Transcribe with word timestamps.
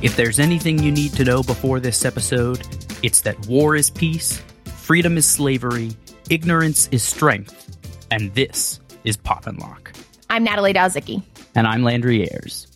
If 0.00 0.14
there's 0.14 0.38
anything 0.38 0.80
you 0.80 0.92
need 0.92 1.14
to 1.14 1.24
know 1.24 1.42
before 1.42 1.80
this 1.80 2.04
episode, 2.04 2.64
it's 3.02 3.22
that 3.22 3.48
war 3.48 3.74
is 3.74 3.90
peace, 3.90 4.40
freedom 4.64 5.16
is 5.16 5.26
slavery, 5.26 5.90
ignorance 6.30 6.88
is 6.92 7.02
strength, 7.02 7.76
and 8.08 8.32
this 8.32 8.78
is 9.02 9.16
Pop 9.16 9.48
and 9.48 9.58
Locke. 9.58 9.92
I'm 10.30 10.44
Natalie 10.44 10.72
Dowzicki. 10.72 11.20
And 11.56 11.66
I'm 11.66 11.82
Landry 11.82 12.30
Ayres. 12.30 12.68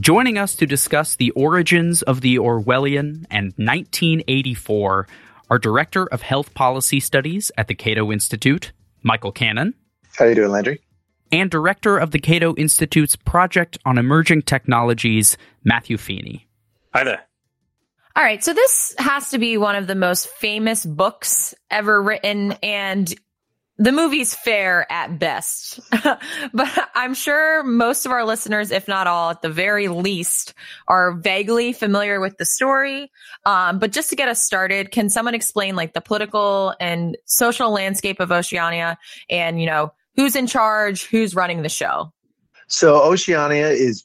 Joining 0.00 0.38
us 0.38 0.56
to 0.56 0.64
discuss 0.64 1.16
the 1.16 1.32
origins 1.32 2.00
of 2.00 2.22
the 2.22 2.36
Orwellian 2.36 3.26
and 3.30 3.52
1984 3.58 5.06
are 5.50 5.58
Director 5.58 6.06
of 6.06 6.22
Health 6.22 6.54
Policy 6.54 6.98
Studies 6.98 7.52
at 7.58 7.68
the 7.68 7.74
Cato 7.74 8.10
Institute, 8.10 8.72
Michael 9.02 9.32
Cannon. 9.32 9.74
How 10.16 10.24
you 10.24 10.34
doing, 10.34 10.50
Landry? 10.50 10.80
And 11.30 11.50
Director 11.50 11.98
of 11.98 12.10
the 12.10 12.18
Cato 12.18 12.54
Institute's 12.54 13.16
Project 13.16 13.76
on 13.84 13.98
Emerging 13.98 14.42
Technologies, 14.42 15.36
Matthew 15.62 15.98
Feeney. 15.98 16.48
Hi 16.94 17.02
there. 17.02 17.26
All 18.14 18.22
right, 18.22 18.44
so 18.44 18.52
this 18.54 18.94
has 18.98 19.30
to 19.30 19.38
be 19.38 19.56
one 19.56 19.74
of 19.74 19.88
the 19.88 19.96
most 19.96 20.28
famous 20.28 20.86
books 20.86 21.52
ever 21.68 22.00
written, 22.00 22.52
and 22.62 23.12
the 23.78 23.90
movie's 23.90 24.32
fair 24.32 24.86
at 24.92 25.18
best. 25.18 25.80
but 26.54 26.88
I'm 26.94 27.14
sure 27.14 27.64
most 27.64 28.06
of 28.06 28.12
our 28.12 28.24
listeners, 28.24 28.70
if 28.70 28.86
not 28.86 29.08
all, 29.08 29.30
at 29.30 29.42
the 29.42 29.50
very 29.50 29.88
least, 29.88 30.54
are 30.86 31.14
vaguely 31.14 31.72
familiar 31.72 32.20
with 32.20 32.38
the 32.38 32.44
story. 32.44 33.10
Um, 33.44 33.80
but 33.80 33.90
just 33.90 34.10
to 34.10 34.16
get 34.16 34.28
us 34.28 34.44
started, 34.44 34.92
can 34.92 35.10
someone 35.10 35.34
explain 35.34 35.74
like 35.74 35.94
the 35.94 36.00
political 36.00 36.76
and 36.78 37.18
social 37.24 37.72
landscape 37.72 38.20
of 38.20 38.30
Oceania 38.30 38.96
and, 39.28 39.60
you 39.60 39.66
know, 39.66 39.92
who's 40.14 40.36
in 40.36 40.46
charge, 40.46 41.06
who's 41.06 41.34
running 41.34 41.62
the 41.62 41.68
show? 41.68 42.12
So 42.68 43.02
Oceania 43.02 43.70
is 43.70 44.04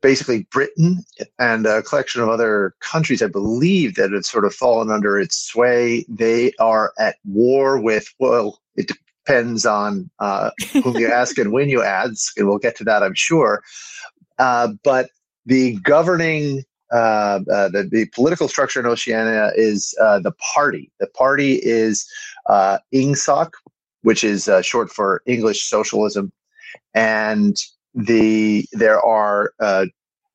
basically 0.00 0.46
Britain 0.50 1.04
and 1.38 1.66
a 1.66 1.82
collection 1.82 2.22
of 2.22 2.28
other 2.28 2.74
countries, 2.80 3.22
I 3.22 3.26
believe, 3.26 3.96
that 3.96 4.12
have 4.12 4.24
sort 4.24 4.44
of 4.44 4.54
fallen 4.54 4.90
under 4.90 5.18
its 5.18 5.36
sway. 5.36 6.04
They 6.08 6.52
are 6.58 6.92
at 6.98 7.16
war 7.24 7.80
with, 7.80 8.12
well, 8.18 8.60
it 8.76 8.90
depends 9.26 9.66
on 9.66 10.10
uh, 10.18 10.50
whom 10.82 10.96
you 10.96 11.08
ask 11.12 11.38
and 11.38 11.52
when 11.52 11.68
you 11.68 11.82
ask, 11.82 12.38
and 12.38 12.48
we'll 12.48 12.58
get 12.58 12.76
to 12.76 12.84
that, 12.84 13.02
I'm 13.02 13.14
sure. 13.14 13.62
Uh, 14.38 14.68
but 14.82 15.10
the 15.46 15.76
governing, 15.80 16.64
uh, 16.92 17.40
uh 17.50 17.68
the, 17.68 17.88
the, 17.90 18.06
political 18.06 18.48
structure 18.48 18.80
in 18.80 18.86
Oceania 18.86 19.52
is 19.54 19.94
uh, 20.00 20.18
the 20.18 20.32
party. 20.54 20.90
The 20.98 21.06
party 21.08 21.54
is 21.62 22.08
uh, 22.46 22.78
INGSOC, 22.92 23.50
which 24.02 24.24
is 24.24 24.48
short 24.62 24.90
for 24.90 25.22
English 25.26 25.68
Socialism. 25.68 26.32
And 26.94 27.56
the 27.94 28.66
there 28.72 29.00
are 29.00 29.52
uh, 29.60 29.86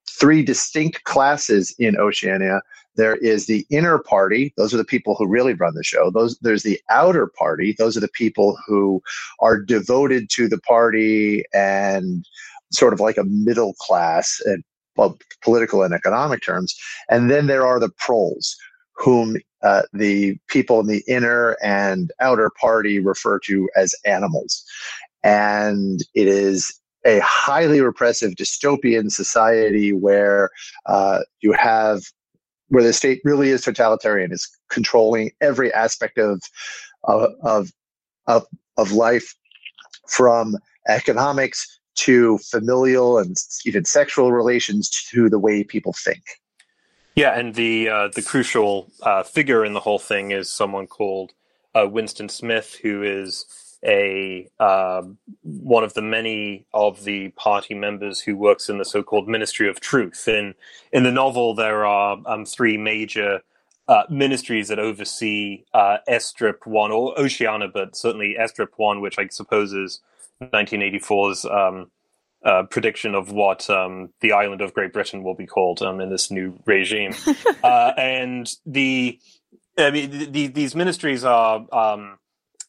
three 0.09 0.43
distinct 0.43 1.03
classes 1.03 1.73
in 1.79 1.97
Oceania. 1.97 2.61
There 2.95 3.15
is 3.17 3.45
the 3.47 3.65
inner 3.69 3.99
party; 3.99 4.53
those 4.57 4.73
are 4.73 4.77
the 4.77 4.85
people 4.85 5.15
who 5.15 5.27
really 5.27 5.53
run 5.53 5.75
the 5.75 5.83
show. 5.83 6.09
Those 6.11 6.37
there's 6.39 6.63
the 6.63 6.79
outer 6.89 7.27
party; 7.27 7.75
those 7.77 7.97
are 7.97 8.01
the 8.01 8.07
people 8.07 8.57
who 8.67 9.01
are 9.39 9.59
devoted 9.59 10.29
to 10.31 10.47
the 10.47 10.59
party 10.59 11.43
and 11.53 12.25
sort 12.71 12.93
of 12.93 12.99
like 12.99 13.17
a 13.17 13.23
middle 13.25 13.73
class 13.79 14.41
and 14.45 14.63
well, 14.95 15.17
political 15.43 15.83
and 15.83 15.93
economic 15.93 16.41
terms. 16.41 16.73
And 17.09 17.29
then 17.29 17.47
there 17.47 17.65
are 17.65 17.79
the 17.79 17.89
proles, 17.89 18.55
whom 18.95 19.37
uh, 19.61 19.83
the 19.93 20.37
people 20.47 20.79
in 20.79 20.87
the 20.87 21.03
inner 21.07 21.57
and 21.61 22.11
outer 22.19 22.49
party 22.59 22.99
refer 22.99 23.39
to 23.39 23.69
as 23.75 23.93
animals. 24.05 24.63
And 25.23 26.01
it 26.13 26.27
is 26.27 26.79
a 27.05 27.19
highly 27.19 27.81
repressive 27.81 28.33
dystopian 28.33 29.11
society 29.11 29.93
where 29.93 30.49
uh, 30.87 31.19
you 31.41 31.53
have 31.53 32.01
where 32.69 32.83
the 32.83 32.93
state 32.93 33.21
really 33.23 33.49
is 33.49 33.61
totalitarian, 33.61 34.31
is 34.31 34.49
controlling 34.69 35.31
every 35.41 35.71
aspect 35.73 36.17
of 36.17 36.41
of 37.03 37.71
of 38.27 38.45
of 38.77 38.91
life, 38.91 39.35
from 40.07 40.57
economics 40.87 41.79
to 41.95 42.37
familial 42.39 43.17
and 43.17 43.37
even 43.65 43.85
sexual 43.85 44.31
relations 44.31 44.89
to 44.89 45.29
the 45.29 45.39
way 45.39 45.63
people 45.63 45.93
think. 45.93 46.23
Yeah, 47.15 47.37
and 47.39 47.55
the 47.55 47.87
uh, 47.87 48.07
the 48.09 48.21
crucial 48.21 48.91
uh, 49.03 49.23
figure 49.23 49.63
in 49.63 49.73
the 49.73 49.79
whole 49.79 49.99
thing 49.99 50.31
is 50.31 50.51
someone 50.51 50.87
called 50.87 51.31
uh, 51.73 51.87
Winston 51.89 52.27
Smith, 52.27 52.77
who 52.81 53.03
is 53.03 53.45
a 53.85 54.49
uh, 54.59 55.03
one 55.43 55.83
of 55.83 55.93
the 55.93 56.01
many 56.01 56.65
of 56.73 57.03
the 57.03 57.29
party 57.29 57.73
members 57.73 58.19
who 58.19 58.35
works 58.35 58.67
in 58.67 58.77
the 58.77 58.85
so-called 58.85 59.27
Ministry 59.27 59.69
of 59.69 59.79
Truth. 59.79 60.27
In 60.27 60.55
in 60.91 61.03
the 61.03 61.11
novel, 61.11 61.53
there 61.55 61.85
are 61.85 62.17
um, 62.25 62.45
three 62.45 62.77
major 62.77 63.41
uh, 63.87 64.03
ministries 64.09 64.69
that 64.69 64.79
oversee 64.79 65.63
uh, 65.73 65.97
Airstrip 66.09 66.65
One 66.65 66.91
or 66.91 67.17
Oceania, 67.19 67.67
but 67.67 67.95
certainly 67.95 68.35
Airstrip 68.39 68.69
One, 68.77 69.01
which 69.01 69.19
I 69.19 69.27
suppose 69.27 69.73
is 69.73 70.01
1984's 70.41 71.45
um, 71.45 71.91
uh, 72.43 72.63
prediction 72.63 73.15
of 73.15 73.31
what 73.31 73.69
um, 73.69 74.09
the 74.21 74.31
island 74.31 74.61
of 74.61 74.73
Great 74.73 74.93
Britain 74.93 75.23
will 75.23 75.33
be 75.33 75.47
called 75.47 75.81
um, 75.81 75.99
in 75.99 76.09
this 76.09 76.29
new 76.31 76.57
regime. 76.65 77.13
uh, 77.63 77.91
and 77.97 78.53
the, 78.65 79.19
I 79.77 79.91
mean, 79.91 80.11
the, 80.11 80.25
the, 80.25 80.47
these 80.47 80.75
ministries 80.75 81.23
are 81.23 81.65
um, 81.71 82.17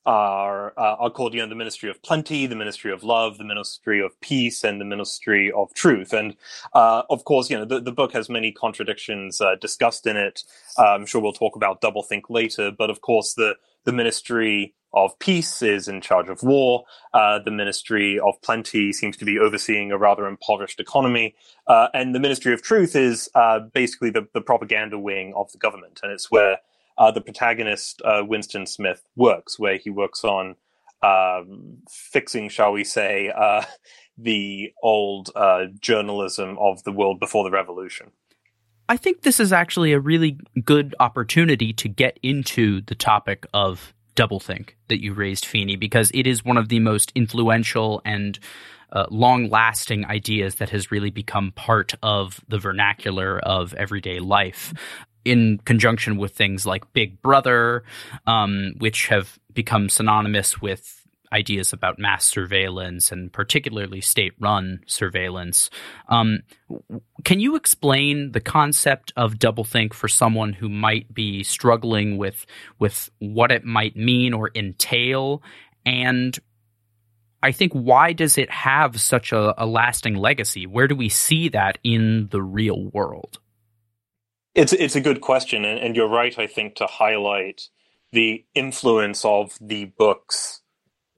are 0.07 0.73
uh, 0.79 0.97
are 0.99 1.11
called 1.11 1.35
you 1.35 1.41
know 1.41 1.49
the 1.49 1.57
Ministry 1.57 1.91
of 1.91 2.01
Plenty, 2.03 2.47
the 2.47 2.55
Ministry 2.55 2.93
of 2.93 3.03
Love, 3.03 3.39
the 3.39 3.45
Ministry 3.45 4.01
of 4.01 4.19
Peace, 4.21 4.63
and 4.65 4.81
the 4.81 4.85
Ministry 4.85 5.51
of 5.51 5.75
Truth. 5.75 6.13
And 6.13 6.37
uh, 6.73 7.03
of 7.11 7.25
course, 7.25 7.51
you 7.51 7.59
know 7.59 7.65
the, 7.65 7.81
the 7.81 7.93
book 7.93 8.13
has 8.13 8.29
many 8.29 8.53
contradictions 8.53 9.41
uh, 9.41 9.57
discussed 9.57 10.07
in 10.07 10.17
it. 10.17 10.45
Uh, 10.79 10.95
I'm 10.95 11.07
sure 11.07 11.21
we'll 11.21 11.33
talk 11.33 11.57
about 11.57 11.81
doublethink 11.81 12.23
later, 12.31 12.71
but 12.71 12.89
of 12.89 13.01
course 13.01 13.35
the 13.35 13.57
the 13.85 13.93
Ministry 13.93 14.75
of 14.95 15.19
Peace 15.19 15.61
is 15.61 15.89
in 15.89 16.01
charge 16.01 16.29
of 16.29 16.43
war. 16.43 16.85
Uh, 17.13 17.41
the 17.41 17.51
Ministry 17.51 18.19
of 18.19 18.41
Plenty 18.41 18.93
seems 18.93 19.17
to 19.19 19.25
be 19.25 19.39
overseeing 19.39 19.91
a 19.91 19.99
rather 19.99 20.27
impoverished 20.27 20.81
economy, 20.81 21.35
uh, 21.67 21.89
and 21.93 22.15
the 22.15 22.21
Ministry 22.21 22.55
of 22.55 22.63
Truth 22.63 22.95
is 22.95 23.29
basically 23.75 24.11
the, 24.11 24.29
the 24.33 24.41
propaganda 24.41 24.99
wing 24.99 25.35
of 25.35 25.51
the 25.51 25.59
government, 25.59 26.01
and 26.03 26.13
it's 26.13 26.31
where 26.31 26.59
uh, 26.99 27.11
the 27.11 27.21
protagonist, 27.21 28.03
uh, 28.05 28.23
Winston 28.27 28.67
Smith, 28.67 29.03
works, 29.17 29.59
where 29.59 29.77
he 29.77 29.91
works 29.91 30.25
on 30.25 30.57
um, 31.03 31.79
fixing, 31.91 32.49
shall 32.49 32.73
we 32.73 32.85
say, 32.85 33.33
uh, 33.37 33.63
the 34.19 34.73
old 34.83 35.31
uh, 35.37 35.67
journalism 35.81 36.57
of 36.59 36.83
the 36.85 36.93
world 36.93 37.21
before 37.21 37.45
the 37.45 37.51
revolution. 37.51 38.13
I 38.89 38.97
think 38.97 39.23
this 39.23 39.41
is 39.41 39.53
actually 39.53 39.93
a 39.93 40.01
really 40.01 40.39
good 40.65 40.95
opportunity 41.01 41.73
to 41.75 41.89
get 41.89 42.19
into 42.23 42.81
the 42.83 42.95
topic 42.95 43.45
of 43.53 43.93
doublethink 44.15 44.71
that 44.89 45.03
you 45.03 45.13
raised, 45.13 45.45
Feeney, 45.45 45.77
because 45.77 46.11
it 46.15 46.27
is 46.27 46.45
one 46.45 46.57
of 46.57 46.69
the 46.69 46.79
most 46.79 47.13
influential 47.15 48.01
and 48.05 48.39
uh, 48.93 49.07
long 49.11 49.51
lasting 49.51 50.07
ideas 50.07 50.57
that 50.57 50.71
has 50.71 50.91
really 50.91 51.11
become 51.11 51.53
part 51.53 51.95
of 52.03 52.41
the 52.49 52.59
vernacular 52.59 53.39
of 53.41 53.75
everyday 53.75 54.21
life 54.21 54.73
in 55.27 55.59
conjunction 55.65 56.17
with 56.17 56.33
things 56.33 56.65
like 56.65 56.93
Big 56.93 57.21
Brother, 57.21 57.83
um, 58.27 58.75
which 58.79 59.09
have 59.09 59.39
become 59.53 59.89
synonymous 59.89 60.61
with 60.61 61.03
ideas 61.33 61.73
about 61.73 61.99
mass 61.99 62.25
surveillance 62.25 63.11
and 63.11 63.33
particularly 63.33 64.01
state 64.01 64.33
run 64.39 64.81
surveillance. 64.87 65.71
Um, 66.09 66.41
can 67.25 67.41
you 67.41 67.57
explain 67.57 68.31
the 68.31 68.41
concept 68.41 69.13
of 69.17 69.35
doublethink 69.35 69.93
for 69.93 70.07
someone 70.07 70.53
who 70.53 70.69
might 70.69 71.13
be 71.13 71.43
struggling 71.43 72.17
with 72.17 72.47
with 72.79 73.11
what 73.19 73.51
it 73.51 73.65
might 73.65 73.97
mean 73.97 74.33
or 74.33 74.51
entail 74.55 75.43
and 75.85 76.39
I 77.43 77.53
think 77.53 77.73
why 77.73 78.13
does 78.13 78.39
it 78.39 78.51
have 78.51 79.01
such 79.01 79.31
a, 79.33 79.63
a 79.63 79.67
lasting 79.67 80.15
legacy? 80.15 80.67
Where 80.67 80.89
do 80.89 80.97
we 80.97 81.09
see 81.09 81.49
that 81.51 81.79
in 81.85 82.29
the 82.31 82.43
real 82.43 82.91
world? 82.93 83.39
It's 84.57 84.75
it's 84.75 84.97
a 84.97 85.03
good 85.03 85.23
question, 85.23 85.67
and, 85.67 85.81
and 85.81 85.97
you're 85.97 86.09
right. 86.09 86.39
I 86.39 86.49
think 86.49 86.77
to 86.77 86.87
highlight 86.89 87.69
the 88.13 88.45
influence 88.55 89.25
of 89.25 89.59
the 89.63 89.87
book's 89.87 90.63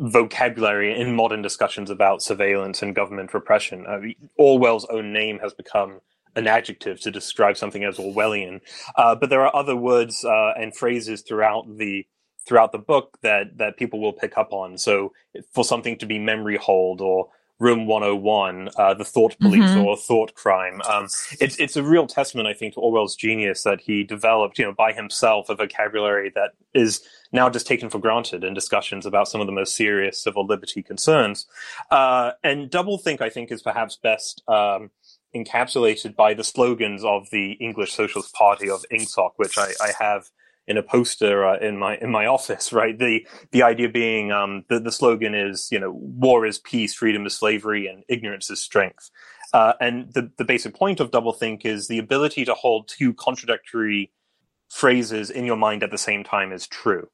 vocabulary 0.00 0.98
in 1.00 1.16
modern 1.16 1.42
discussions 1.42 1.90
about 1.90 2.22
surveillance 2.22 2.82
and 2.82 2.96
government 2.96 3.34
repression. 3.34 3.86
Uh, 3.88 4.00
Orwell's 4.38 4.86
own 4.90 5.12
name 5.14 5.40
has 5.40 5.54
become 5.54 6.00
an 6.36 6.48
adjective 6.48 7.00
to 7.02 7.12
describe 7.12 7.58
something 7.58 7.84
as 7.84 7.98
Orwellian, 7.98 8.62
uh, 8.96 9.16
but 9.16 9.30
there 9.30 9.42
are 9.46 9.56
other 9.56 9.76
words 9.76 10.24
uh, 10.24 10.54
and 10.58 10.76
phrases 10.76 11.22
throughout 11.22 11.78
the 11.78 12.06
throughout 12.46 12.72
the 12.72 12.78
book 12.78 13.18
that 13.22 13.58
that 13.58 13.78
people 13.78 14.00
will 14.00 14.14
pick 14.14 14.38
up 14.38 14.52
on. 14.52 14.78
So, 14.78 15.14
for 15.54 15.64
something 15.64 15.98
to 15.98 16.06
be 16.06 16.20
memory 16.20 16.58
hole 16.58 16.98
or 17.02 17.30
Room 17.60 17.86
101, 17.86 18.68
uh, 18.76 18.94
the 18.94 19.04
thought 19.04 19.36
police 19.40 19.64
Mhm. 19.70 19.84
or 19.84 19.96
thought 19.96 20.32
crime. 20.34 20.80
Um, 20.88 21.04
it's 21.40 21.56
it's 21.56 21.76
a 21.76 21.82
real 21.82 22.06
testament, 22.06 22.46
I 22.46 22.52
think, 22.54 22.74
to 22.74 22.80
Orwell's 22.80 23.16
genius 23.16 23.64
that 23.64 23.80
he 23.80 24.04
developed, 24.04 24.58
you 24.58 24.64
know, 24.64 24.72
by 24.72 24.92
himself 24.92 25.48
a 25.48 25.56
vocabulary 25.56 26.30
that 26.36 26.52
is 26.72 27.02
now 27.32 27.50
just 27.50 27.66
taken 27.66 27.90
for 27.90 27.98
granted 27.98 28.44
in 28.44 28.54
discussions 28.54 29.04
about 29.06 29.26
some 29.26 29.40
of 29.40 29.46
the 29.48 29.52
most 29.52 29.74
serious 29.74 30.22
civil 30.22 30.46
liberty 30.46 30.82
concerns. 30.84 31.46
Uh, 31.90 32.32
and 32.44 32.70
doublethink, 32.70 33.20
I 33.20 33.28
think, 33.28 33.50
is 33.50 33.60
perhaps 33.62 33.96
best 33.96 34.42
um, 34.46 34.90
encapsulated 35.34 36.14
by 36.14 36.34
the 36.34 36.44
slogans 36.44 37.04
of 37.04 37.28
the 37.30 37.52
English 37.54 37.92
Socialist 37.92 38.32
Party 38.34 38.70
of 38.70 38.84
INGSOC, 38.92 39.32
which 39.36 39.58
I, 39.58 39.72
I 39.82 39.90
have 39.98 40.30
in 40.68 40.76
a 40.76 40.82
poster 40.82 41.44
uh, 41.44 41.58
in 41.58 41.78
my 41.78 41.96
in 41.96 42.10
my 42.10 42.26
office. 42.36 42.72
Right, 42.72 42.98
the 42.98 43.26
the 43.50 43.62
idea 43.62 43.88
being 43.88 44.30
um, 44.30 44.64
the 44.68 44.78
the 44.78 44.92
slogan 44.92 45.34
is 45.34 45.68
you 45.72 45.80
know 45.80 45.92
war 45.92 46.46
is 46.46 46.58
peace, 46.58 46.94
freedom 46.94 47.26
is 47.26 47.36
slavery, 47.36 47.86
and 47.86 48.04
ignorance 48.08 48.50
is 48.50 48.60
strength. 48.60 49.10
Uh, 49.52 49.72
and 49.80 50.12
the 50.12 50.30
the 50.36 50.44
basic 50.44 50.74
point 50.74 51.00
of 51.00 51.10
doublethink 51.10 51.64
is 51.64 51.88
the 51.88 51.98
ability 51.98 52.44
to 52.44 52.54
hold 52.54 52.86
two 52.86 53.14
contradictory 53.14 54.12
phrases 54.68 55.30
in 55.30 55.46
your 55.46 55.56
mind 55.56 55.82
at 55.82 55.90
the 55.90 55.98
same 55.98 56.22
time 56.22 56.52
is 56.52 56.66
true. 56.66 57.08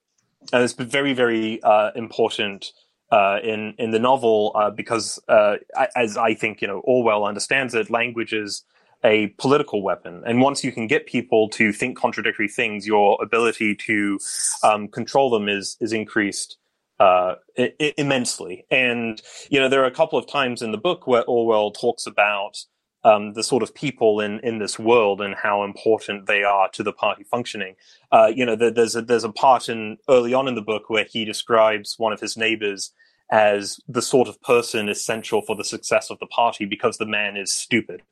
And 0.53 0.63
it's 0.63 0.75
very 0.75 1.15
very 1.15 1.63
uh, 1.63 1.93
important 1.95 2.73
uh, 3.11 3.39
in 3.43 3.75
in 3.79 3.93
the 3.93 3.99
novel 3.99 4.53
uh, 4.57 4.71
because, 4.71 5.21
uh, 5.29 5.57
as 5.95 6.17
I 6.17 6.35
think 6.35 6.61
you 6.61 6.69
know, 6.69 6.81
Orwell 6.81 7.25
understands 7.25 7.75
it, 7.75 7.91
language 7.91 8.33
is 8.33 8.65
a 9.05 9.29
political 9.39 9.83
weapon, 9.83 10.23
and 10.27 10.41
once 10.41 10.65
you 10.65 10.73
can 10.73 10.87
get 10.87 11.07
people 11.07 11.49
to 11.51 11.73
think 11.73 11.99
contradictory 11.99 12.49
things, 12.49 12.87
your 12.87 13.19
ability 13.23 13.75
to 13.87 14.19
um, 14.63 14.89
control 14.89 15.31
them 15.31 15.49
is 15.49 15.77
is 15.81 15.93
increased 15.93 16.57
uh, 16.99 17.35
I- 17.59 17.95
immensely. 17.99 18.65
And 18.71 19.21
you 19.51 19.61
know, 19.61 19.69
there 19.69 19.83
are 19.83 19.87
a 19.87 19.91
couple 19.95 20.19
of 20.19 20.27
times 20.27 20.63
in 20.63 20.73
the 20.73 20.79
book 20.79 21.07
where 21.07 21.25
Orwell 21.25 21.71
talks 21.71 22.07
about 22.07 22.57
um, 23.05 23.35
the 23.35 23.43
sort 23.43 23.63
of 23.63 23.75
people 23.75 24.21
in, 24.21 24.41
in 24.41 24.59
this 24.59 24.79
world 24.79 25.21
and 25.21 25.35
how 25.35 25.63
important 25.63 26.27
they 26.27 26.43
are 26.43 26.71
to 26.71 26.83
the 26.83 26.93
party 26.93 27.23
functioning. 27.23 27.75
Uh, 28.11 28.31
you 28.35 28.47
know, 28.47 28.57
there, 28.57 28.71
there's 28.71 28.97
a, 28.97 29.03
there's 29.03 29.25
a 29.25 29.33
part 29.33 29.69
in 29.69 29.99
early 30.09 30.33
on 30.33 30.49
in 30.49 30.55
the 30.55 30.63
book 30.63 30.89
where 30.89 31.05
he 31.05 31.25
describes 31.25 31.97
one 31.99 32.13
of 32.13 32.21
his 32.21 32.37
neighbors 32.37 32.93
as 33.31 33.79
the 33.89 34.03
sort 34.03 34.29
of 34.29 34.41
person 34.43 34.89
essential 34.89 35.43
for 35.43 35.57
the 35.57 35.65
success 35.65 36.11
of 36.11 36.19
the 36.19 36.27
party 36.27 36.65
because 36.65 36.97
the 36.99 37.07
man 37.07 37.37
is 37.37 37.53
stupid. 37.53 38.03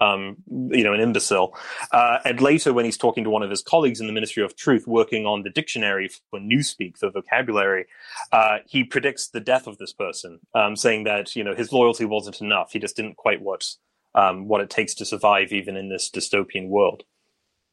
Um, 0.00 0.36
you 0.48 0.82
know, 0.82 0.92
an 0.92 1.00
imbecile. 1.00 1.56
Uh, 1.92 2.18
and 2.24 2.40
later, 2.40 2.72
when 2.72 2.84
he's 2.84 2.98
talking 2.98 3.22
to 3.24 3.30
one 3.30 3.44
of 3.44 3.50
his 3.50 3.62
colleagues 3.62 4.00
in 4.00 4.08
the 4.08 4.12
Ministry 4.12 4.42
of 4.42 4.56
Truth, 4.56 4.88
working 4.88 5.24
on 5.24 5.44
the 5.44 5.50
dictionary 5.50 6.10
for 6.30 6.40
Newspeak, 6.40 6.98
the 6.98 7.10
vocabulary, 7.10 7.86
uh, 8.32 8.58
he 8.66 8.82
predicts 8.82 9.28
the 9.28 9.40
death 9.40 9.68
of 9.68 9.78
this 9.78 9.92
person, 9.92 10.40
um, 10.54 10.74
saying 10.74 11.04
that 11.04 11.36
you 11.36 11.44
know 11.44 11.54
his 11.54 11.72
loyalty 11.72 12.04
wasn't 12.04 12.40
enough. 12.40 12.72
He 12.72 12.80
just 12.80 12.96
didn't 12.96 13.16
quite 13.16 13.40
what 13.40 13.64
um, 14.14 14.48
what 14.48 14.60
it 14.60 14.70
takes 14.70 14.94
to 14.94 15.04
survive, 15.04 15.52
even 15.52 15.76
in 15.76 15.88
this 15.88 16.10
dystopian 16.10 16.68
world. 16.68 17.04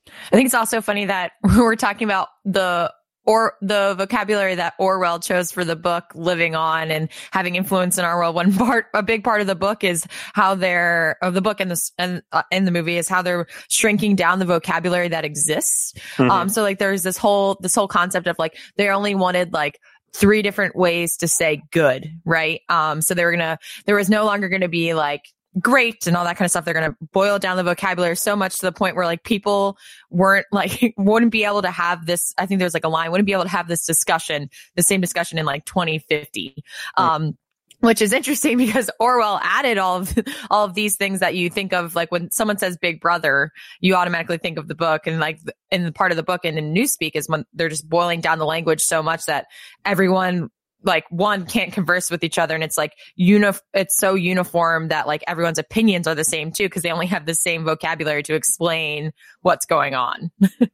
I 0.08 0.36
think 0.36 0.46
it's 0.46 0.56
also 0.56 0.82
funny 0.82 1.06
that 1.06 1.34
we're 1.44 1.76
talking 1.76 2.06
about 2.06 2.30
the 2.46 2.94
or 3.26 3.56
the 3.62 3.96
vocabulary 3.98 4.56
that 4.56 4.74
Orwell 4.80 5.20
chose 5.20 5.52
for 5.52 5.64
the 5.64 5.76
book 5.76 6.06
living 6.16 6.56
on 6.56 6.90
and 6.90 7.10
having 7.32 7.56
influence 7.56 7.98
in 7.98 8.06
our 8.06 8.18
world. 8.18 8.36
One 8.36 8.54
part, 8.58 8.88
a 8.94 9.04
big 9.04 9.24
part 9.24 9.42
of 9.42 9.48
the 9.48 9.56
book 9.56 9.84
is 9.84 10.06
how 10.34 10.56
they're 10.56 11.18
of 11.22 11.34
the 11.34 11.42
book 11.42 11.60
and 11.60 11.70
this 11.70 11.92
and 11.98 12.22
uh, 12.32 12.44
in 12.52 12.66
the 12.66 12.72
movie 12.72 12.98
is 12.98 13.08
how 13.08 13.22
they're 13.22 13.48
shrinking 13.70 14.16
down 14.16 14.40
the 14.40 14.46
vocabulary 14.46 15.10
that 15.10 15.26
exists. 15.26 15.94
Mhm. 16.18 16.30
Um, 16.30 16.50
so 16.50 16.62
like 16.62 16.80
there's 16.80 17.04
this 17.04 17.18
whole 17.18 17.58
this 17.62 17.76
whole 17.76 17.88
concept 17.88 18.28
of 18.28 18.38
like 18.40 18.58
they 18.78 18.90
only 18.90 19.16
wanted 19.16 19.54
like 19.54 19.80
three 20.14 20.42
different 20.42 20.76
ways 20.76 21.18
to 21.18 21.28
say 21.28 21.62
good, 21.72 22.20
right? 22.26 22.62
Um, 22.70 23.02
so 23.02 23.14
they 23.14 23.24
were 23.24 23.32
gonna 23.32 23.60
there 23.86 23.96
was 23.96 24.10
no 24.10 24.26
longer 24.26 24.50
gonna 24.50 24.68
be 24.68 24.94
like 24.94 25.22
great 25.60 26.08
and 26.08 26.16
all 26.16 26.24
that 26.24 26.38
kind 26.38 26.46
of 26.46 26.52
stuff. 26.52 26.66
They're 26.66 26.74
going 26.74 26.92
to 26.92 26.98
boil 27.12 27.40
down 27.40 27.58
the 27.58 27.64
vocabulary 27.64 28.16
so 28.16 28.36
much 28.36 28.58
to 28.60 28.66
the 28.66 28.72
point 28.72 28.96
where 28.96 29.06
like 29.06 29.24
people 29.24 29.78
weren't 30.10 30.46
like, 30.52 30.94
wouldn't 30.98 31.32
be 31.32 31.44
able 31.44 31.62
to 31.62 31.72
have 31.72 32.06
this. 32.06 32.34
I 32.38 32.46
think 32.46 32.60
there's 32.60 32.74
like 32.74 32.86
a 32.86 32.90
line, 32.90 33.12
wouldn't 33.12 33.28
be 33.28 33.34
able 33.34 33.44
to 33.44 33.50
have 33.50 33.68
this 33.68 33.86
discussion, 33.86 34.50
the 34.76 34.84
same 34.84 35.02
discussion 35.02 35.38
in 35.38 35.46
like 35.46 35.66
2050. 35.66 36.64
Um, 36.98 37.38
which 37.82 38.02
is 38.02 38.14
interesting 38.14 38.58
because 38.60 38.90
Orwell 39.00 39.40
added 39.44 39.78
all 39.78 39.98
of 39.98 40.18
all 40.50 40.66
of 40.66 40.74
these 40.74 40.96
things 40.96 41.20
that 41.20 41.36
you 41.36 41.50
think 41.50 41.74
of 41.74 41.96
like 41.96 42.12
when 42.12 42.32
someone 42.32 42.58
says 42.58 42.78
Big 42.78 43.02
Brother, 43.02 43.52
you 43.82 43.96
automatically 43.96 44.38
think 44.38 44.58
of 44.58 44.68
the 44.68 44.76
book 44.76 45.08
and 45.08 45.20
like 45.20 45.40
in 45.70 45.84
the 45.84 45.92
part 45.92 46.12
of 46.12 46.16
the 46.16 46.24
book 46.24 46.42
and 46.46 46.58
in 46.58 46.74
Newspeak 46.74 47.12
is 47.16 47.28
when 47.28 47.46
they're 47.54 47.70
just 47.70 47.90
boiling 47.90 48.22
down 48.22 48.40
the 48.40 48.46
language 48.46 48.82
so 48.82 49.04
much 49.04 49.26
that 49.26 49.48
everyone 49.84 50.50
like 50.84 51.06
one 51.10 51.46
can't 51.46 51.74
converse 51.74 52.10
with 52.10 52.24
each 52.24 52.38
other 52.38 52.56
and 52.56 52.64
it's 52.64 52.78
like 52.78 52.94
uni- 53.16 53.52
it's 53.74 53.98
so 53.98 54.16
uniform 54.16 54.88
that 54.88 55.08
like 55.08 55.24
everyone's 55.28 55.60
opinions 55.60 56.08
are 56.08 56.16
the 56.16 56.24
same 56.24 56.52
too 56.52 56.66
because 56.66 56.82
they 56.82 56.92
only 56.92 57.08
have 57.08 57.26
the 57.26 57.36
same 57.36 57.64
vocabulary 57.64 58.24
to 58.24 58.34
explain 58.34 59.12
what's 59.42 59.66
going 59.66 59.94
on. 59.94 60.32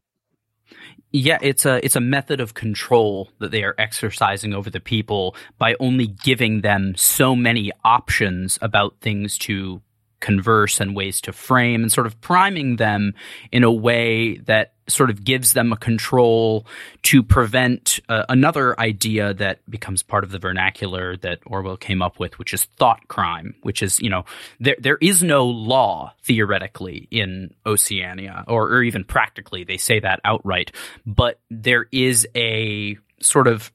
Yeah, 1.12 1.38
it's 1.42 1.66
a 1.66 1.84
it's 1.86 1.96
a 1.96 2.02
method 2.02 2.42
of 2.42 2.54
control 2.54 3.32
that 3.40 3.52
they 3.52 3.64
are 3.64 3.74
exercising 3.78 4.54
over 4.54 4.70
the 4.70 4.82
people 4.82 5.36
by 5.58 5.76
only 5.80 6.08
giving 6.08 6.62
them 6.62 6.96
so 6.98 7.34
many 7.34 7.72
options 7.86 8.60
about 8.62 9.00
things 9.00 9.38
to 9.40 9.82
converse 10.20 10.80
and 10.80 10.96
ways 10.96 11.22
to 11.22 11.34
frame 11.34 11.82
and 11.82 11.92
sort 11.92 12.08
of 12.08 12.20
priming 12.22 12.78
them 12.78 13.14
in 13.52 13.64
a 13.64 13.72
way 13.72 14.38
that 14.38 14.74
sort 14.88 15.10
of 15.10 15.24
gives 15.26 15.52
them 15.52 15.74
a 15.74 15.78
control 15.78 16.66
to 17.04 17.22
prevent 17.22 18.00
uh, 18.08 18.24
another 18.30 18.80
idea 18.80 19.34
that 19.34 19.60
becomes 19.70 20.02
part 20.02 20.24
of 20.24 20.32
the 20.32 20.40
vernacular 20.40 21.18
that 21.18 21.40
Orwell 21.46 21.76
came 21.76 22.02
up 22.02 22.20
with 22.20 22.40
which 22.40 22.54
is 22.54 22.64
thought 22.64 23.06
crime 23.10 23.56
which 23.64 23.84
is 23.84 24.00
you 24.00 24.10
know 24.10 24.24
there 24.62 24.78
there 24.80 24.98
is 25.02 25.24
no 25.24 25.46
law 25.46 26.14
theoretically 26.24 27.08
in 27.12 27.54
Oceania 27.66 28.46
or 28.48 28.68
or 28.72 28.84
even 28.84 29.04
practically. 29.04 29.64
They 29.64 29.78
say 29.78 30.00
that 30.00 30.20
outright. 30.24 30.72
But 31.06 31.40
there 31.50 31.88
is 31.92 32.28
a 32.36 32.98
sort 33.22 33.48
of 33.48 33.72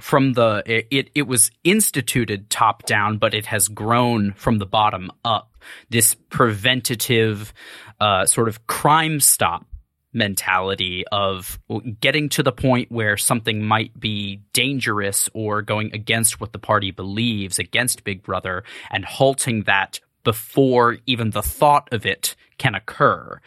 from 0.00 0.32
the 0.34 0.62
it 0.66 1.10
it 1.14 1.22
was 1.22 1.50
instituted 1.64 2.50
top 2.50 2.84
down 2.86 3.18
but 3.18 3.34
it 3.34 3.46
has 3.46 3.68
grown 3.68 4.32
from 4.32 4.58
the 4.58 4.66
bottom 4.66 5.10
up. 5.24 5.52
This 5.90 6.14
preventative 6.14 7.52
uh, 8.00 8.26
sort 8.26 8.48
of 8.48 8.66
crime 8.66 9.20
stop 9.20 9.66
mentality 10.12 11.04
of 11.12 11.58
getting 12.00 12.28
to 12.30 12.42
the 12.42 12.52
point 12.52 12.90
where 12.90 13.16
something 13.16 13.62
might 13.62 13.98
be 13.98 14.40
dangerous 14.52 15.28
or 15.34 15.62
going 15.62 15.90
against 15.94 16.40
what 16.40 16.52
the 16.52 16.58
party 16.58 16.90
believes 16.90 17.58
against 17.58 18.04
Big 18.04 18.22
Brother 18.22 18.64
and 18.90 19.04
halting 19.04 19.64
that 19.64 20.00
before 20.28 20.98
even 21.06 21.30
the 21.30 21.40
thought 21.40 21.88
of 21.90 22.04
it 22.04 22.36
can 22.58 22.74
occur. 22.74 23.40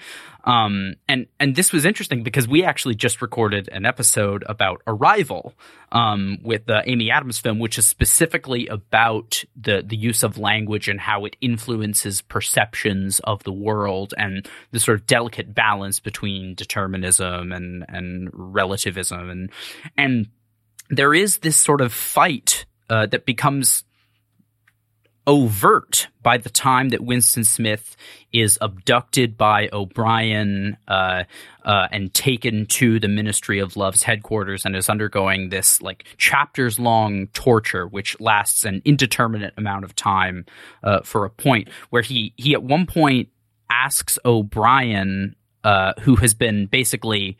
Um, 0.46 0.96
and 1.08 1.28
and 1.40 1.56
this 1.56 1.72
was 1.72 1.86
interesting 1.86 2.24
because 2.24 2.48
we 2.48 2.64
actually 2.64 2.96
just 2.96 3.22
recorded 3.22 3.70
an 3.72 3.86
episode 3.86 4.44
about 4.50 4.82
Arrival 4.88 5.54
um, 5.92 6.40
with 6.42 6.66
the 6.66 6.82
Amy 6.90 7.12
Adams 7.12 7.38
film, 7.38 7.60
which 7.60 7.78
is 7.78 7.88
specifically 7.88 8.66
about 8.66 9.44
the 9.56 9.84
the 9.86 9.96
use 9.96 10.24
of 10.24 10.40
language 10.40 10.88
and 10.88 11.00
how 11.00 11.26
it 11.26 11.36
influences 11.40 12.24
perceptions 12.24 13.20
of 13.20 13.44
the 13.44 13.54
world 13.54 14.16
and 14.18 14.50
the 14.72 14.80
sort 14.80 15.00
of 15.00 15.06
delicate 15.06 15.54
balance 15.54 16.00
between 16.00 16.56
determinism 16.56 17.52
and 17.52 17.86
and 17.88 18.28
relativism 18.34 19.30
and 19.30 19.52
and 19.96 20.26
there 20.90 21.14
is 21.14 21.38
this 21.38 21.58
sort 21.58 21.80
of 21.80 21.94
fight 21.94 22.66
uh, 22.90 23.06
that 23.06 23.28
becomes 23.28 23.84
overt 25.28 26.08
by 26.24 26.38
the 26.38 26.50
time 26.50 26.90
that 26.90 27.04
Winston 27.04 27.44
Smith 27.44 27.96
is 28.34 28.58
abducted 28.62 29.38
by 29.38 29.70
O'Brien 29.72 30.78
uh, 30.88 31.24
uh, 31.64 31.88
and 31.92 32.14
taken 32.14 32.66
to 32.66 33.00
the 33.00 33.08
Ministry 33.08 33.60
of 33.60 33.76
Love's 33.76 34.04
headquarters 34.04 34.66
and 34.66 34.76
is 34.76 34.90
undergoing 34.90 35.50
this 35.50 35.82
like 35.82 36.06
chapters 36.18 36.80
long 36.80 37.28
torture, 37.28 37.88
which 37.88 38.20
lasts 38.20 38.66
an 38.66 38.82
indeterminate 38.86 39.54
amount 39.58 39.86
of 39.86 39.96
time 39.96 40.46
uh, 40.84 41.02
for 41.02 41.26
a 41.26 41.30
point 41.30 41.70
where 41.90 42.02
he 42.02 42.34
he 42.38 42.54
at 42.54 42.64
one 42.64 42.86
point 42.86 43.30
asks 43.70 44.18
O'Brien, 44.26 45.36
uh, 45.64 45.94
who 46.02 46.16
has 46.16 46.34
been 46.34 46.66
basically 46.66 47.38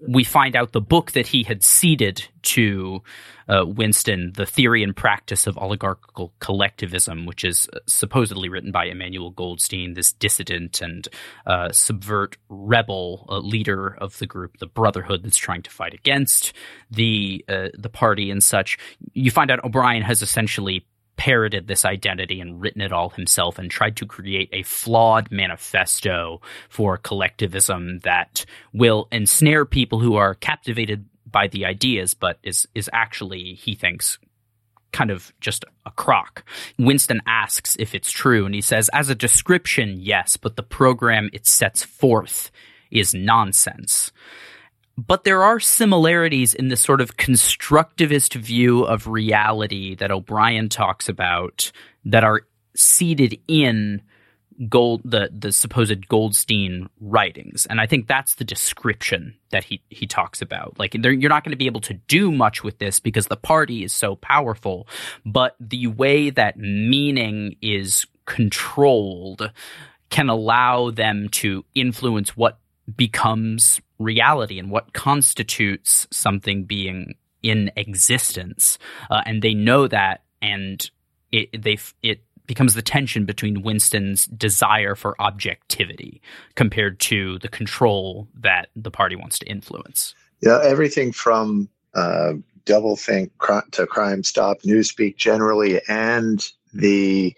we 0.00 0.24
find 0.24 0.56
out 0.56 0.72
the 0.72 0.80
book 0.80 1.12
that 1.12 1.26
he 1.26 1.42
had 1.42 1.62
ceded 1.62 2.26
to 2.42 3.02
uh, 3.48 3.64
Winston, 3.66 4.32
The 4.34 4.46
Theory 4.46 4.82
and 4.82 4.94
Practice 4.94 5.46
of 5.46 5.56
Oligarchical 5.56 6.32
Collectivism, 6.40 7.26
which 7.26 7.44
is 7.44 7.68
supposedly 7.86 8.48
written 8.48 8.72
by 8.72 8.86
Emmanuel 8.86 9.30
Goldstein, 9.30 9.94
this 9.94 10.12
dissident 10.12 10.80
and 10.80 11.08
uh, 11.46 11.70
subvert 11.72 12.36
rebel 12.48 13.26
uh, 13.28 13.38
leader 13.38 13.96
of 14.00 14.18
the 14.18 14.26
group, 14.26 14.58
the 14.58 14.66
Brotherhood, 14.66 15.22
that's 15.22 15.36
trying 15.36 15.62
to 15.62 15.70
fight 15.70 15.94
against 15.94 16.52
the 16.90 17.44
uh, 17.48 17.68
the 17.74 17.88
party 17.88 18.30
and 18.30 18.42
such. 18.42 18.78
You 19.12 19.30
find 19.30 19.50
out 19.50 19.64
O'Brien 19.64 20.02
has 20.02 20.22
essentially 20.22 20.84
parroted 21.16 21.66
this 21.66 21.84
identity 21.84 22.40
and 22.40 22.60
written 22.60 22.82
it 22.82 22.92
all 22.92 23.10
himself 23.10 23.58
and 23.58 23.70
tried 23.70 23.96
to 23.96 24.06
create 24.06 24.48
a 24.52 24.62
flawed 24.62 25.30
manifesto 25.30 26.40
for 26.68 26.96
collectivism 26.98 27.98
that 28.00 28.44
will 28.72 29.08
ensnare 29.10 29.64
people 29.64 29.98
who 29.98 30.16
are 30.16 30.34
captivated 30.34 31.06
by 31.30 31.48
the 31.48 31.64
ideas 31.64 32.14
but 32.14 32.38
is 32.42 32.68
is 32.74 32.88
actually 32.92 33.54
he 33.54 33.74
thinks 33.74 34.18
kind 34.92 35.10
of 35.10 35.32
just 35.40 35.64
a 35.84 35.90
crock. 35.90 36.42
Winston 36.78 37.20
asks 37.26 37.76
if 37.78 37.94
it's 37.94 38.10
true, 38.10 38.46
and 38.46 38.54
he 38.54 38.62
says, 38.62 38.88
as 38.94 39.10
a 39.10 39.14
description, 39.14 39.98
yes, 40.00 40.38
but 40.38 40.56
the 40.56 40.62
program 40.62 41.28
it 41.34 41.46
sets 41.46 41.82
forth 41.82 42.50
is 42.90 43.12
nonsense. 43.12 44.10
But 44.96 45.24
there 45.24 45.42
are 45.42 45.60
similarities 45.60 46.54
in 46.54 46.68
this 46.68 46.80
sort 46.80 47.00
of 47.00 47.16
constructivist 47.16 48.34
view 48.34 48.84
of 48.84 49.06
reality 49.06 49.94
that 49.96 50.10
O'Brien 50.10 50.68
talks 50.68 51.08
about 51.08 51.70
that 52.04 52.24
are 52.24 52.42
seated 52.74 53.38
in 53.46 54.02
gold 54.68 55.02
the 55.04 55.30
the 55.32 55.52
supposed 55.52 56.08
Goldstein 56.08 56.88
writings, 57.00 57.66
and 57.66 57.80
I 57.80 57.86
think 57.86 58.06
that's 58.06 58.36
the 58.36 58.44
description 58.44 59.36
that 59.50 59.64
he 59.64 59.82
he 59.90 60.06
talks 60.06 60.40
about. 60.40 60.78
Like 60.78 60.94
you're 60.94 61.28
not 61.28 61.44
going 61.44 61.52
to 61.52 61.58
be 61.58 61.66
able 61.66 61.82
to 61.82 61.94
do 61.94 62.32
much 62.32 62.64
with 62.64 62.78
this 62.78 63.00
because 63.00 63.26
the 63.26 63.36
party 63.36 63.84
is 63.84 63.92
so 63.92 64.16
powerful, 64.16 64.88
but 65.24 65.56
the 65.60 65.88
way 65.88 66.30
that 66.30 66.56
meaning 66.56 67.56
is 67.60 68.06
controlled 68.24 69.52
can 70.08 70.28
allow 70.28 70.90
them 70.90 71.28
to 71.28 71.64
influence 71.74 72.36
what 72.36 72.58
becomes 72.94 73.80
reality 73.98 74.58
and 74.58 74.70
what 74.70 74.92
constitutes 74.92 76.06
something 76.10 76.64
being 76.64 77.14
in 77.42 77.70
existence, 77.76 78.78
uh, 79.10 79.22
and 79.26 79.42
they 79.42 79.54
know 79.54 79.88
that, 79.88 80.22
and 80.42 80.90
it 81.32 81.62
they 81.62 81.78
it 82.02 82.22
becomes 82.46 82.74
the 82.74 82.82
tension 82.82 83.24
between 83.24 83.62
Winston's 83.62 84.26
desire 84.26 84.94
for 84.94 85.20
objectivity 85.20 86.20
compared 86.54 87.00
to 87.00 87.38
the 87.40 87.48
control 87.48 88.28
that 88.34 88.68
the 88.76 88.90
party 88.90 89.16
wants 89.16 89.38
to 89.40 89.46
influence. 89.46 90.14
Yeah, 90.40 90.60
everything 90.62 91.12
from 91.12 91.68
uh, 91.94 92.34
doublethink 92.64 93.30
to 93.72 93.86
crime 93.86 94.22
stop, 94.22 94.62
newspeak 94.62 95.16
generally, 95.16 95.80
and 95.88 96.46
the 96.72 97.34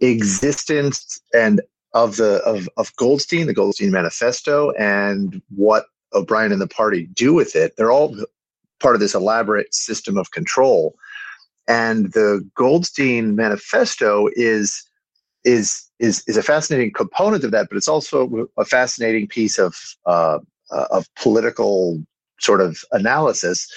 existence 0.00 1.20
and 1.34 1.60
of 1.94 2.16
the 2.16 2.36
of, 2.44 2.68
of 2.76 2.94
Goldstein, 2.96 3.46
the 3.46 3.54
Goldstein 3.54 3.90
Manifesto, 3.90 4.72
and 4.72 5.40
what 5.54 5.86
O'Brien 6.14 6.52
and 6.52 6.60
the 6.60 6.68
party 6.68 7.08
do 7.14 7.34
with 7.34 7.56
it. 7.56 7.74
They're 7.76 7.92
all 7.92 8.16
part 8.80 8.94
of 8.94 9.00
this 9.00 9.14
elaborate 9.14 9.74
system 9.74 10.16
of 10.16 10.30
control. 10.30 10.94
And 11.68 12.12
the 12.12 12.48
Goldstein 12.54 13.36
Manifesto 13.36 14.28
is 14.34 14.84
is 15.44 15.88
is 15.98 16.22
is 16.26 16.36
a 16.36 16.42
fascinating 16.42 16.92
component 16.92 17.44
of 17.44 17.50
that, 17.52 17.68
but 17.68 17.76
it's 17.76 17.88
also 17.88 18.48
a 18.58 18.64
fascinating 18.64 19.28
piece 19.28 19.58
of 19.58 19.76
uh, 20.06 20.38
uh, 20.70 20.86
of 20.90 21.06
political 21.14 22.02
sort 22.40 22.60
of 22.60 22.84
analysis, 22.90 23.68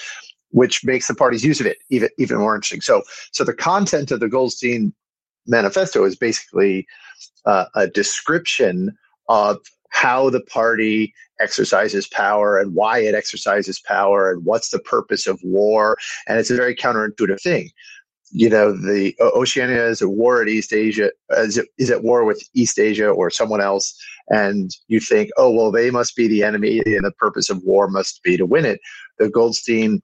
which 0.50 0.84
makes 0.84 1.06
the 1.06 1.14
party's 1.14 1.44
use 1.44 1.60
of 1.60 1.66
it 1.66 1.78
even 1.90 2.08
even 2.18 2.38
more 2.38 2.54
interesting. 2.54 2.80
So 2.80 3.02
so 3.32 3.44
the 3.44 3.54
content 3.54 4.10
of 4.10 4.20
the 4.20 4.28
Goldstein 4.28 4.92
Manifesto 5.46 6.04
is 6.04 6.16
basically 6.16 6.86
uh, 7.44 7.66
a 7.74 7.86
description 7.86 8.96
of 9.28 9.58
how 9.90 10.30
the 10.30 10.40
party 10.42 11.14
exercises 11.40 12.06
power 12.08 12.58
and 12.58 12.74
why 12.74 12.98
it 12.98 13.14
exercises 13.14 13.80
power 13.80 14.30
and 14.30 14.44
what's 14.44 14.70
the 14.70 14.78
purpose 14.78 15.26
of 15.26 15.40
war. 15.42 15.96
And 16.26 16.38
it's 16.38 16.50
a 16.50 16.56
very 16.56 16.74
counterintuitive 16.74 17.40
thing. 17.40 17.70
You 18.30 18.50
know, 18.50 18.72
the 18.72 19.14
Oceania 19.20 19.86
is 19.86 20.02
at 20.02 20.08
war 20.08 20.42
at 20.42 20.48
East 20.48 20.72
Asia, 20.72 21.10
is, 21.30 21.60
is 21.78 21.90
at 21.90 22.02
war 22.02 22.24
with 22.24 22.42
East 22.54 22.78
Asia 22.78 23.08
or 23.08 23.30
someone 23.30 23.60
else. 23.60 23.96
And 24.28 24.70
you 24.88 24.98
think, 24.98 25.30
oh, 25.36 25.50
well, 25.50 25.70
they 25.70 25.90
must 25.90 26.16
be 26.16 26.26
the 26.26 26.42
enemy 26.42 26.82
and 26.84 27.04
the 27.04 27.12
purpose 27.12 27.48
of 27.48 27.62
war 27.62 27.88
must 27.88 28.22
be 28.22 28.36
to 28.36 28.44
win 28.44 28.64
it. 28.64 28.80
The 29.18 29.28
Goldstein 29.28 30.02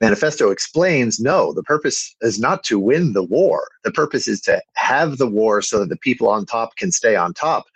manifesto 0.00 0.50
explains 0.50 1.20
no, 1.20 1.52
the 1.52 1.62
purpose 1.62 2.14
is 2.20 2.38
not 2.38 2.64
to 2.64 2.78
win 2.78 3.12
the 3.12 3.22
war. 3.22 3.68
The 3.84 3.92
purpose 3.92 4.26
is 4.28 4.40
to 4.42 4.60
have 4.74 5.18
the 5.18 5.26
war 5.26 5.62
so 5.62 5.80
that 5.80 5.88
the 5.88 5.96
people 5.96 6.28
on 6.28 6.46
top 6.46 6.76
can 6.76 6.90
stay 6.92 7.16
on 7.16 7.34
top. 7.34 7.66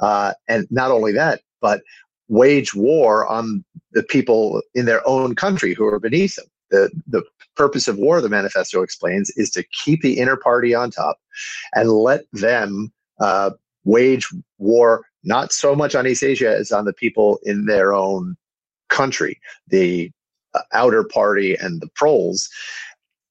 Uh, 0.00 0.32
and 0.48 0.66
not 0.70 0.90
only 0.90 1.12
that, 1.12 1.40
but 1.60 1.82
wage 2.28 2.74
war 2.74 3.26
on 3.26 3.64
the 3.92 4.02
people 4.02 4.62
in 4.74 4.86
their 4.86 5.06
own 5.06 5.34
country 5.34 5.74
who 5.74 5.86
are 5.86 6.00
beneath 6.00 6.36
them. 6.36 6.46
The, 6.70 6.90
the 7.06 7.22
purpose 7.54 7.86
of 7.86 7.96
war, 7.96 8.20
the 8.20 8.28
manifesto 8.28 8.82
explains, 8.82 9.30
is 9.36 9.50
to 9.50 9.64
keep 9.84 10.02
the 10.02 10.18
inner 10.18 10.36
party 10.36 10.74
on 10.74 10.90
top 10.90 11.18
and 11.74 11.90
let 11.90 12.22
them 12.32 12.92
uh, 13.20 13.50
wage 13.84 14.28
war 14.58 15.04
not 15.22 15.52
so 15.52 15.74
much 15.74 15.94
on 15.94 16.06
East 16.06 16.22
Asia 16.22 16.56
as 16.56 16.72
on 16.72 16.84
the 16.84 16.92
people 16.92 17.38
in 17.42 17.66
their 17.66 17.92
own 17.92 18.36
country. 18.88 19.40
The 19.68 20.10
outer 20.72 21.04
party 21.04 21.54
and 21.56 21.80
the 21.80 21.88
proles, 21.94 22.48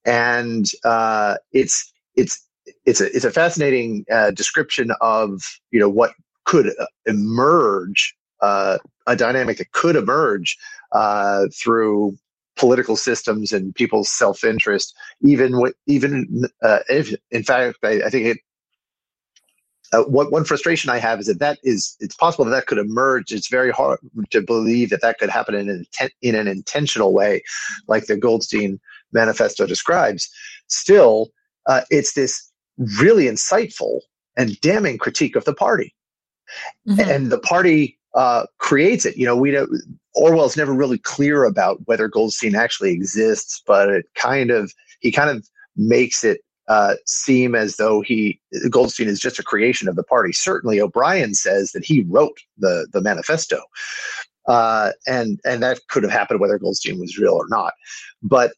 and 0.04 0.70
uh, 0.84 1.36
it's 1.52 1.92
it's 2.16 2.44
it's 2.84 3.00
a 3.00 3.06
it's 3.14 3.24
a 3.24 3.30
fascinating 3.30 4.04
uh, 4.10 4.30
description 4.30 4.90
of 5.00 5.42
you 5.70 5.80
know 5.80 5.88
what 5.88 6.12
could 6.44 6.68
uh, 6.68 6.86
emerge 7.06 8.14
uh, 8.40 8.78
a 9.06 9.16
dynamic 9.16 9.58
that 9.58 9.72
could 9.72 9.96
emerge 9.96 10.56
uh, 10.92 11.46
through 11.54 12.16
political 12.56 12.96
systems 12.96 13.52
and 13.52 13.74
people's 13.74 14.10
self 14.10 14.44
interest. 14.44 14.94
Even 15.22 15.72
even 15.86 16.46
uh, 16.62 16.78
if, 16.88 17.14
in 17.30 17.42
fact, 17.42 17.78
I, 17.82 18.02
I 18.02 18.10
think 18.10 18.26
it 18.26 18.38
uh, 19.92 20.02
what 20.04 20.32
one 20.32 20.44
frustration 20.44 20.90
I 20.90 20.98
have 20.98 21.20
is 21.20 21.26
that 21.26 21.38
that 21.38 21.58
is 21.62 21.96
it's 22.00 22.16
possible 22.16 22.44
that 22.44 22.50
that 22.50 22.66
could 22.66 22.78
emerge. 22.78 23.32
It's 23.32 23.48
very 23.48 23.70
hard 23.70 23.98
to 24.30 24.40
believe 24.40 24.90
that 24.90 25.02
that 25.02 25.18
could 25.18 25.30
happen 25.30 25.54
in 25.54 25.68
an 25.68 25.86
in 26.22 26.34
an 26.34 26.48
intentional 26.48 27.12
way, 27.12 27.42
like 27.86 28.06
the 28.06 28.16
Goldstein 28.16 28.80
Manifesto 29.12 29.66
describes. 29.66 30.28
Still, 30.68 31.30
uh, 31.66 31.82
it's 31.90 32.14
this 32.14 32.50
really 32.98 33.24
insightful 33.24 34.00
and 34.36 34.60
damning 34.60 34.98
critique 34.98 35.36
of 35.36 35.44
the 35.44 35.54
party, 35.54 35.94
mm-hmm. 36.88 37.08
and 37.08 37.30
the 37.30 37.38
party 37.38 37.98
uh, 38.14 38.46
creates 38.58 39.06
it. 39.06 39.16
You 39.16 39.26
know, 39.26 39.36
we 39.36 39.50
don't. 39.50 39.70
Orwell's 40.14 40.56
never 40.56 40.72
really 40.72 40.98
clear 40.98 41.44
about 41.44 41.78
whether 41.84 42.08
Goldstein 42.08 42.54
actually 42.54 42.92
exists, 42.92 43.62
but 43.66 43.88
it 43.90 44.06
kind 44.14 44.50
of 44.50 44.72
he 45.00 45.12
kind 45.12 45.30
of 45.30 45.46
makes 45.76 46.24
it 46.24 46.40
uh, 46.68 46.94
seem 47.06 47.54
as 47.54 47.76
though 47.76 48.00
he 48.00 48.40
Goldstein 48.70 49.08
is 49.08 49.20
just 49.20 49.38
a 49.38 49.44
creation 49.44 49.88
of 49.88 49.96
the 49.96 50.02
party. 50.02 50.32
Certainly, 50.32 50.80
O'Brien 50.80 51.34
says 51.34 51.72
that 51.72 51.84
he 51.84 52.02
wrote 52.08 52.38
the 52.58 52.86
the 52.92 53.00
manifesto, 53.00 53.60
uh, 54.46 54.92
and 55.06 55.40
and 55.44 55.62
that 55.62 55.80
could 55.88 56.02
have 56.02 56.12
happened 56.12 56.40
whether 56.40 56.58
Goldstein 56.58 56.98
was 56.98 57.18
real 57.18 57.34
or 57.34 57.46
not. 57.48 57.74
But 58.22 58.52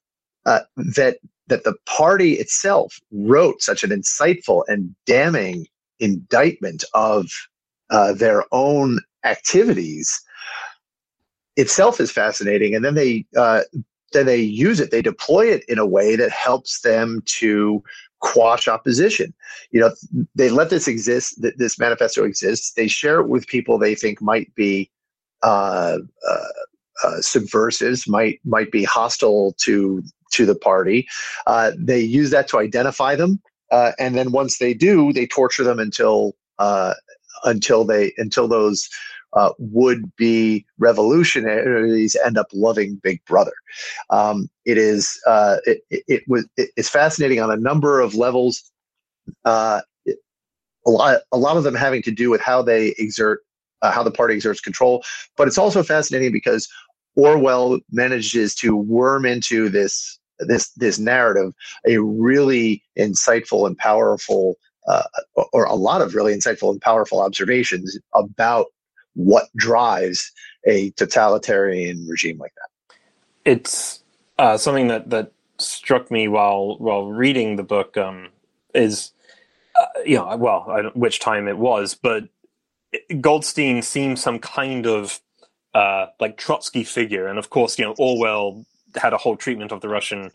uh, 0.47 0.61
that 0.77 1.19
that 1.49 1.65
the 1.65 1.75
party 1.87 2.35
itself 2.35 2.99
wrote 3.11 3.63
such 3.63 3.83
an 3.83 3.91
insightful 3.91 4.63
and 4.69 4.95
damning 5.07 5.67
indictment 6.01 6.85
of 6.95 7.27
uh, 7.91 8.13
their 8.13 8.45
own 8.53 9.01
activities 9.25 10.23
itself 11.57 12.01
is 12.01 12.11
fascinating. 12.11 12.75
And 12.75 12.85
then 12.85 12.95
they 12.95 13.27
uh, 13.37 13.63
then 14.13 14.27
they 14.27 14.41
use 14.41 14.81
it, 14.81 14.91
they 14.91 15.03
deploy 15.03 15.47
it 15.47 15.65
in 15.69 15.79
a 15.79 15.87
way 15.87 16.17
that 16.17 16.31
helps 16.31 16.81
them 16.81 17.23
to 17.27 17.83
quash 18.21 18.69
opposition. 18.69 19.33
You 19.71 19.81
know, 19.81 20.27
they 20.35 20.51
let 20.51 20.71
this 20.71 20.89
exist, 20.89 21.41
that 21.43 21.59
this 21.59 21.79
manifesto 21.79 22.25
exists. 22.25 22.73
They 22.73 22.89
share 22.89 23.21
it 23.21 23.29
with 23.29 23.47
people 23.47 23.79
they 23.79 23.95
think 23.95 24.21
might 24.21 24.55
be 24.55 24.91
uh, 25.43 25.99
uh, 26.29 26.45
uh, 27.05 27.21
subversives, 27.21 28.09
might 28.09 28.41
might 28.45 28.73
be 28.73 28.85
hostile 28.85 29.55
to 29.59 30.03
to 30.33 30.47
the 30.47 30.55
party. 30.55 31.07
Uh, 31.47 31.73
they 31.77 32.01
use 32.01 32.31
that 32.31 32.49
to 32.49 32.59
identify 32.59 33.15
them, 33.15 33.41
uh, 33.71 33.93
and 33.99 34.17
then 34.17 34.33
once 34.33 34.59
they 34.59 34.75
do, 34.75 35.13
they 35.13 35.27
torture 35.27 35.65
them 35.65 35.79
until 35.79 36.35
uh, 36.59 36.95
until 37.45 37.85
they 37.85 38.13
until 38.19 38.49
those 38.49 38.89
uh, 39.35 39.53
would 39.59 40.15
be 40.17 40.65
revolutionaries 40.79 42.17
end 42.25 42.39
up 42.39 42.47
loving 42.53 42.97
Big 43.03 43.25
Brother. 43.27 43.53
Um, 44.11 44.49
it 44.65 44.79
is 44.79 45.21
uh, 45.27 45.57
it, 45.65 45.83
it, 45.91 46.03
it, 46.09 46.23
was 46.27 46.47
it's 46.57 46.89
fascinating 46.89 47.41
on 47.41 47.51
a 47.51 47.57
number 47.57 48.01
of 48.01 48.15
levels. 48.15 48.71
Uh, 49.45 49.81
it, 50.07 50.19
a 50.87 50.91
lot 50.91 51.21
a 51.33 51.39
lot 51.39 51.57
of 51.57 51.65
them 51.65 51.75
having 51.75 52.03
to 52.03 52.11
do 52.11 52.31
with 52.31 52.41
how 52.41 52.63
they 52.63 52.95
exert 52.99 53.41
uh, 53.83 53.93
how 53.93 54.03
the 54.03 54.11
party 54.11 54.35
exerts 54.35 54.61
control, 54.61 55.05
but 55.37 55.47
it's 55.47 55.59
also 55.59 55.83
fascinating 55.83 56.33
because 56.33 56.69
Orwell 57.17 57.81
manages 57.91 58.55
to 58.57 58.77
worm 58.77 59.27
into 59.27 59.69
this 59.69 60.19
this 60.41 60.71
this 60.73 60.99
narrative 60.99 61.53
a 61.87 61.99
really 61.99 62.83
insightful 62.99 63.67
and 63.67 63.77
powerful 63.77 64.57
uh, 64.89 65.03
or 65.53 65.65
a 65.65 65.75
lot 65.75 66.01
of 66.01 66.15
really 66.15 66.35
insightful 66.35 66.71
and 66.71 66.81
powerful 66.81 67.21
observations 67.21 67.99
about 68.15 68.67
what 69.19 69.45
drives 69.57 70.33
a 70.67 70.91
totalitarian 70.91 72.07
regime 72.07 72.39
like 72.39 72.55
that. 72.55 72.97
It's 73.45 74.03
uh, 74.39 74.57
something 74.57 74.89
that 74.89 75.11
that 75.11 75.33
struck 75.59 76.11
me 76.11 76.29
while 76.29 76.77
while 76.79 77.07
reading 77.07 77.57
the 77.57 77.65
book 77.65 77.97
um, 77.97 78.29
is 78.75 79.13
uh, 79.81 79.87
you 80.05 80.17
know 80.17 80.37
well 80.37 80.67
I 80.71 80.83
don't 80.83 80.97
which 80.97 81.21
time 81.21 81.49
it 81.49 81.59
was, 81.59 81.95
but 81.95 82.29
Goldstein 83.21 83.83
seems 83.83 84.23
some 84.23 84.39
kind 84.39 84.87
of 84.87 85.21
uh, 85.75 86.07
like 86.21 86.37
Trotsky 86.37 86.85
figure, 86.85 87.27
and 87.27 87.39
of 87.39 87.51
course 87.51 87.79
you 87.79 87.85
know 87.85 87.95
Orwell 87.99 88.65
had 88.97 89.13
a 89.13 89.19
whole 89.19 89.37
treatment 89.37 89.73
of 89.73 89.81
the 89.81 89.89
Russian 89.89 90.31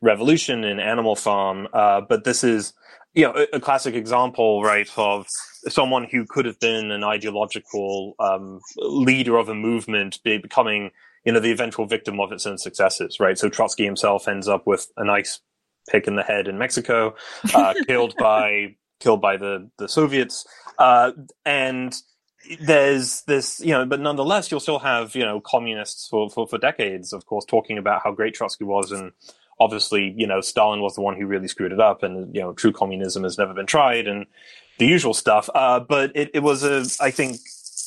Revolution 0.00 0.64
in 0.64 0.80
Animal 0.80 1.16
Farm. 1.16 1.68
Uh, 1.72 2.00
but 2.00 2.24
this 2.24 2.42
is, 2.42 2.72
you 3.14 3.24
know, 3.24 3.34
a, 3.34 3.56
a, 3.56 3.60
classic 3.60 3.94
example, 3.94 4.62
right, 4.62 4.88
of 4.96 5.26
someone 5.68 6.04
who 6.10 6.24
could 6.26 6.46
have 6.46 6.58
been 6.60 6.90
an 6.90 7.04
ideological 7.04 8.14
um, 8.18 8.60
leader 8.76 9.36
of 9.36 9.48
a 9.48 9.54
movement 9.54 10.18
becoming, 10.24 10.90
you 11.24 11.32
know, 11.32 11.40
the 11.40 11.52
eventual 11.52 11.86
victim 11.86 12.20
of 12.20 12.32
its 12.32 12.46
own 12.46 12.58
successes, 12.58 13.18
right? 13.20 13.38
So 13.38 13.48
Trotsky 13.48 13.84
himself 13.84 14.28
ends 14.28 14.48
up 14.48 14.66
with 14.66 14.86
a 14.96 15.04
nice 15.04 15.40
pick 15.90 16.06
in 16.06 16.16
the 16.16 16.22
head 16.22 16.48
in 16.48 16.58
Mexico, 16.58 17.14
uh, 17.54 17.74
killed 17.86 18.14
by 18.18 18.76
killed 19.00 19.20
by 19.20 19.36
the 19.36 19.68
the 19.78 19.88
Soviets, 19.88 20.46
uh, 20.78 21.12
and 21.44 21.94
there's 22.60 23.22
this, 23.22 23.60
you 23.60 23.72
know, 23.72 23.86
but 23.86 24.00
nonetheless, 24.00 24.50
you'll 24.50 24.60
still 24.60 24.78
have, 24.80 25.14
you 25.14 25.24
know, 25.24 25.40
communists 25.40 26.08
for, 26.08 26.28
for, 26.28 26.46
for 26.46 26.58
decades, 26.58 27.12
of 27.12 27.26
course, 27.26 27.44
talking 27.44 27.78
about 27.78 28.02
how 28.02 28.12
great 28.12 28.34
Trotsky 28.34 28.64
was. 28.64 28.90
And 28.90 29.12
obviously, 29.62 30.12
you 30.16 30.26
know, 30.26 30.40
Stalin 30.40 30.80
was 30.80 30.96
the 30.96 31.00
one 31.00 31.16
who 31.16 31.24
really 31.26 31.46
screwed 31.46 31.72
it 31.72 31.80
up. 31.80 32.02
And, 32.02 32.34
you 32.34 32.40
know, 32.40 32.52
true 32.52 32.72
communism 32.72 33.22
has 33.22 33.38
never 33.38 33.54
been 33.54 33.66
tried 33.66 34.08
and 34.08 34.26
the 34.78 34.86
usual 34.86 35.14
stuff. 35.14 35.48
Uh, 35.54 35.78
but 35.78 36.10
it, 36.16 36.30
it 36.34 36.40
was 36.40 36.64
a, 36.64 36.84
I 37.00 37.12
think, 37.12 37.38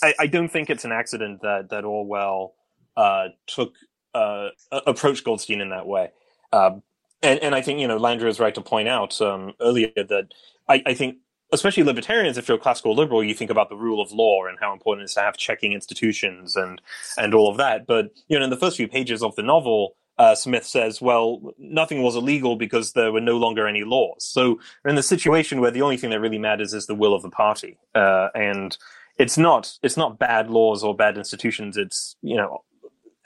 I, 0.01 0.13
I 0.19 0.27
don't 0.27 0.47
think 0.47 0.69
it's 0.69 0.85
an 0.85 0.93
accident 0.93 1.41
that, 1.41 1.69
that 1.71 1.83
Orwell, 1.83 2.53
uh, 2.95 3.27
took, 3.45 3.73
uh, 4.13 4.49
approached 4.71 5.25
Goldstein 5.25 5.59
in 5.59 5.69
that 5.69 5.85
way. 5.85 6.11
Um, 6.53 6.81
and, 7.21 7.39
and 7.41 7.53
I 7.53 7.61
think, 7.61 7.81
you 7.81 7.87
know, 7.89 7.97
Landry 7.97 8.29
is 8.29 8.39
right 8.39 8.55
to 8.55 8.61
point 8.61 8.87
out, 8.87 9.19
um, 9.19 9.53
earlier 9.59 9.91
that 9.95 10.27
I, 10.69 10.81
I 10.85 10.93
think 10.93 11.17
especially 11.51 11.83
libertarians, 11.83 12.37
if 12.37 12.47
you're 12.47 12.57
a 12.57 12.61
classical 12.61 12.95
liberal, 12.95 13.23
you 13.23 13.33
think 13.33 13.51
about 13.51 13.69
the 13.69 13.75
rule 13.75 14.01
of 14.01 14.11
law 14.11 14.45
and 14.45 14.57
how 14.59 14.71
important 14.71 15.03
it 15.03 15.05
is 15.05 15.13
to 15.15 15.21
have 15.21 15.37
checking 15.37 15.73
institutions 15.73 16.55
and 16.55 16.81
and 17.17 17.33
all 17.33 17.49
of 17.49 17.57
that. 17.57 17.85
But 17.85 18.11
you 18.27 18.37
know, 18.39 18.45
in 18.45 18.49
the 18.49 18.57
first 18.57 18.77
few 18.77 18.87
pages 18.87 19.21
of 19.21 19.35
the 19.35 19.43
novel, 19.43 19.95
uh, 20.17 20.35
Smith 20.35 20.65
says, 20.65 21.01
"Well, 21.01 21.53
nothing 21.57 22.01
was 22.01 22.15
illegal 22.15 22.55
because 22.55 22.93
there 22.93 23.11
were 23.11 23.21
no 23.21 23.37
longer 23.37 23.67
any 23.67 23.83
laws." 23.83 24.23
So 24.25 24.59
in 24.85 24.95
the 24.95 25.03
situation 25.03 25.61
where 25.61 25.71
the 25.71 25.81
only 25.81 25.97
thing 25.97 26.09
that 26.11 26.19
really 26.19 26.39
matters 26.39 26.73
is 26.73 26.87
the 26.87 26.95
will 26.95 27.13
of 27.13 27.21
the 27.21 27.29
party, 27.29 27.77
uh, 27.93 28.29
and 28.33 28.77
it's 29.17 29.37
not 29.37 29.77
it's 29.83 29.97
not 29.97 30.19
bad 30.19 30.49
laws 30.49 30.83
or 30.83 30.95
bad 30.95 31.17
institutions. 31.17 31.77
It's 31.77 32.15
you 32.21 32.37
know. 32.37 32.63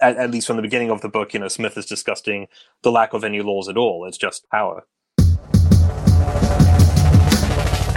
At, 0.01 0.15
at 0.15 0.31
least 0.31 0.47
from 0.47 0.55
the 0.55 0.61
beginning 0.61 0.91
of 0.91 1.01
the 1.01 1.09
book, 1.09 1.33
you 1.33 1.41
know, 1.41 1.49
Smith 1.49 1.77
is 1.77 1.85
discussing 1.85 2.47
the 2.83 2.89
lack 2.89 3.11
of 3.11 3.25
any 3.25 3.41
laws 3.41 3.67
at 3.67 3.75
all. 3.75 4.05
It's 4.07 4.17
just 4.17 4.49
power. 4.49 4.85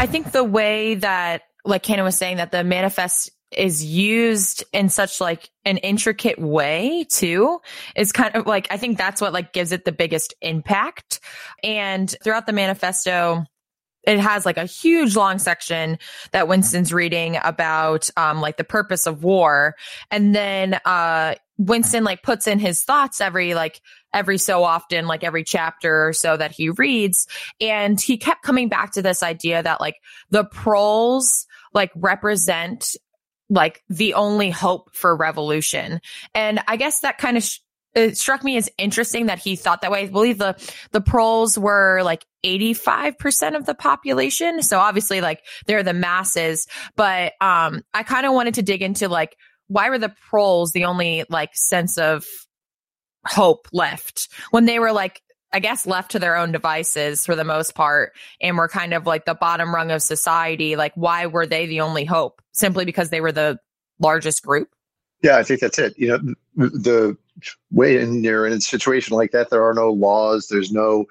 I 0.03 0.07
think 0.11 0.33
the 0.33 0.43
way 0.43 0.97
that, 0.97 1.43
like 1.65 1.85
Cannon 1.85 2.05
was 2.05 2.17
saying, 2.17 2.39
that 2.39 2.51
the 2.51 2.65
manifest 2.65 3.31
is 3.57 3.85
used 3.85 4.65
in 4.73 4.89
such 4.89 5.21
like 5.21 5.51
an 5.65 5.79
intricate 5.79 6.39
way 6.39 7.07
too 7.11 7.61
is 7.97 8.13
kind 8.13 8.35
of 8.35 8.47
like 8.47 8.67
I 8.71 8.77
think 8.77 8.99
that's 8.99 9.21
what 9.21 9.33
like 9.33 9.53
gives 9.53 9.73
it 9.73 9.85
the 9.85 9.93
biggest 9.93 10.35
impact. 10.41 11.21
And 11.63 12.15
throughout 12.23 12.47
the 12.47 12.53
manifesto, 12.53 13.45
it 14.05 14.19
has 14.19 14.45
like 14.45 14.57
a 14.57 14.65
huge 14.65 15.15
long 15.15 15.39
section 15.39 15.99
that 16.33 16.49
Winston's 16.49 16.93
reading 16.93 17.39
about 17.43 18.11
um 18.17 18.41
like 18.41 18.57
the 18.57 18.65
purpose 18.65 19.07
of 19.07 19.23
war. 19.25 19.75
And 20.11 20.35
then 20.35 20.79
uh 20.85 21.35
Winston 21.59 22.03
like 22.03 22.23
puts 22.23 22.47
in 22.47 22.59
his 22.59 22.83
thoughts 22.83 23.21
every 23.21 23.55
like 23.55 23.81
every 24.13 24.39
so 24.39 24.65
often, 24.65 25.07
like 25.07 25.25
every 25.25 25.45
chapter 25.45 26.09
or 26.09 26.13
so 26.13 26.37
that 26.37 26.51
he 26.51 26.71
reads. 26.71 27.27
And 27.61 28.01
he 28.01 28.19
kept 28.19 28.43
coming 28.43 28.69
back 28.69 28.93
to 28.93 29.03
this 29.03 29.23
idea 29.23 29.63
that 29.63 29.81
like 29.81 29.97
the 30.31 30.45
proles 30.45 31.47
like 31.73 31.91
represent 31.95 32.97
like 33.53 33.83
the 33.89 34.15
only 34.15 34.51
hope 34.51 34.95
for 34.95 35.15
revolution. 35.15 36.01
And 36.35 36.61
I 36.67 36.77
guess 36.77 37.01
that 37.01 37.19
kind 37.19 37.37
of 37.37 37.43
sh- 37.43 37.59
it 37.95 38.17
struck 38.17 38.43
me 38.43 38.57
as 38.57 38.71
interesting 38.79 39.27
that 39.27 39.39
he 39.39 39.55
thought 39.55 39.83
that 39.83 39.91
way. 39.91 40.05
I 40.05 40.07
believe 40.07 40.39
the 40.39 40.57
the 40.93 41.03
proles 41.03 41.59
were 41.59 42.01
like 42.03 42.25
85% 42.45 43.55
of 43.55 43.67
the 43.67 43.75
population. 43.75 44.63
So 44.63 44.79
obviously 44.79 45.21
like 45.21 45.45
they're 45.67 45.83
the 45.83 45.93
masses, 45.93 46.67
but 46.97 47.35
um 47.43 47.83
I 47.93 48.03
kind 48.03 48.25
of 48.25 48.33
wanted 48.33 48.55
to 48.55 48.63
dig 48.63 48.81
into 48.81 49.09
like 49.09 49.37
why 49.69 49.91
were 49.91 49.99
the 49.99 50.15
proles 50.31 50.73
the 50.73 50.87
only 50.87 51.25
like 51.29 51.51
sense 51.55 51.99
of 51.99 52.25
hope 53.27 53.69
left 53.73 54.29
when 54.51 54.65
they 54.65 54.79
were 54.79 54.93
like 54.93 55.21
I 55.53 55.59
guess 55.59 55.87
left 55.87 56.11
to 56.13 56.19
their 56.19 56.37
own 56.37 56.53
devices 56.53 57.27
for 57.27 57.37
the 57.37 57.45
most 57.45 57.75
part 57.75 58.13
and 58.41 58.57
were 58.57 58.69
kind 58.69 58.95
of 58.95 59.07
like 59.07 59.25
the 59.25 59.35
bottom 59.35 59.75
rung 59.75 59.91
of 59.91 60.03
society. 60.03 60.77
Like, 60.77 60.93
why 60.95 61.27
were 61.27 61.47
they 61.47 61.67
the 61.67 61.81
only 61.81 62.05
hope? 62.05 62.41
Simply 62.53 62.85
because 62.85 63.11
they 63.11 63.21
were 63.21 63.33
the 63.33 63.59
largest 63.99 64.43
group? 64.43 64.69
Yeah, 65.23 65.37
I 65.37 65.43
think 65.43 65.61
that's 65.61 65.79
it. 65.79 65.95
You 65.99 66.09
know, 66.09 66.35
the 66.57 67.17
way 67.71 67.99
in 68.01 68.25
you're 68.25 68.47
in 68.47 68.53
a 68.55 68.61
situation 68.61 69.17
like 69.17 69.31
that, 69.33 69.51
there 69.51 69.67
are 69.67 69.75
no 69.75 69.91
laws, 69.91 70.49
there's 70.49 70.73
no 70.73 71.07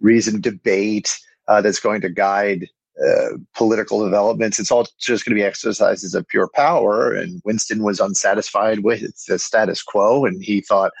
reason 0.00 0.40
debate 0.40 1.18
uh, 1.48 1.60
that's 1.60 1.80
going 1.80 2.00
to 2.02 2.08
guide 2.08 2.68
uh, 3.04 3.36
political 3.54 4.02
developments. 4.04 4.58
It's 4.58 4.70
all 4.70 4.86
just 4.98 5.24
going 5.24 5.36
to 5.36 5.40
be 5.40 5.44
exercises 5.44 6.14
of 6.14 6.26
pure 6.28 6.48
power. 6.54 7.12
And 7.12 7.42
Winston 7.44 7.82
was 7.82 8.00
unsatisfied 8.00 8.80
with 8.80 9.02
the 9.26 9.38
status 9.38 9.82
quo, 9.82 10.24
and 10.24 10.42
he 10.42 10.60
thought, 10.60 10.92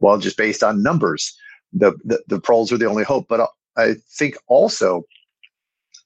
well, 0.00 0.18
just 0.18 0.36
based 0.36 0.62
on 0.62 0.82
numbers, 0.82 1.34
the 1.74 1.92
the, 2.04 2.22
the 2.28 2.40
proles 2.40 2.72
are 2.72 2.78
the 2.78 2.88
only 2.88 3.04
hope. 3.04 3.26
But 3.28 3.48
I 3.76 3.94
think 4.10 4.36
also 4.46 5.04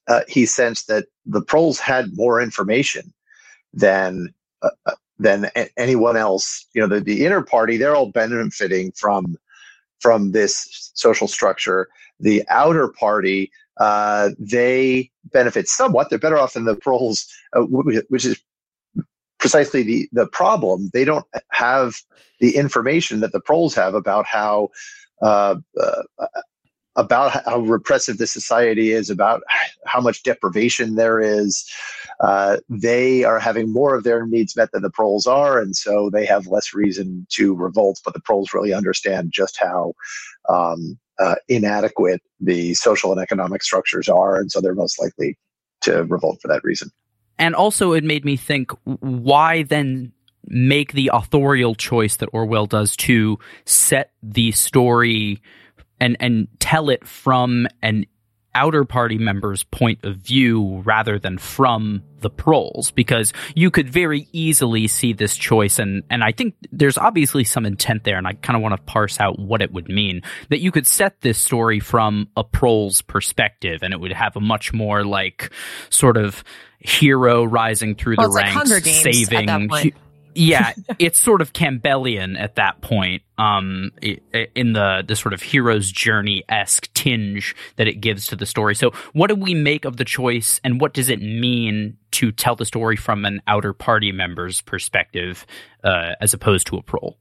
uh, 0.09 0.23
he 0.29 0.47
sensed 0.47 0.89
that 0.89 1.07
the 1.27 1.43
proles 1.43 1.79
had 1.79 2.17
more 2.17 2.41
information 2.41 3.13
than 3.73 4.33
uh, 4.63 4.71
uh 4.87 4.95
than 5.19 5.51
a- 5.57 5.69
anyone 5.79 6.17
else. 6.17 6.67
You 6.75 6.81
know, 6.81 6.89
the, 6.89 7.01
the 7.01 7.25
inner 7.25 7.43
party 7.43 7.77
they're 7.77 7.97
all 7.97 8.11
benefiting 8.11 8.93
from 8.93 9.37
from 10.01 10.33
this 10.33 10.91
social 10.95 11.29
structure. 11.29 11.89
The 12.21 12.43
outer 12.49 12.89
party 12.89 13.51
uh, 13.79 14.31
they 14.39 15.11
benefit 15.33 15.69
somewhat. 15.69 16.11
They're 16.11 16.19
better 16.19 16.39
off 16.39 16.55
than 16.55 16.65
the 16.65 16.75
proles, 16.75 17.29
uh, 17.53 17.61
which 17.63 18.25
is 18.25 18.41
precisely 19.39 19.83
the, 19.83 20.09
the 20.13 20.27
problem. 20.27 20.91
They 20.93 21.05
don't 21.05 21.25
have 21.51 21.97
the 22.41 22.57
information 22.57 23.21
that 23.21 23.33
the 23.33 23.41
proles 23.41 23.75
have 23.75 23.95
about 23.95 24.27
how 24.27 24.71
uh, 25.23 25.57
uh, 25.81 26.03
about 26.97 27.45
how 27.45 27.61
repressive 27.61 28.19
the 28.19 28.27
society 28.27 28.91
is, 28.91 29.09
about 29.09 29.43
how 29.87 30.01
much 30.01 30.23
deprivation 30.25 30.97
there 30.97 31.21
is. 31.21 31.65
Uh, 32.21 32.57
they 32.69 33.23
are 33.23 33.39
having 33.39 33.73
more 33.73 33.95
of 33.95 34.03
their 34.03 34.27
needs 34.27 34.57
met 34.57 34.71
than 34.73 34.83
the 34.83 34.91
proles 34.91 35.27
are, 35.27 35.61
and 35.61 35.77
so 35.77 36.11
they 36.11 36.27
have 36.27 36.49
less 36.49 36.75
reason 36.75 37.25
to 37.31 37.55
revolt. 37.55 38.01
But 38.05 38.15
the 38.15 38.21
proles 38.21 38.53
really 38.53 38.75
understand 38.75 39.31
just 39.33 39.57
how 39.61 39.95
um, 40.49 40.99
uh, 41.21 41.37
inadequate 41.49 42.21
the 42.41 42.75
social 42.75 43.13
and 43.13 43.21
economic 43.21 43.63
structures 43.63 44.09
are, 44.09 44.37
and 44.37 44.51
so 44.51 44.61
they're 44.61 44.75
most 44.75 45.01
likely 45.01 45.39
to 45.83 46.03
revolt 46.05 46.41
for 46.43 46.49
that 46.49 46.65
reason. 46.65 46.91
And 47.39 47.55
also, 47.55 47.93
it 47.93 48.03
made 48.03 48.25
me 48.25 48.37
think 48.37 48.73
why 48.83 49.63
then 49.63 50.13
make 50.47 50.93
the 50.93 51.11
authorial 51.13 51.75
choice 51.75 52.17
that 52.17 52.29
Orwell 52.33 52.67
does 52.67 52.97
to 52.97 53.39
set 53.65 54.13
the 54.23 54.53
story 54.53 55.43
and 56.01 56.17
and 56.21 56.49
tell 56.61 56.91
it 56.91 57.07
from 57.07 57.67
an 57.83 58.07
outer 58.55 58.85
party 58.85 59.19
member's 59.19 59.63
point 59.63 60.05
of 60.05 60.17
view 60.17 60.83
rather 60.85 61.19
than 61.19 61.39
from 61.39 62.03
the 62.21 62.31
proles 62.31 62.91
because 62.91 63.33
you 63.55 63.71
could 63.71 63.89
very 63.89 64.29
easily 64.33 64.89
see 64.89 65.13
this 65.13 65.37
choice. 65.37 65.79
And 65.79 66.03
and 66.11 66.25
I 66.25 66.33
think 66.33 66.55
there's 66.73 66.99
obviously 66.99 67.45
some 67.45 67.65
intent 67.65 68.05
there 68.05 68.19
and 68.19 68.27
I 68.27 68.33
kind 68.33 68.57
of 68.57 68.63
want 68.63 68.77
to 68.77 68.83
parse 68.83 69.21
out 69.21 69.39
what 69.39 69.63
it 69.63 69.73
would 69.73 69.89
mean 69.89 70.23
that 70.49 70.61
you 70.61 70.73
could 70.73 70.87
set 70.87 71.21
this 71.21 71.39
story 71.39 71.79
from 71.79 72.29
a 72.37 72.43
prole's 72.43 73.01
perspective 73.03 73.83
and 73.83 73.95
it 73.95 74.01
would 74.01 74.13
have 74.13 74.35
a 74.37 74.41
much 74.41 74.73
more 74.73 75.05
like 75.05 75.53
sort 75.91 76.17
of 76.17 76.43
hero 76.81 77.45
rising 77.45 77.95
through 77.95 78.17
well, 78.19 78.31
the 78.31 78.37
ranks 78.37 78.71
like 78.71 78.85
saving 78.85 79.69
yeah, 80.39 80.73
it's 80.99 81.19
sort 81.19 81.41
of 81.41 81.53
Campbellian 81.53 82.39
at 82.39 82.55
that 82.57 82.81
point, 82.81 83.23
um, 83.39 83.91
in 84.01 84.73
the 84.73 85.05
the 85.07 85.17
sort 85.17 85.35
of 85.35 85.43
hero's 85.43 85.91
journey 85.91 86.45
esque 86.49 86.93
tinge 86.95 87.57
that 87.77 87.89
it 87.89 88.01
gives 88.01 88.27
to 88.29 88.37
the 88.37 88.47
story. 88.47 88.75
So, 88.75 88.93
what 89.13 89.29
do 89.29 89.35
we 89.35 89.55
make 89.55 89.85
of 89.85 89.97
the 89.97 90.05
choice, 90.05 90.61
and 90.63 90.81
what 90.81 90.95
does 90.95 91.09
it 91.09 91.21
mean 91.21 91.97
to 92.13 92.31
tell 92.31 92.55
the 92.55 92.65
story 92.65 92.97
from 92.97 93.25
an 93.25 93.43
outer 93.47 93.73
party 93.73 94.13
member's 94.13 94.61
perspective, 94.61 95.45
uh, 95.83 96.13
as 96.21 96.33
opposed 96.33 96.67
to 96.69 96.77
a 96.77 96.83
prole? 96.83 97.19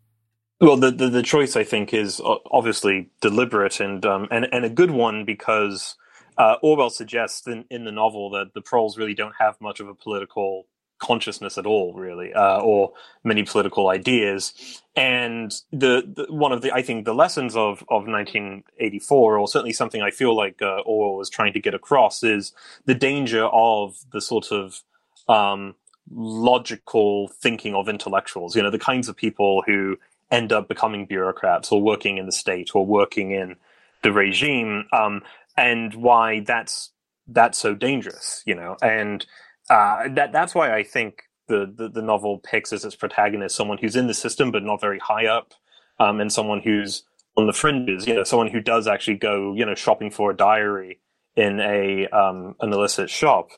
Well, 0.59 0.77
the, 0.77 0.91
the, 0.91 1.09
the 1.09 1.23
choice 1.23 1.55
I 1.55 1.63
think 1.63 1.93
is 1.93 2.21
obviously 2.23 3.09
deliberate 3.21 3.79
and 3.79 4.05
um, 4.05 4.27
and 4.31 4.47
and 4.51 4.63
a 4.63 4.69
good 4.69 4.91
one 4.91 5.25
because 5.25 5.95
uh, 6.37 6.55
Orwell 6.61 6.91
suggests 6.91 7.47
in, 7.47 7.65
in 7.69 7.83
the 7.83 7.91
novel 7.91 8.29
that 8.31 8.53
the 8.53 8.61
proles 8.61 8.97
really 8.97 9.15
don't 9.15 9.35
have 9.39 9.59
much 9.59 9.79
of 9.79 9.87
a 9.87 9.95
political 9.95 10.67
consciousness 10.99 11.57
at 11.57 11.65
all, 11.65 11.93
really, 11.93 12.33
uh, 12.33 12.59
or 12.59 12.93
many 13.23 13.43
political 13.43 13.89
ideas. 13.89 14.81
And 14.95 15.51
the, 15.71 16.03
the, 16.15 16.33
one 16.33 16.51
of 16.51 16.61
the 16.61 16.73
I 16.73 16.81
think 16.81 17.05
the 17.05 17.13
lessons 17.13 17.55
of 17.55 17.83
of 17.89 18.07
1984, 18.07 19.37
or 19.37 19.47
certainly 19.47 19.73
something 19.73 20.01
I 20.01 20.11
feel 20.11 20.35
like 20.35 20.61
uh, 20.61 20.81
Orwell 20.85 21.17
was 21.17 21.29
trying 21.29 21.53
to 21.53 21.59
get 21.59 21.73
across, 21.73 22.23
is 22.23 22.53
the 22.85 22.95
danger 22.95 23.45
of 23.45 23.97
the 24.11 24.21
sort 24.21 24.51
of 24.51 24.81
um, 25.29 25.75
logical 26.11 27.27
thinking 27.27 27.75
of 27.75 27.89
intellectuals. 27.89 28.55
You 28.55 28.63
know, 28.63 28.71
the 28.71 28.79
kinds 28.79 29.09
of 29.09 29.15
people 29.15 29.63
who 29.65 29.97
end 30.31 30.51
up 30.51 30.67
becoming 30.67 31.05
bureaucrats 31.05 31.71
or 31.71 31.81
working 31.81 32.17
in 32.17 32.25
the 32.25 32.31
state 32.31 32.71
or 32.75 32.85
working 32.85 33.31
in 33.31 33.55
the 34.03 34.11
regime, 34.11 34.87
um, 34.91 35.21
and 35.55 35.93
why 35.93 36.41
that's 36.41 36.91
that's 37.27 37.57
so 37.57 37.75
dangerous, 37.75 38.41
you 38.45 38.55
know, 38.55 38.77
and 38.81 39.25
uh, 39.69 40.07
that 40.09 40.31
that's 40.31 40.55
why 40.55 40.73
I 40.73 40.83
think 40.83 41.23
the, 41.47 41.71
the, 41.73 41.89
the 41.89 42.01
novel 42.01 42.39
picks 42.39 42.73
as 42.73 42.85
its 42.85 42.95
protagonist 42.95 43.55
someone 43.55 43.77
who's 43.77 43.95
in 43.95 44.07
the 44.07 44.13
system 44.13 44.51
but 44.51 44.63
not 44.63 44.81
very 44.81 44.99
high 44.99 45.25
up, 45.25 45.53
um, 45.99 46.19
and 46.19 46.31
someone 46.31 46.61
who's 46.61 47.03
on 47.35 47.47
the 47.47 47.53
fringes, 47.53 48.07
you 48.07 48.15
know, 48.15 48.23
someone 48.23 48.47
who 48.47 48.59
does 48.59 48.87
actually 48.87 49.17
go, 49.17 49.53
you 49.53 49.65
know, 49.65 49.75
shopping 49.75 50.09
for 50.09 50.31
a 50.31 50.35
diary 50.37 50.99
in 51.35 51.59
a 51.59 52.07
um, 52.07 52.55
an 52.61 52.73
illicit 52.73 53.09
shop. 53.09 53.51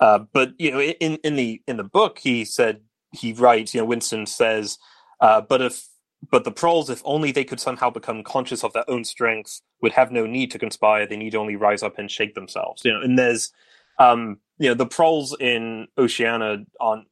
Uh, 0.00 0.20
but 0.32 0.52
you 0.58 0.70
know, 0.70 0.80
in 0.80 1.16
in 1.16 1.36
the 1.36 1.62
in 1.68 1.76
the 1.76 1.84
book, 1.84 2.18
he 2.18 2.44
said 2.44 2.80
he 3.12 3.32
writes, 3.32 3.74
you 3.74 3.80
know, 3.80 3.86
Winston 3.86 4.26
says, 4.26 4.78
uh, 5.20 5.40
but 5.40 5.60
if 5.62 5.86
but 6.30 6.44
the 6.44 6.50
proles, 6.50 6.90
if 6.90 7.02
only 7.04 7.30
they 7.30 7.44
could 7.44 7.60
somehow 7.60 7.90
become 7.90 8.24
conscious 8.24 8.64
of 8.64 8.72
their 8.72 8.88
own 8.90 9.04
strength, 9.04 9.60
would 9.82 9.92
have 9.92 10.10
no 10.10 10.26
need 10.26 10.50
to 10.50 10.58
conspire. 10.58 11.06
They 11.06 11.16
need 11.16 11.34
only 11.34 11.54
rise 11.54 11.82
up 11.82 11.98
and 11.98 12.10
shake 12.10 12.34
themselves. 12.34 12.82
You 12.84 12.92
know, 12.92 13.02
and 13.02 13.18
there's, 13.18 13.52
um, 13.98 14.38
you 14.58 14.68
know, 14.68 14.74
the 14.74 14.86
proles 14.86 15.36
in 15.38 15.88
Oceania 15.96 16.64
aren't 16.80 17.06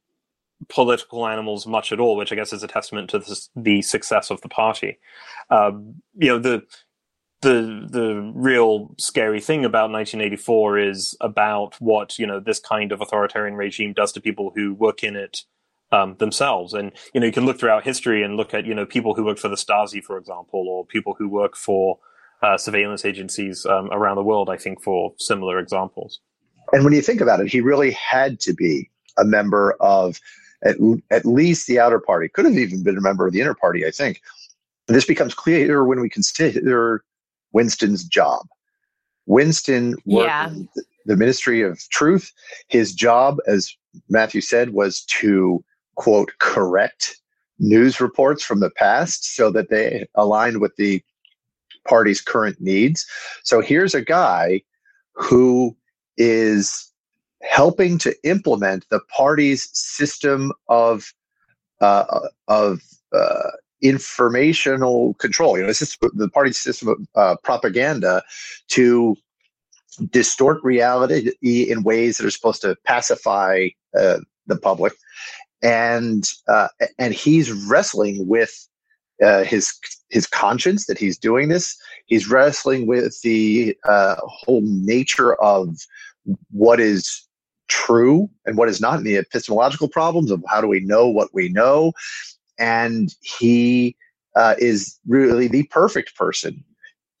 political 0.69 1.27
animals 1.27 1.67
much 1.67 1.91
at 1.91 1.99
all, 1.99 2.15
which 2.17 2.31
I 2.31 2.35
guess 2.35 2.53
is 2.53 2.63
a 2.63 2.67
testament 2.67 3.09
to 3.11 3.19
the, 3.19 3.47
the 3.55 3.81
success 3.81 4.29
of 4.29 4.41
the 4.41 4.49
party. 4.49 4.99
Um, 5.49 6.01
you 6.15 6.29
know, 6.29 6.39
the 6.39 6.63
the 7.41 7.87
the 7.89 8.31
real 8.33 8.95
scary 8.97 9.39
thing 9.39 9.63
about 9.63 9.91
1984 9.91 10.79
is 10.79 11.15
about 11.21 11.75
what 11.79 12.17
you 12.17 12.25
know 12.25 12.39
this 12.39 12.59
kind 12.59 12.91
of 12.91 13.01
authoritarian 13.01 13.55
regime 13.55 13.93
does 13.93 14.11
to 14.13 14.21
people 14.21 14.51
who 14.55 14.73
work 14.73 15.03
in 15.03 15.15
it 15.15 15.43
um, 15.91 16.15
themselves. 16.17 16.73
And 16.73 16.91
you 17.13 17.19
know, 17.19 17.27
you 17.27 17.33
can 17.33 17.45
look 17.45 17.59
throughout 17.59 17.83
history 17.83 18.23
and 18.23 18.35
look 18.35 18.53
at 18.53 18.65
you 18.65 18.73
know 18.73 18.85
people 18.85 19.13
who 19.13 19.25
work 19.25 19.37
for 19.37 19.49
the 19.49 19.55
Stasi, 19.55 20.03
for 20.03 20.17
example, 20.17 20.67
or 20.67 20.85
people 20.85 21.15
who 21.17 21.29
work 21.29 21.55
for 21.55 21.99
uh, 22.41 22.57
surveillance 22.57 23.05
agencies 23.05 23.65
um, 23.65 23.89
around 23.91 24.15
the 24.15 24.23
world. 24.23 24.49
I 24.49 24.57
think 24.57 24.81
for 24.81 25.13
similar 25.17 25.59
examples. 25.59 26.19
And 26.73 26.83
when 26.83 26.93
you 26.93 27.01
think 27.01 27.21
about 27.21 27.39
it, 27.39 27.47
he 27.47 27.61
really 27.61 27.91
had 27.91 28.39
to 28.41 28.53
be 28.53 28.89
a 29.17 29.23
member 29.23 29.73
of 29.79 30.19
at, 30.63 30.75
at 31.11 31.25
least 31.25 31.67
the 31.67 31.79
outer 31.79 31.99
party. 31.99 32.27
Could 32.27 32.45
have 32.45 32.57
even 32.57 32.83
been 32.83 32.97
a 32.97 33.01
member 33.01 33.27
of 33.27 33.33
the 33.33 33.41
inner 33.41 33.55
party. 33.55 33.85
I 33.85 33.91
think 33.91 34.21
this 34.87 35.05
becomes 35.05 35.33
clear 35.33 35.83
when 35.83 35.99
we 35.99 36.09
consider 36.09 37.03
Winston's 37.51 38.03
job. 38.03 38.45
Winston 39.25 39.95
worked 40.05 40.27
yeah. 40.27 40.47
in 40.49 40.69
the 41.05 41.17
Ministry 41.17 41.61
of 41.61 41.79
Truth. 41.89 42.31
His 42.67 42.93
job, 42.93 43.37
as 43.47 43.75
Matthew 44.09 44.41
said, 44.41 44.71
was 44.71 45.01
to 45.19 45.63
quote, 45.95 46.31
correct 46.39 47.17
news 47.59 47.99
reports 47.99 48.43
from 48.43 48.59
the 48.59 48.69
past 48.69 49.35
so 49.35 49.51
that 49.51 49.69
they 49.69 50.07
aligned 50.15 50.61
with 50.61 50.75
the 50.75 51.03
party's 51.87 52.21
current 52.21 52.59
needs. 52.61 53.05
So 53.43 53.61
here's 53.61 53.95
a 53.95 54.01
guy 54.01 54.61
who 55.13 55.75
is 56.17 56.91
helping 57.41 57.97
to 57.99 58.15
implement 58.23 58.85
the 58.89 58.99
party's 59.15 59.69
system 59.77 60.51
of 60.67 61.13
uh, 61.81 62.27
of 62.47 62.81
uh, 63.13 63.51
informational 63.81 65.13
control. 65.15 65.57
You 65.57 65.63
know, 65.63 65.67
this 65.67 65.97
the 66.13 66.29
party's 66.29 66.57
system 66.57 66.89
of 66.89 66.97
uh, 67.15 67.35
propaganda 67.43 68.23
to 68.69 69.15
distort 70.11 70.63
reality 70.63 71.31
in 71.41 71.83
ways 71.83 72.17
that 72.17 72.25
are 72.25 72.31
supposed 72.31 72.61
to 72.61 72.75
pacify 72.85 73.67
uh, 73.97 74.19
the 74.45 74.57
public 74.57 74.93
and 75.61 76.25
uh, 76.47 76.67
and 76.99 77.13
he's 77.13 77.51
wrestling 77.51 78.27
with 78.27 78.67
uh, 79.23 79.43
his 79.43 79.73
his 80.09 80.27
conscience 80.27 80.85
that 80.85 80.97
he's 80.97 81.17
doing 81.17 81.49
this. 81.49 81.75
He's 82.05 82.29
wrestling 82.29 82.87
with 82.87 83.19
the 83.21 83.75
whole 83.85 84.61
nature 84.61 85.35
of 85.35 85.75
what 86.51 86.79
is 86.79 87.27
true 87.67 88.29
and 88.45 88.57
what 88.57 88.69
is 88.69 88.79
not, 88.79 88.97
and 88.97 89.05
the 89.05 89.17
epistemological 89.17 89.87
problems 89.87 90.31
of 90.31 90.43
how 90.47 90.61
do 90.61 90.67
we 90.67 90.79
know 90.79 91.07
what 91.07 91.29
we 91.33 91.49
know. 91.49 91.93
And 92.57 93.13
he 93.21 93.95
uh, 94.35 94.55
is 94.57 94.99
really 95.07 95.47
the 95.47 95.63
perfect 95.63 96.15
person 96.15 96.63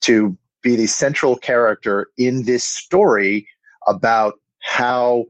to 0.01 0.37
be 0.61 0.75
the 0.75 0.87
central 0.87 1.35
character 1.35 2.07
in 2.17 2.43
this 2.43 2.63
story 2.63 3.47
about 3.87 4.39
how 4.59 5.25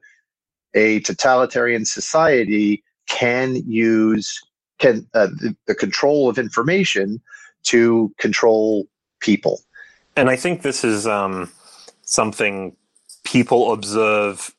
a 0.73 0.99
totalitarian 1.01 1.85
society 1.85 2.83
can 3.07 3.55
use 3.67 4.41
can 4.79 5.07
uh, 5.13 5.27
the, 5.27 5.55
the 5.65 5.73
control 5.73 6.29
of 6.29 6.37
information 6.37 7.19
to 7.63 8.13
control 8.19 8.87
people. 9.19 9.61
And 10.15 10.29
I 10.29 10.35
think 10.35 10.61
this 10.61 10.83
is 10.83 11.07
um, 11.07 11.51
something 12.03 12.75
people 13.27 13.73
observe 13.73 14.53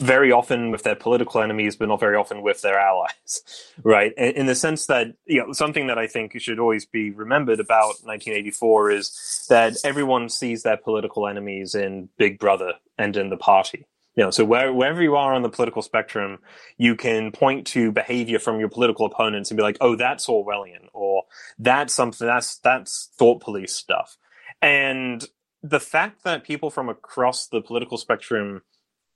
very 0.00 0.30
often 0.30 0.70
with 0.70 0.84
their 0.84 0.94
political 0.94 1.42
enemies, 1.42 1.74
but 1.74 1.88
not 1.88 1.98
very 1.98 2.14
often 2.14 2.40
with 2.40 2.62
their 2.62 2.78
allies, 2.78 3.42
right? 3.82 4.12
In 4.16 4.46
the 4.46 4.54
sense 4.54 4.86
that, 4.86 5.08
you 5.26 5.44
know, 5.44 5.52
something 5.52 5.88
that 5.88 5.98
I 5.98 6.06
think 6.06 6.40
should 6.40 6.60
always 6.60 6.86
be 6.86 7.10
remembered 7.10 7.58
about 7.58 7.96
1984 8.04 8.90
is 8.92 9.46
that 9.48 9.76
everyone 9.84 10.28
sees 10.28 10.62
their 10.62 10.76
political 10.76 11.26
enemies 11.26 11.74
in 11.74 12.10
Big 12.16 12.38
Brother 12.38 12.74
and 12.96 13.16
in 13.16 13.28
the 13.28 13.36
party, 13.36 13.86
you 14.14 14.24
know, 14.24 14.30
so 14.30 14.44
where, 14.44 14.72
wherever 14.72 15.02
you 15.02 15.16
are 15.16 15.34
on 15.34 15.42
the 15.42 15.48
political 15.48 15.82
spectrum, 15.82 16.38
you 16.76 16.94
can 16.94 17.32
point 17.32 17.66
to 17.68 17.90
behavior 17.90 18.38
from 18.38 18.60
your 18.60 18.68
political 18.68 19.06
opponents 19.06 19.50
and 19.50 19.56
be 19.56 19.62
like, 19.62 19.78
"Oh, 19.80 19.94
that's 19.94 20.26
Orwellian," 20.26 20.88
or 20.92 21.22
"That's 21.56 21.94
something 21.94 22.26
that's 22.26 22.58
that's 22.58 23.10
thought 23.16 23.40
police 23.40 23.72
stuff." 23.72 24.16
And 24.60 25.24
the 25.62 25.80
fact 25.80 26.24
that 26.24 26.44
people 26.44 26.70
from 26.70 26.88
across 26.88 27.48
the 27.48 27.60
political 27.60 27.98
spectrum 27.98 28.62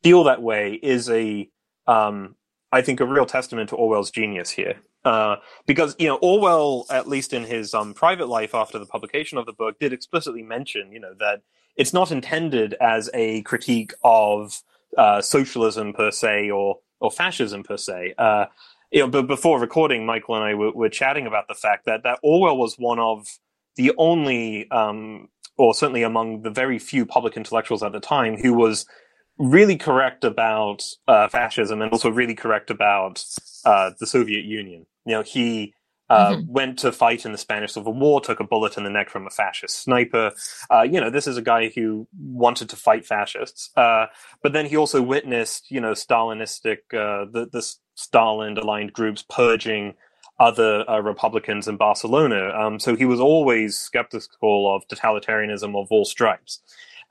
feel 0.03 0.25
that 0.25 0.43
way 0.43 0.75
is 0.83 1.09
a, 1.09 1.49
um, 1.87 2.35
I 2.71 2.83
think, 2.83 3.01
a 3.01 3.07
real 3.07 3.27
testament 3.27 3.71
to 3.71 3.77
Orwell's 3.77 4.11
genius 4.11 4.51
here. 4.51 4.81
Uh, 5.05 5.37
because 5.67 5.97
you 5.99 6.07
know 6.07 6.17
Orwell, 6.23 6.87
at 6.89 7.09
least 7.09 7.33
in 7.33 7.43
his 7.43 7.75
um, 7.75 7.93
private 7.93 8.29
life 8.29 8.55
after 8.55 8.79
the 8.79 8.87
publication 8.87 9.37
of 9.37 9.47
the 9.47 9.53
book, 9.53 9.79
did 9.81 9.93
explicitly 9.93 10.45
mention, 10.45 10.93
you 10.93 11.01
know, 11.01 11.15
that 11.19 11.43
it's 11.77 11.93
not 11.93 12.13
intended 12.13 12.75
as 12.75 13.11
a 13.13 13.43
critique 13.43 13.95
of 14.05 14.63
uh, 14.97 15.21
socialism 15.21 15.93
per 15.93 16.13
se 16.13 16.51
or 16.51 16.79
or 17.01 17.11
fascism 17.11 17.65
per 17.65 17.77
se. 17.77 18.15
Uh, 18.17 18.47
you 18.93 19.01
know, 19.01 19.09
but 19.09 19.27
before 19.27 19.59
recording, 19.59 20.07
Michael 20.07 20.37
and 20.37 20.45
I 20.45 20.55
were, 20.55 20.71
were, 20.71 20.89
chatting 20.89 21.27
about 21.27 21.49
the 21.49 21.55
fact 21.55 21.87
that 21.87 22.05
that 22.05 22.21
Orwell 22.23 22.57
was 22.57 22.77
one 22.77 22.99
of 22.99 23.27
the 23.77 23.93
only, 23.97 24.71
um, 24.71 25.29
or 25.63 25.73
certainly 25.73 26.03
among 26.03 26.43
the 26.43 26.51
very 26.51 26.77
few 26.77 27.07
public 27.07 27.37
intellectuals 27.37 27.85
at 27.85 27.93
the 27.93 28.01
time, 28.01 28.37
who 28.37 28.53
was 28.53 28.85
really 29.39 29.77
correct 29.77 30.25
about 30.25 30.83
uh, 31.07 31.29
fascism 31.29 31.81
and 31.81 31.93
also 31.93 32.11
really 32.11 32.35
correct 32.35 32.69
about 32.69 33.25
uh, 33.65 33.91
the 34.01 34.07
Soviet 34.07 34.45
Union. 34.45 34.85
You 35.07 35.15
know, 35.15 35.23
he 35.23 35.73
uh, 36.11 36.33
mm-hmm. 36.33 36.53
went 36.53 36.79
to 36.81 36.91
fight 36.91 37.25
in 37.25 37.31
the 37.31 37.39
Spanish 37.39 37.75
Civil 37.75 37.95
War, 37.95 38.21
took 38.21 38.41
a 38.41 38.45
bullet 38.45 38.77
in 38.77 38.83
the 38.83 38.91
neck 38.91 39.09
from 39.09 39.25
a 39.25 39.31
fascist 39.31 39.85
sniper. 39.85 40.33
Uh, 40.69 40.83
you 40.83 41.01
know, 41.01 41.11
this 41.11 41.29
is 41.29 41.37
a 41.37 41.43
guy 41.43 41.71
who 41.75 42.09
wanted 42.19 42.69
to 42.71 42.77
fight 42.77 43.07
fascists, 43.07 43.71
uh, 43.77 44.07
but 44.43 44.53
then 44.53 44.67
he 44.67 44.77
also 44.77 45.01
witnessed, 45.01 45.71
you 45.71 45.81
know, 45.81 45.93
Stalinistic, 45.93 46.79
uh, 46.93 47.25
the, 47.31 47.49
the 47.53 47.63
Stalin-aligned 47.95 48.93
groups 48.93 49.25
purging 49.31 49.95
other 50.43 50.85
uh, 50.91 50.99
Republicans 50.99 51.69
in 51.69 51.77
Barcelona. 51.77 52.51
Um, 52.51 52.79
so 52.79 52.97
he 52.97 53.07
was 53.07 53.21
always 53.21 53.79
skeptical 53.79 54.75
of 54.75 54.87
totalitarianism 54.89 55.81
of 55.81 55.87
all 55.91 56.05
stripes, 56.05 56.61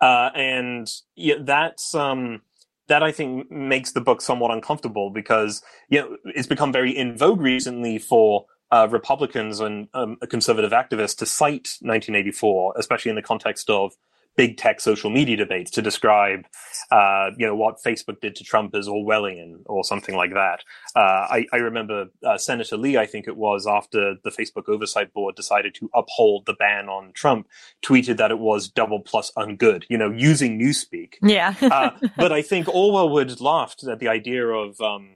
and 0.01 0.87
yeah, 1.15 1.35
that's. 1.39 1.95
Um, 1.95 2.41
that 2.87 3.03
I 3.03 3.13
think 3.13 3.49
makes 3.49 3.93
the 3.93 4.01
book 4.01 4.21
somewhat 4.21 4.51
uncomfortable 4.51 5.11
because 5.11 5.63
you 5.87 6.01
know 6.01 6.17
it's 6.25 6.47
become 6.47 6.73
very 6.73 6.91
in 6.91 7.17
vogue 7.17 7.39
recently 7.39 7.97
for 7.97 8.47
uh, 8.71 8.87
Republicans 8.89 9.61
and 9.61 9.87
um, 9.93 10.17
conservative 10.29 10.71
activists 10.71 11.15
to 11.17 11.25
cite 11.25 11.77
1984, 11.81 12.73
especially 12.77 13.09
in 13.09 13.15
the 13.15 13.21
context 13.21 13.69
of 13.69 13.93
big 14.35 14.57
tech 14.57 14.79
social 14.79 15.09
media 15.09 15.35
debates 15.35 15.71
to 15.71 15.81
describe, 15.81 16.45
uh, 16.91 17.31
you 17.37 17.45
know, 17.45 17.55
what 17.55 17.77
Facebook 17.85 18.19
did 18.21 18.35
to 18.35 18.43
Trump 18.43 18.73
as 18.75 18.87
Orwellian 18.87 19.61
or 19.65 19.83
something 19.83 20.15
like 20.15 20.33
that. 20.33 20.63
Uh, 20.95 21.27
I, 21.29 21.45
I, 21.53 21.57
remember 21.57 22.05
uh, 22.25 22.37
Senator 22.37 22.77
Lee, 22.77 22.97
I 22.97 23.05
think 23.05 23.27
it 23.27 23.37
was, 23.37 23.67
after 23.67 24.15
the 24.23 24.29
Facebook 24.29 24.69
Oversight 24.69 25.13
Board 25.13 25.35
decided 25.35 25.75
to 25.75 25.89
uphold 25.93 26.45
the 26.45 26.53
ban 26.53 26.89
on 26.89 27.11
Trump, 27.13 27.47
tweeted 27.83 28.17
that 28.17 28.31
it 28.31 28.39
was 28.39 28.69
double 28.69 28.99
plus 28.99 29.31
ungood, 29.37 29.83
you 29.89 29.97
know, 29.97 30.11
using 30.11 30.59
newspeak. 30.59 31.15
Yeah. 31.21 31.55
Uh, 31.71 31.91
but 32.17 32.33
I 32.33 32.41
think 32.41 32.67
Orwell 32.67 33.09
would 33.09 33.39
laughed 33.39 33.85
at 33.85 33.99
the 33.99 34.09
idea 34.09 34.45
of, 34.45 34.79
um, 34.81 35.15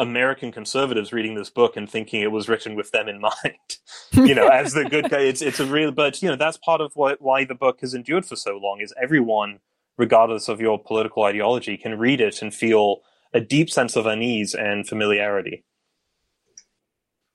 American 0.00 0.50
conservatives 0.50 1.12
reading 1.12 1.34
this 1.34 1.50
book 1.50 1.76
and 1.76 1.88
thinking 1.88 2.22
it 2.22 2.32
was 2.32 2.48
written 2.48 2.74
with 2.74 2.90
them 2.90 3.08
in 3.08 3.20
mind. 3.44 3.76
you 4.12 4.34
know, 4.34 4.48
as 4.48 4.72
the 4.72 4.84
good 4.84 5.10
guy, 5.10 5.20
it's 5.20 5.42
it's 5.42 5.60
a 5.60 5.66
real. 5.66 5.92
But 5.92 6.22
you 6.22 6.28
know, 6.28 6.36
that's 6.36 6.56
part 6.56 6.80
of 6.80 6.92
what 6.96 7.20
why 7.20 7.44
the 7.44 7.54
book 7.54 7.80
has 7.80 7.94
endured 7.94 8.26
for 8.26 8.36
so 8.36 8.56
long. 8.56 8.80
Is 8.80 8.94
everyone, 9.00 9.60
regardless 9.96 10.48
of 10.48 10.60
your 10.60 10.82
political 10.82 11.24
ideology, 11.24 11.76
can 11.76 11.98
read 11.98 12.20
it 12.20 12.42
and 12.42 12.54
feel 12.54 13.02
a 13.32 13.40
deep 13.40 13.70
sense 13.70 13.94
of 13.96 14.06
unease 14.06 14.54
and 14.54 14.88
familiarity. 14.88 15.64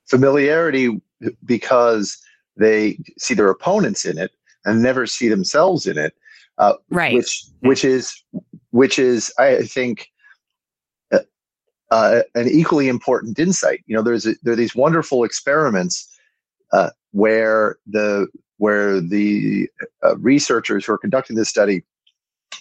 Familiarity 0.08 1.02
because 1.46 2.18
they 2.58 3.00
see 3.18 3.34
their 3.34 3.50
opponents 3.50 4.06
in 4.06 4.18
it. 4.18 4.32
and 4.66 4.82
never 4.82 5.06
see 5.06 5.30
themselves 5.30 5.86
in 5.86 5.98
it. 5.98 6.14
Uh, 6.58 6.74
right. 6.90 7.14
Which 7.14 7.46
which 7.60 7.86
is 7.86 8.24
which 8.72 8.98
is 8.98 9.32
I 9.38 9.64
think 9.64 10.10
uh, 11.92 12.22
an 12.34 12.48
equally 12.48 12.88
important 12.88 13.38
insight. 13.40 13.84
You 13.86 13.96
know, 13.96 14.02
there's 14.02 14.26
a, 14.26 14.36
there 14.44 14.54
are 14.54 14.58
these 14.58 14.76
wonderful 14.76 15.24
experiments 15.24 16.12
uh, 16.72 16.90
where 17.12 17.78
the 17.88 18.28
where 18.58 19.02
the 19.02 19.70
uh, 20.04 20.18
researchers 20.18 20.86
who 20.86 20.94
are 20.94 20.98
conducting 20.98 21.36
this 21.36 21.50
study 21.50 21.84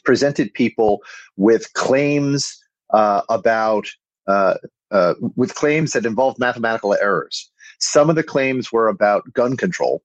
presented 0.04 0.52
people 0.52 1.00
with 1.36 1.72
claims 1.74 2.60
uh, 2.92 3.22
about 3.28 3.88
uh, 4.26 4.54
with 5.36 5.54
claims 5.54 5.92
that 5.92 6.06
involved 6.06 6.38
mathematical 6.38 6.94
errors. 6.94 7.50
Some 7.78 8.10
of 8.10 8.16
the 8.16 8.22
claims 8.22 8.72
were 8.72 8.88
about 8.88 9.32
gun 9.32 9.56
control, 9.56 10.02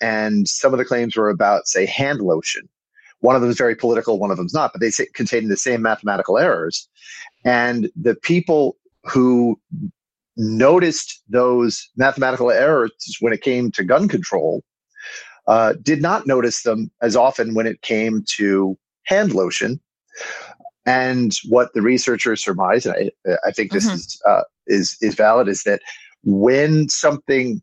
and 0.00 0.48
some 0.48 0.72
of 0.72 0.78
the 0.78 0.84
claims 0.84 1.16
were 1.16 1.28
about, 1.28 1.68
say, 1.68 1.86
hand 1.86 2.20
lotion. 2.20 2.68
One 3.26 3.34
of 3.34 3.42
them 3.42 3.50
is 3.50 3.58
very 3.58 3.74
political, 3.74 4.20
one 4.20 4.30
of 4.30 4.36
them's 4.36 4.54
not, 4.54 4.70
but 4.72 4.80
they 4.80 4.90
say, 4.90 5.06
contain 5.20 5.48
the 5.48 5.56
same 5.56 5.82
mathematical 5.82 6.38
errors. 6.38 6.88
And 7.44 7.90
the 8.00 8.14
people 8.14 8.76
who 9.02 9.60
noticed 10.36 11.22
those 11.28 11.90
mathematical 11.96 12.52
errors 12.52 12.92
when 13.18 13.32
it 13.32 13.42
came 13.42 13.72
to 13.72 13.82
gun 13.82 14.06
control 14.06 14.62
uh, 15.48 15.74
did 15.82 16.00
not 16.02 16.28
notice 16.28 16.62
them 16.62 16.90
as 17.02 17.16
often 17.16 17.54
when 17.54 17.66
it 17.66 17.82
came 17.82 18.24
to 18.36 18.78
hand 19.06 19.34
lotion. 19.34 19.80
And 20.84 21.32
what 21.48 21.74
the 21.74 21.82
researchers 21.82 22.44
surmise, 22.44 22.86
and 22.86 22.94
I, 23.26 23.36
I 23.48 23.50
think 23.50 23.72
this 23.72 23.86
mm-hmm. 23.86 23.96
is 23.96 24.22
uh, 24.24 24.44
is 24.68 24.96
is 25.00 25.16
valid, 25.16 25.48
is 25.48 25.64
that 25.64 25.80
when 26.22 26.88
something 26.88 27.60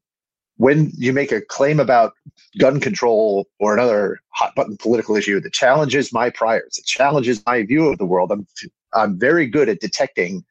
when 0.58 0.92
you 0.98 1.14
make 1.14 1.32
a 1.32 1.42
claim 1.42 1.80
about 1.80 2.14
gun 2.60 2.80
control 2.80 3.48
or 3.60 3.74
another 3.74 4.20
hot 4.30 4.54
button 4.56 4.78
political 4.78 5.16
issue 5.16 5.40
that 5.40 5.54
challenges 5.54 6.14
my 6.14 6.30
priors, 6.30 6.78
it 6.78 6.86
challenges 6.86 7.44
my 7.46 7.64
view 7.64 7.88
of 7.88 7.98
the 7.98 8.06
world, 8.06 8.32
I'm 8.32 8.48
I'm 8.94 9.20
very 9.20 9.48
good 9.48 9.70
at 9.70 9.80
detecting 9.80 10.46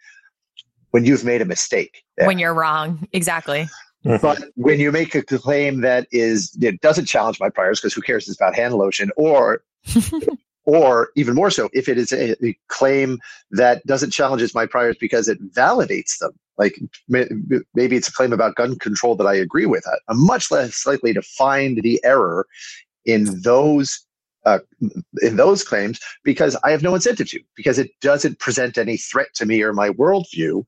when 0.91 1.05
you've 1.05 1.25
made 1.25 1.41
a 1.41 1.45
mistake. 1.45 2.03
There. 2.17 2.27
When 2.27 2.39
you're 2.39 2.55
wrong, 2.55 3.07
exactly. 3.13 3.69
Mm-hmm. 4.05 4.21
But 4.21 4.45
when 4.57 4.81
you 4.81 4.91
make 4.91 5.15
a 5.15 5.23
claim 5.23 5.81
that 5.83 6.09
is 6.11 6.57
it 6.61 6.81
doesn't 6.81 7.07
challenge 7.07 7.39
my 7.39 7.49
priors 7.49 7.81
because 7.81 7.95
who 7.95 8.03
cares? 8.03 8.29
It's 8.29 8.39
about 8.39 8.55
hand 8.57 8.75
lotion, 8.75 9.11
or 9.17 9.63
or 10.65 11.11
even 11.17 11.35
more 11.35 11.51
so, 11.51 11.69
if 11.73 11.89
it 11.89 11.99
is 11.99 12.13
a, 12.13 12.33
a, 12.45 12.57
claim 12.69 13.19
that 13.51 13.85
doesn't 13.87 14.11
challenge 14.11 14.55
my 14.55 14.67
priors 14.67 14.97
because 14.99 15.29
it 15.29 15.43
validates 15.53 16.19
them. 16.19 16.33
Like 16.59 16.79
maybe 17.09 17.97
it's 17.97 18.09
a 18.09 18.13
claim 18.13 18.33
about 18.33 18.55
gun 18.55 18.79
control 18.79 19.17
that 19.17 19.27
I 19.27 19.35
agree 19.35 19.67
with. 19.67 19.85
I'm 20.09 20.25
much 20.25 20.51
less 20.51 20.87
likely 20.87 21.13
to 21.15 21.23
find 21.23 21.83
the 21.83 22.01
error 22.05 22.47
in 23.05 23.41
those 23.43 24.07
uh, 24.45 24.59
in 25.23 25.37
those 25.37 25.63
claims 25.63 26.01
because 26.25 26.57
I 26.65 26.71
have 26.71 26.83
no 26.83 26.95
incentive 26.95 27.29
to, 27.31 27.41
because 27.57 27.79
it 27.79 27.91
doesn't 28.01 28.41
present 28.41 28.77
any 28.77 28.97
threat 28.97 29.29
to 29.35 29.47
me 29.47 29.63
or 29.63 29.73
my 29.73 29.91
worldview. 29.91 30.65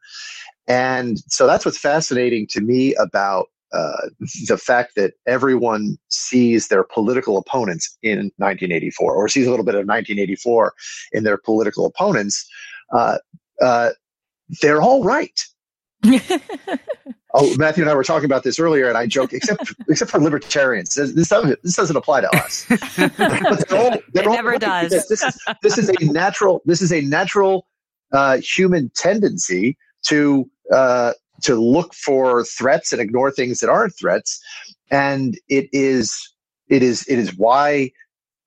And 0.67 1.19
so 1.29 1.47
that's 1.47 1.65
what's 1.65 1.79
fascinating 1.79 2.47
to 2.51 2.61
me 2.61 2.95
about 2.95 3.49
uh, 3.75 4.09
the 4.47 4.57
fact 4.57 4.95
that 4.95 5.15
everyone 5.27 5.99
sees 6.09 6.69
their 6.69 6.85
political 6.85 7.37
opponents 7.37 7.97
in 8.03 8.31
1984 8.37 9.15
or 9.15 9.29
sees 9.29 9.47
a 9.47 9.51
little 9.51 9.65
bit 9.65 9.75
of 9.75 9.87
1984 9.87 10.73
in 11.13 11.25
their 11.25 11.37
political 11.37 11.85
opponents. 11.85 12.47
Uh, 12.93 13.19
uh, 13.61 13.91
they're 14.61 14.81
all 14.81 15.03
right. 15.03 15.45
oh, 17.35 17.57
Matthew 17.57 17.83
and 17.83 17.91
I 17.91 17.95
were 17.95 18.05
talking 18.05 18.27
about 18.27 18.45
this 18.45 18.61
earlier, 18.61 18.89
and 18.89 18.97
I 18.97 19.07
joke, 19.07 19.33
except 19.33 19.75
except 19.89 20.11
for 20.11 20.21
libertarians, 20.21 20.95
this 20.95 21.29
doesn't 21.29 21.63
this 21.63 21.75
doesn't 21.75 21.97
apply 21.97 22.21
to 22.21 22.37
us. 22.37 22.67
but 22.69 23.69
they're 23.69 23.79
all, 23.79 23.97
they're 24.13 24.25
it 24.25 24.31
never 24.31 24.51
right. 24.51 24.61
does. 24.61 24.91
This 25.09 25.23
is, 25.23 25.39
this 25.63 25.79
is 25.79 25.89
a 25.89 26.05
natural 26.13 26.63
this 26.67 26.83
is 26.83 26.93
a 26.93 27.01
natural 27.01 27.67
uh, 28.13 28.37
human 28.37 28.91
tendency 28.95 29.79
to 30.05 30.49
uh, 30.73 31.13
to 31.43 31.57
look 31.57 31.95
for 31.95 32.45
threats 32.45 32.93
and 32.93 33.01
ignore 33.01 33.31
things 33.31 33.61
that 33.61 33.71
aren't 33.71 33.97
threats, 33.97 34.41
and 34.91 35.39
it 35.49 35.69
is 35.73 36.35
it 36.69 36.83
is 36.83 37.07
it 37.09 37.19
is 37.19 37.37
why 37.37 37.91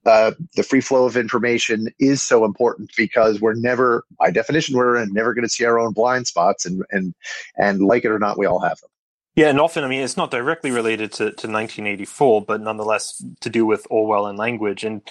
uh, 0.07 0.31
the 0.55 0.63
free 0.63 0.81
flow 0.81 1.05
of 1.05 1.17
information 1.17 1.89
is 1.99 2.21
so 2.21 2.45
important 2.45 2.89
because 2.95 3.41
we're 3.41 3.53
never, 3.53 4.05
by 4.17 4.31
definition, 4.31 4.77
we're 4.77 5.05
never 5.07 5.33
going 5.33 5.43
to 5.43 5.49
see 5.49 5.65
our 5.65 5.77
own 5.77 5.91
blind 5.91 6.27
spots, 6.27 6.65
and 6.65 6.83
and 6.91 7.13
and 7.57 7.81
like 7.81 8.05
it 8.05 8.11
or 8.11 8.19
not, 8.19 8.37
we 8.37 8.45
all 8.45 8.59
have 8.59 8.79
them. 8.79 8.89
Yeah, 9.35 9.49
and 9.49 9.59
often, 9.59 9.83
I 9.83 9.87
mean, 9.87 10.01
it's 10.01 10.17
not 10.17 10.31
directly 10.31 10.71
related 10.71 11.11
to, 11.11 11.25
to 11.25 11.47
1984, 11.47 12.45
but 12.45 12.59
nonetheless 12.59 13.23
to 13.41 13.49
do 13.51 13.67
with 13.67 13.85
Orwell 13.91 14.25
and 14.25 14.35
language. 14.35 14.83
And 14.83 15.01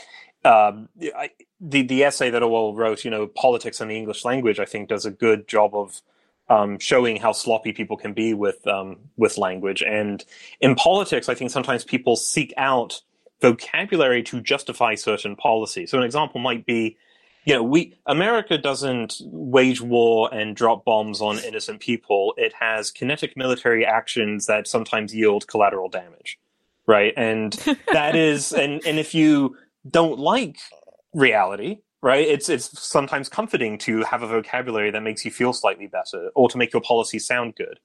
um, 0.45 0.89
I, 1.15 1.31
the 1.61 1.83
the 1.83 2.03
essay 2.03 2.31
that 2.31 2.43
Orwell 2.43 2.75
wrote, 2.75 3.05
you 3.05 3.11
know, 3.11 3.27
politics 3.27 3.81
and 3.81 3.91
the 3.91 3.97
English 3.97 4.25
language, 4.25 4.59
I 4.59 4.65
think, 4.65 4.89
does 4.89 5.07
a 5.07 5.11
good 5.11 5.47
job 5.47 5.75
of 5.75 6.01
um, 6.49 6.79
showing 6.79 7.17
how 7.17 7.33
sloppy 7.33 7.73
people 7.73 7.97
can 7.97 8.13
be 8.13 8.35
with 8.35 8.67
um, 8.67 8.99
with 9.17 9.39
language. 9.39 9.83
And 9.83 10.25
in 10.61 10.75
politics, 10.75 11.29
I 11.29 11.35
think 11.35 11.51
sometimes 11.51 11.85
people 11.85 12.17
seek 12.17 12.55
out 12.57 13.01
vocabulary 13.41 14.23
to 14.25 14.41
justify 14.41 14.95
certain 14.95 15.37
policies. 15.37 15.91
So 15.91 15.99
an 15.99 16.05
example 16.05 16.41
might 16.41 16.65
be, 16.65 16.97
you 17.45 17.55
know, 17.55 17.63
we 17.63 17.95
America 18.07 18.59
doesn't 18.59 19.17
wage 19.25 19.81
war 19.81 20.33
and 20.33 20.57
drop 20.57 20.85
bombs 20.85 21.21
on 21.21 21.39
innocent 21.41 21.81
people. 21.81 22.35
It 22.37 22.53
has 22.59 22.91
kinetic 22.91 23.37
military 23.37 23.85
actions 23.85 24.47
that 24.47 24.67
sometimes 24.67 25.15
yield 25.15 25.47
collateral 25.47 25.89
damage, 25.89 26.39
right? 26.87 27.13
And 27.17 27.53
that 27.93 28.15
is, 28.17 28.53
and 28.53 28.85
and 28.87 28.99
if 28.99 29.15
you 29.15 29.57
don't 29.89 30.19
like 30.19 30.59
reality, 31.13 31.79
right? 32.07 32.29
It's 32.29 32.49
it's 32.49 32.66
sometimes 32.81 33.29
comforting 33.29 33.79
to 33.79 34.05
have 34.05 34.23
a 34.23 34.29
vocabulary 34.29 34.92
that 34.92 35.03
makes 35.03 35.25
you 35.25 35.33
feel 35.33 35.53
slightly 35.53 35.88
better, 35.88 36.31
or 36.37 36.49
to 36.49 36.57
make 36.57 36.73
your 36.73 36.81
policy 36.81 37.19
sound 37.19 37.57
good. 37.57 37.81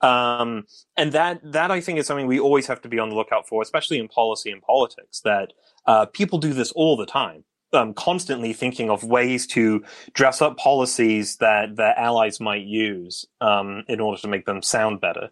Um, 0.00 0.66
and 0.96 1.10
that 1.10 1.40
that 1.42 1.72
I 1.72 1.80
think 1.80 1.98
is 1.98 2.06
something 2.06 2.28
we 2.28 2.38
always 2.38 2.68
have 2.68 2.80
to 2.82 2.88
be 2.88 3.00
on 3.00 3.08
the 3.08 3.16
lookout 3.16 3.48
for, 3.48 3.62
especially 3.62 3.98
in 3.98 4.06
policy 4.06 4.52
and 4.52 4.62
politics. 4.62 5.20
That 5.22 5.54
uh, 5.86 6.06
people 6.06 6.38
do 6.38 6.52
this 6.52 6.70
all 6.70 6.96
the 6.96 7.04
time, 7.04 7.42
um, 7.72 7.94
constantly 7.94 8.52
thinking 8.52 8.90
of 8.90 9.02
ways 9.02 9.44
to 9.48 9.82
dress 10.12 10.40
up 10.40 10.56
policies 10.56 11.38
that 11.38 11.74
their 11.74 11.98
allies 11.98 12.38
might 12.38 12.62
use 12.62 13.26
um, 13.40 13.82
in 13.88 13.98
order 13.98 14.20
to 14.20 14.28
make 14.28 14.46
them 14.46 14.62
sound 14.62 15.00
better. 15.00 15.30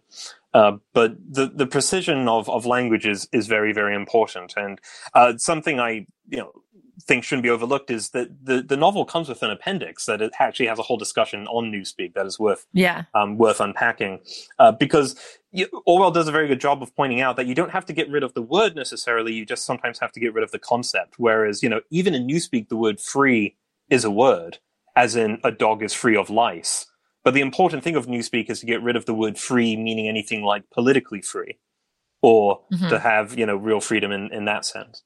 Uh, 0.53 0.73
but 0.91 1.15
the 1.31 1.45
the 1.47 1.65
precision 1.65 2.27
of 2.27 2.49
of 2.49 2.65
language 2.65 3.05
is 3.05 3.29
is 3.31 3.47
very 3.47 3.71
very 3.71 3.95
important, 3.95 4.53
and 4.57 4.81
uh, 5.13 5.37
something 5.37 5.79
I 5.79 6.07
you 6.27 6.39
know 6.39 6.62
think 7.01 7.23
shouldn't 7.23 7.43
be 7.43 7.49
overlooked 7.49 7.89
is 7.89 8.09
that 8.09 8.45
the, 8.45 8.61
the 8.61 8.77
novel 8.77 9.05
comes 9.05 9.27
with 9.27 9.41
an 9.41 9.49
appendix 9.49 10.05
that 10.05 10.21
it 10.21 10.31
actually 10.39 10.67
has 10.67 10.79
a 10.79 10.83
whole 10.83 10.97
discussion 10.97 11.47
on 11.47 11.71
newspeak 11.71 12.13
that 12.13 12.25
is 12.25 12.39
worth 12.39 12.65
yeah. 12.73 13.03
um, 13.13 13.37
worth 13.37 13.59
unpacking. 13.59 14.19
Uh, 14.59 14.71
because 14.71 15.15
you, 15.51 15.67
Orwell 15.85 16.11
does 16.11 16.27
a 16.27 16.31
very 16.31 16.47
good 16.47 16.61
job 16.61 16.83
of 16.83 16.95
pointing 16.95 17.21
out 17.21 17.35
that 17.37 17.47
you 17.47 17.55
don't 17.55 17.71
have 17.71 17.85
to 17.85 17.93
get 17.93 18.09
rid 18.09 18.23
of 18.23 18.33
the 18.33 18.41
word 18.41 18.75
necessarily 18.75 19.33
you 19.33 19.45
just 19.45 19.65
sometimes 19.65 19.99
have 19.99 20.11
to 20.11 20.19
get 20.19 20.33
rid 20.33 20.43
of 20.43 20.51
the 20.51 20.59
concept. 20.59 21.15
Whereas 21.17 21.63
you 21.63 21.69
know 21.69 21.81
even 21.89 22.13
in 22.13 22.27
newspeak 22.27 22.69
the 22.69 22.77
word 22.77 22.99
free 22.99 23.55
is 23.89 24.03
a 24.03 24.11
word 24.11 24.59
as 24.95 25.15
in 25.15 25.39
a 25.43 25.51
dog 25.51 25.81
is 25.81 25.93
free 25.93 26.15
of 26.15 26.29
lice. 26.29 26.85
But 27.23 27.33
the 27.33 27.41
important 27.41 27.83
thing 27.83 27.95
of 27.95 28.05
newspeak 28.05 28.49
is 28.49 28.59
to 28.59 28.65
get 28.65 28.83
rid 28.83 28.95
of 28.95 29.05
the 29.05 29.13
word 29.13 29.37
free 29.37 29.75
meaning 29.75 30.07
anything 30.07 30.43
like 30.43 30.69
politically 30.71 31.21
free 31.21 31.57
or 32.21 32.61
mm-hmm. 32.71 32.89
to 32.89 32.99
have 32.99 33.37
you 33.37 33.45
know 33.45 33.55
real 33.55 33.81
freedom 33.81 34.11
in, 34.11 34.31
in 34.31 34.45
that 34.45 34.65
sense 34.65 35.03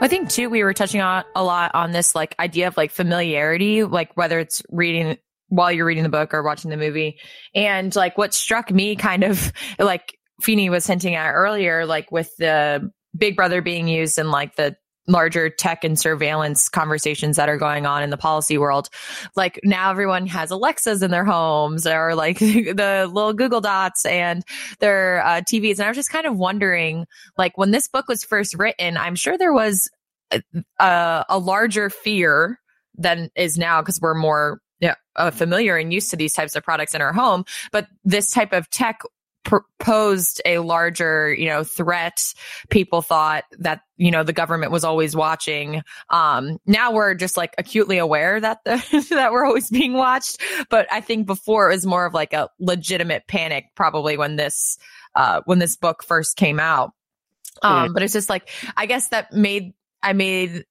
I 0.00 0.08
think 0.08 0.30
too, 0.30 0.48
we 0.48 0.62
were 0.62 0.72
touching 0.72 1.00
on 1.00 1.24
a 1.34 1.44
lot 1.44 1.74
on 1.74 1.92
this 1.92 2.14
like 2.14 2.34
idea 2.38 2.68
of 2.68 2.76
like 2.76 2.90
familiarity, 2.90 3.84
like 3.84 4.16
whether 4.16 4.38
it's 4.38 4.62
reading 4.70 5.18
while 5.48 5.70
you're 5.70 5.84
reading 5.84 6.04
the 6.04 6.08
book 6.08 6.32
or 6.32 6.42
watching 6.42 6.70
the 6.70 6.76
movie. 6.76 7.18
And 7.54 7.94
like 7.94 8.16
what 8.16 8.32
struck 8.32 8.70
me 8.70 8.96
kind 8.96 9.24
of 9.24 9.52
like 9.78 10.16
Feeney 10.42 10.70
was 10.70 10.86
hinting 10.86 11.14
at 11.14 11.32
earlier, 11.32 11.84
like 11.84 12.10
with 12.10 12.34
the 12.38 12.90
Big 13.16 13.36
Brother 13.36 13.60
being 13.60 13.88
used 13.88 14.18
in 14.18 14.30
like 14.30 14.56
the 14.56 14.76
larger 15.06 15.48
tech 15.50 15.84
and 15.84 15.98
surveillance 15.98 16.68
conversations 16.68 17.36
that 17.36 17.48
are 17.48 17.56
going 17.56 17.86
on 17.86 18.02
in 18.02 18.10
the 18.10 18.16
policy 18.16 18.58
world. 18.58 18.88
Like 19.34 19.60
now 19.64 19.90
everyone 19.90 20.26
has 20.26 20.50
Alexas 20.50 21.02
in 21.02 21.10
their 21.10 21.24
homes 21.24 21.86
or 21.86 22.14
like 22.14 22.38
the 22.38 23.10
little 23.12 23.32
Google 23.32 23.60
Dots 23.60 24.04
and 24.06 24.44
their 24.78 25.24
uh, 25.24 25.40
TVs. 25.40 25.78
And 25.78 25.82
I 25.82 25.88
was 25.88 25.96
just 25.96 26.10
kind 26.10 26.26
of 26.26 26.36
wondering, 26.36 27.06
like 27.36 27.58
when 27.58 27.70
this 27.70 27.88
book 27.88 28.08
was 28.08 28.24
first 28.24 28.54
written, 28.54 28.96
I'm 28.96 29.16
sure 29.16 29.36
there 29.36 29.52
was 29.52 29.90
a, 30.30 30.42
a, 30.78 31.24
a 31.28 31.38
larger 31.38 31.90
fear 31.90 32.60
than 32.96 33.30
is 33.34 33.56
now 33.56 33.80
because 33.80 34.00
we're 34.00 34.14
more 34.14 34.60
yeah, 34.80 34.94
uh, 35.16 35.30
familiar 35.30 35.76
and 35.76 35.92
used 35.92 36.10
to 36.10 36.16
these 36.16 36.32
types 36.32 36.56
of 36.56 36.62
products 36.62 36.94
in 36.94 37.02
our 37.02 37.12
home. 37.12 37.44
But 37.70 37.86
this 38.04 38.30
type 38.30 38.52
of 38.52 38.70
tech 38.70 39.00
posed 39.78 40.40
a 40.44 40.58
larger, 40.58 41.32
you 41.32 41.46
know, 41.46 41.64
threat. 41.64 42.34
People 42.68 43.02
thought 43.02 43.44
that, 43.58 43.82
you 43.96 44.10
know, 44.10 44.22
the 44.22 44.32
government 44.32 44.72
was 44.72 44.84
always 44.84 45.16
watching. 45.16 45.82
Um, 46.08 46.58
now 46.66 46.92
we're 46.92 47.14
just 47.14 47.36
like 47.36 47.54
acutely 47.58 47.98
aware 47.98 48.40
that 48.40 48.64
the, 48.64 49.06
that 49.10 49.32
we're 49.32 49.44
always 49.44 49.70
being 49.70 49.94
watched. 49.94 50.40
But 50.68 50.86
I 50.92 51.00
think 51.00 51.26
before 51.26 51.70
it 51.70 51.74
was 51.74 51.86
more 51.86 52.06
of 52.06 52.14
like 52.14 52.32
a 52.32 52.48
legitimate 52.58 53.26
panic, 53.26 53.66
probably 53.74 54.16
when 54.16 54.36
this, 54.36 54.78
uh, 55.14 55.40
when 55.44 55.58
this 55.58 55.76
book 55.76 56.02
first 56.02 56.36
came 56.36 56.60
out. 56.60 56.92
Um, 57.62 57.92
but 57.92 58.02
it's 58.02 58.14
just 58.14 58.30
like, 58.30 58.48
I 58.76 58.86
guess 58.86 59.08
that 59.08 59.32
made, 59.32 59.74
I 60.02 60.14
made 60.14 60.64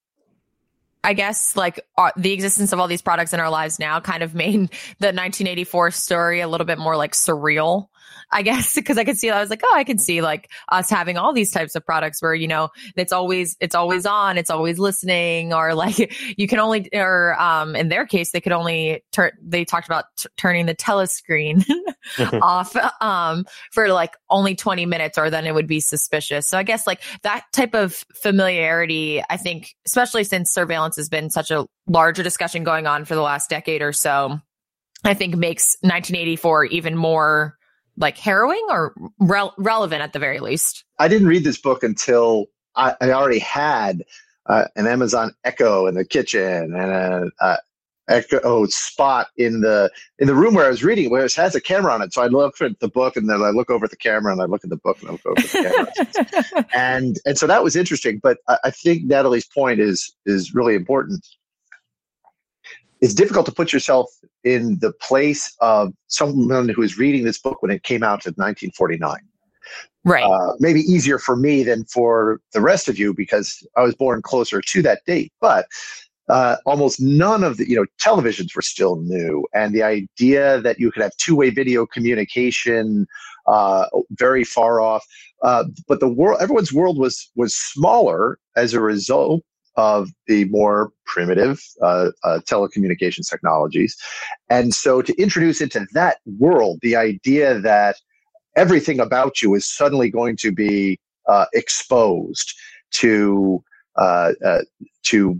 I 1.04 1.14
guess 1.14 1.56
like 1.56 1.80
uh, 1.98 2.12
the 2.18 2.34
existence 2.34 2.74
of 2.74 2.80
all 2.80 2.88
these 2.88 3.02
products 3.02 3.34
in 3.34 3.40
our 3.40 3.50
lives 3.50 3.80
now 3.80 4.00
kind 4.00 4.24
of 4.24 4.36
made 4.36 4.54
the 5.00 5.08
1984 5.08 5.92
story 5.92 6.42
a 6.42 6.48
little 6.48 6.66
bit 6.66 6.78
more 6.78 6.96
like 6.96 7.14
surreal. 7.14 7.88
I 8.32 8.42
guess 8.42 8.76
because 8.76 8.98
I 8.98 9.04
could 9.04 9.18
see, 9.18 9.30
I 9.30 9.40
was 9.40 9.50
like, 9.50 9.62
oh, 9.64 9.76
I 9.76 9.84
can 9.84 9.98
see 9.98 10.22
like 10.22 10.52
us 10.70 10.90
having 10.90 11.18
all 11.18 11.34
these 11.34 11.52
types 11.52 11.76
of 11.76 11.86
products 11.86 12.22
where, 12.22 12.34
you 12.34 12.48
know, 12.48 12.70
it's 12.96 13.12
always, 13.12 13.58
it's 13.60 13.76
always 13.76 14.06
on, 14.06 14.38
it's 14.38 14.50
always 14.50 14.80
listening, 14.80 15.54
or 15.54 15.74
like 15.80 16.14
you 16.38 16.48
can 16.48 16.60
only, 16.60 16.90
or, 16.94 17.40
um, 17.40 17.76
in 17.76 17.90
their 17.90 18.06
case, 18.06 18.32
they 18.32 18.42
could 18.42 18.52
only 18.52 19.04
turn, 19.12 19.32
they 19.42 19.66
talked 19.66 19.88
about 19.88 20.06
t- 20.18 20.30
turning 20.38 20.66
the 20.66 20.76
telescreen 20.76 21.64
off, 22.42 22.76
um, 23.02 23.46
for 23.72 23.90
like 23.90 24.16
only 24.30 24.56
20 24.56 24.86
minutes 24.86 25.18
or 25.18 25.30
then 25.30 25.46
it 25.46 25.54
would 25.54 25.68
be 25.68 25.80
suspicious. 25.80 26.48
So 26.48 26.58
I 26.58 26.64
guess 26.64 26.86
like 26.86 27.02
that 27.24 27.46
type 27.54 27.74
of 27.74 28.06
familiarity, 28.14 29.24
I 29.30 29.38
think, 29.38 29.76
especially 29.86 30.24
since 30.24 30.52
surveillance 30.52 30.96
has 30.98 31.10
been 31.10 31.30
such 31.30 31.52
a 31.52 31.66
larger 31.88 32.24
discussion 32.24 32.64
going 32.64 32.88
on 32.88 33.06
for 33.06 33.16
the 33.16 33.22
last 33.22 33.50
decade 33.50 33.82
or 33.82 33.94
so, 33.94 34.40
I 35.04 35.14
think 35.14 35.36
makes 35.36 35.78
1984 35.82 36.66
even 36.66 36.96
more 36.96 37.59
like 38.00 38.18
harrowing 38.18 38.66
or 38.70 38.94
re- 39.20 39.52
relevant 39.58 40.02
at 40.02 40.14
the 40.14 40.20
very 40.20 40.40
least? 40.40 40.84
I 40.98 41.08
didn't 41.08 41.28
read 41.28 41.44
this 41.44 41.60
book 41.60 41.84
until 41.84 42.48
I, 42.76 42.96
I 43.02 43.12
already 43.12 43.40
had 43.40 44.04
uh, 44.48 44.66
an 44.76 44.88
Amazon 44.88 45.36
Echo 45.44 45.86
in 45.86 45.96
the 45.96 46.06
kitchen 46.06 46.74
and 46.74 46.76
a, 46.76 47.32
a 47.40 47.58
Echo 48.08 48.66
spot 48.66 49.28
in 49.38 49.62
the 49.62 49.92
in 50.18 50.26
the 50.26 50.34
room 50.34 50.56
where 50.56 50.66
I 50.66 50.70
was 50.70 50.84
reading, 50.84 51.12
where 51.12 51.24
it 51.24 51.34
has 51.36 51.54
a 51.54 51.62
camera 51.62 51.94
on 51.94 52.02
it. 52.02 52.12
So 52.12 52.24
I 52.24 52.28
look 52.28 52.60
at 52.60 52.80
the 52.80 52.88
book 52.88 53.16
and 53.16 53.30
then 53.30 53.44
I 53.44 53.52
look 53.52 53.70
over 53.70 53.86
at 53.86 53.92
the 53.92 53.98
camera 53.98 54.34
and 54.34 54.42
I 54.42 54.46
look 54.46 54.64
at 54.64 54.72
the 54.72 54.78
book 54.78 55.00
and 55.00 55.10
I 55.10 55.12
look 55.12 55.26
over 55.28 55.40
at 55.40 55.46
the 55.46 56.44
camera. 56.56 56.66
and 56.76 57.20
and 57.24 57.38
so 57.38 57.46
that 57.46 57.64
was 57.64 57.76
interesting. 57.76 58.20
But 58.22 58.40
I, 58.48 58.58
I 58.66 58.72
think 58.72 59.04
Natalie's 59.04 59.46
point 59.46 59.80
is 59.80 60.12
is 60.26 60.56
really 60.56 60.74
important 60.74 61.24
it's 63.02 63.14
difficult 63.14 63.46
to 63.46 63.52
put 63.52 63.72
yourself 63.72 64.12
in 64.44 64.78
the 64.80 64.92
place 64.94 65.56
of 65.62 65.94
someone 66.08 66.70
who 66.70 66.82
is 66.82 66.98
reading 66.98 67.24
this 67.24 67.40
book 67.40 67.62
when 67.62 67.72
it 67.72 67.84
came 67.84 68.04
out 68.04 68.26
in 68.26 68.34
1949. 68.34 69.18
Right. 70.06 70.24
Uh, 70.24 70.54
maybe 70.60 70.82
easier 70.82 71.20
for 71.20 71.36
me 71.36 71.64
than 71.64 71.86
for 71.86 72.40
the 72.54 72.62
rest 72.62 72.88
of 72.88 72.98
you 72.98 73.14
because 73.14 73.66
I 73.76 73.82
was 73.82 73.96
born 73.96 74.22
closer 74.22 74.62
to 74.62 74.82
that 74.82 75.04
date. 75.06 75.32
But 75.42 75.66
uh, 76.30 76.58
almost 76.66 77.02
none 77.02 77.44
of 77.44 77.58
the, 77.58 77.68
you 77.68 77.76
know, 77.76 77.86
televisions 78.00 78.56
were 78.56 78.62
still 78.62 78.98
new. 78.98 79.46
And 79.54 79.74
the 79.74 79.84
idea 79.84 80.62
that 80.62 80.80
you 80.80 80.92
could 80.92 81.04
have 81.04 81.16
two 81.18 81.36
way 81.36 81.50
video 81.50 81.86
communication, 81.86 83.08
uh, 83.48 83.88
very 84.12 84.44
far 84.44 84.80
off. 84.80 85.06
Uh, 85.42 85.66
but 85.88 86.00
the 86.00 86.08
world, 86.08 86.40
everyone's 86.42 86.72
world 86.72 86.98
was 86.98 87.32
was 87.36 87.56
smaller 87.56 88.40
as 88.56 88.74
a 88.74 88.82
result 88.82 89.42
of 89.80 90.10
the 90.28 90.44
more 90.46 90.92
primitive 91.06 91.62
uh, 91.82 92.10
uh, 92.26 92.40
telecommunications 92.46 93.30
technologies. 93.30 93.96
And 94.50 94.74
so 94.74 95.02
to 95.02 95.14
introduce 95.16 95.62
into 95.62 95.88
that 95.94 96.18
world 96.38 96.80
the 96.82 96.98
idea 96.98 97.60
that 97.62 97.96
everything 98.58 99.00
about 99.00 99.42
you 99.42 99.56
is 99.56 99.66
suddenly 99.66 100.10
going 100.10 100.36
to 100.36 100.52
be 100.52 101.00
uh, 101.30 101.46
exposed 101.54 102.54
to 102.92 103.64
uh, 103.96 104.34
uh, 104.46 104.64
to 105.04 105.40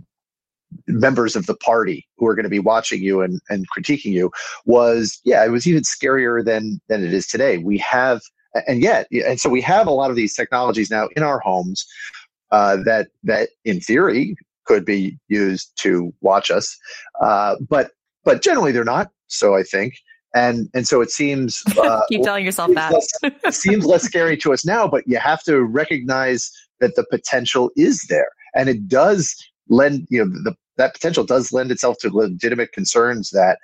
members 0.86 1.36
of 1.36 1.44
the 1.44 1.56
party 1.56 2.06
who 2.16 2.26
are 2.26 2.34
going 2.34 2.44
to 2.44 2.56
be 2.58 2.60
watching 2.60 3.02
you 3.02 3.20
and, 3.20 3.40
and 3.50 3.66
critiquing 3.76 4.12
you 4.12 4.30
was 4.64 5.20
yeah 5.24 5.44
it 5.44 5.50
was 5.50 5.66
even 5.66 5.82
scarier 5.82 6.42
than 6.42 6.80
than 6.88 7.04
it 7.04 7.12
is 7.12 7.26
today 7.26 7.58
we 7.58 7.76
have 7.76 8.20
and 8.68 8.80
yet 8.80 9.06
and 9.10 9.40
so 9.40 9.50
we 9.50 9.60
have 9.60 9.86
a 9.88 9.90
lot 9.90 10.10
of 10.10 10.16
these 10.16 10.34
technologies 10.34 10.90
now 10.90 11.08
in 11.16 11.24
our 11.24 11.40
homes 11.40 11.86
uh, 12.52 12.76
that 12.84 13.08
that 13.24 13.50
in 13.64 13.80
theory 13.80 14.36
could 14.66 14.84
be 14.84 15.18
used 15.28 15.72
to 15.80 16.12
watch 16.20 16.50
us, 16.50 16.76
uh, 17.20 17.56
but 17.68 17.92
but 18.24 18.42
generally 18.42 18.72
they're 18.72 18.84
not. 18.84 19.10
So 19.28 19.54
I 19.56 19.62
think, 19.62 19.94
and 20.34 20.68
and 20.74 20.86
so 20.86 21.00
it 21.00 21.10
seems 21.10 21.62
uh, 21.78 22.02
keep 22.08 22.22
telling 22.22 22.44
yourself 22.44 22.72
that 22.74 22.92
less, 22.92 23.56
seems 23.56 23.84
less 23.84 24.02
scary 24.02 24.36
to 24.38 24.52
us 24.52 24.64
now. 24.64 24.86
But 24.88 25.04
you 25.06 25.18
have 25.18 25.42
to 25.44 25.62
recognize 25.62 26.50
that 26.80 26.96
the 26.96 27.04
potential 27.10 27.70
is 27.76 28.02
there, 28.08 28.28
and 28.54 28.68
it 28.68 28.88
does 28.88 29.34
lend 29.68 30.06
you 30.10 30.24
know 30.24 30.30
the 30.44 30.54
that 30.76 30.94
potential 30.94 31.24
does 31.24 31.52
lend 31.52 31.70
itself 31.70 31.98
to 31.98 32.08
legitimate 32.10 32.72
concerns 32.72 33.30
that 33.30 33.58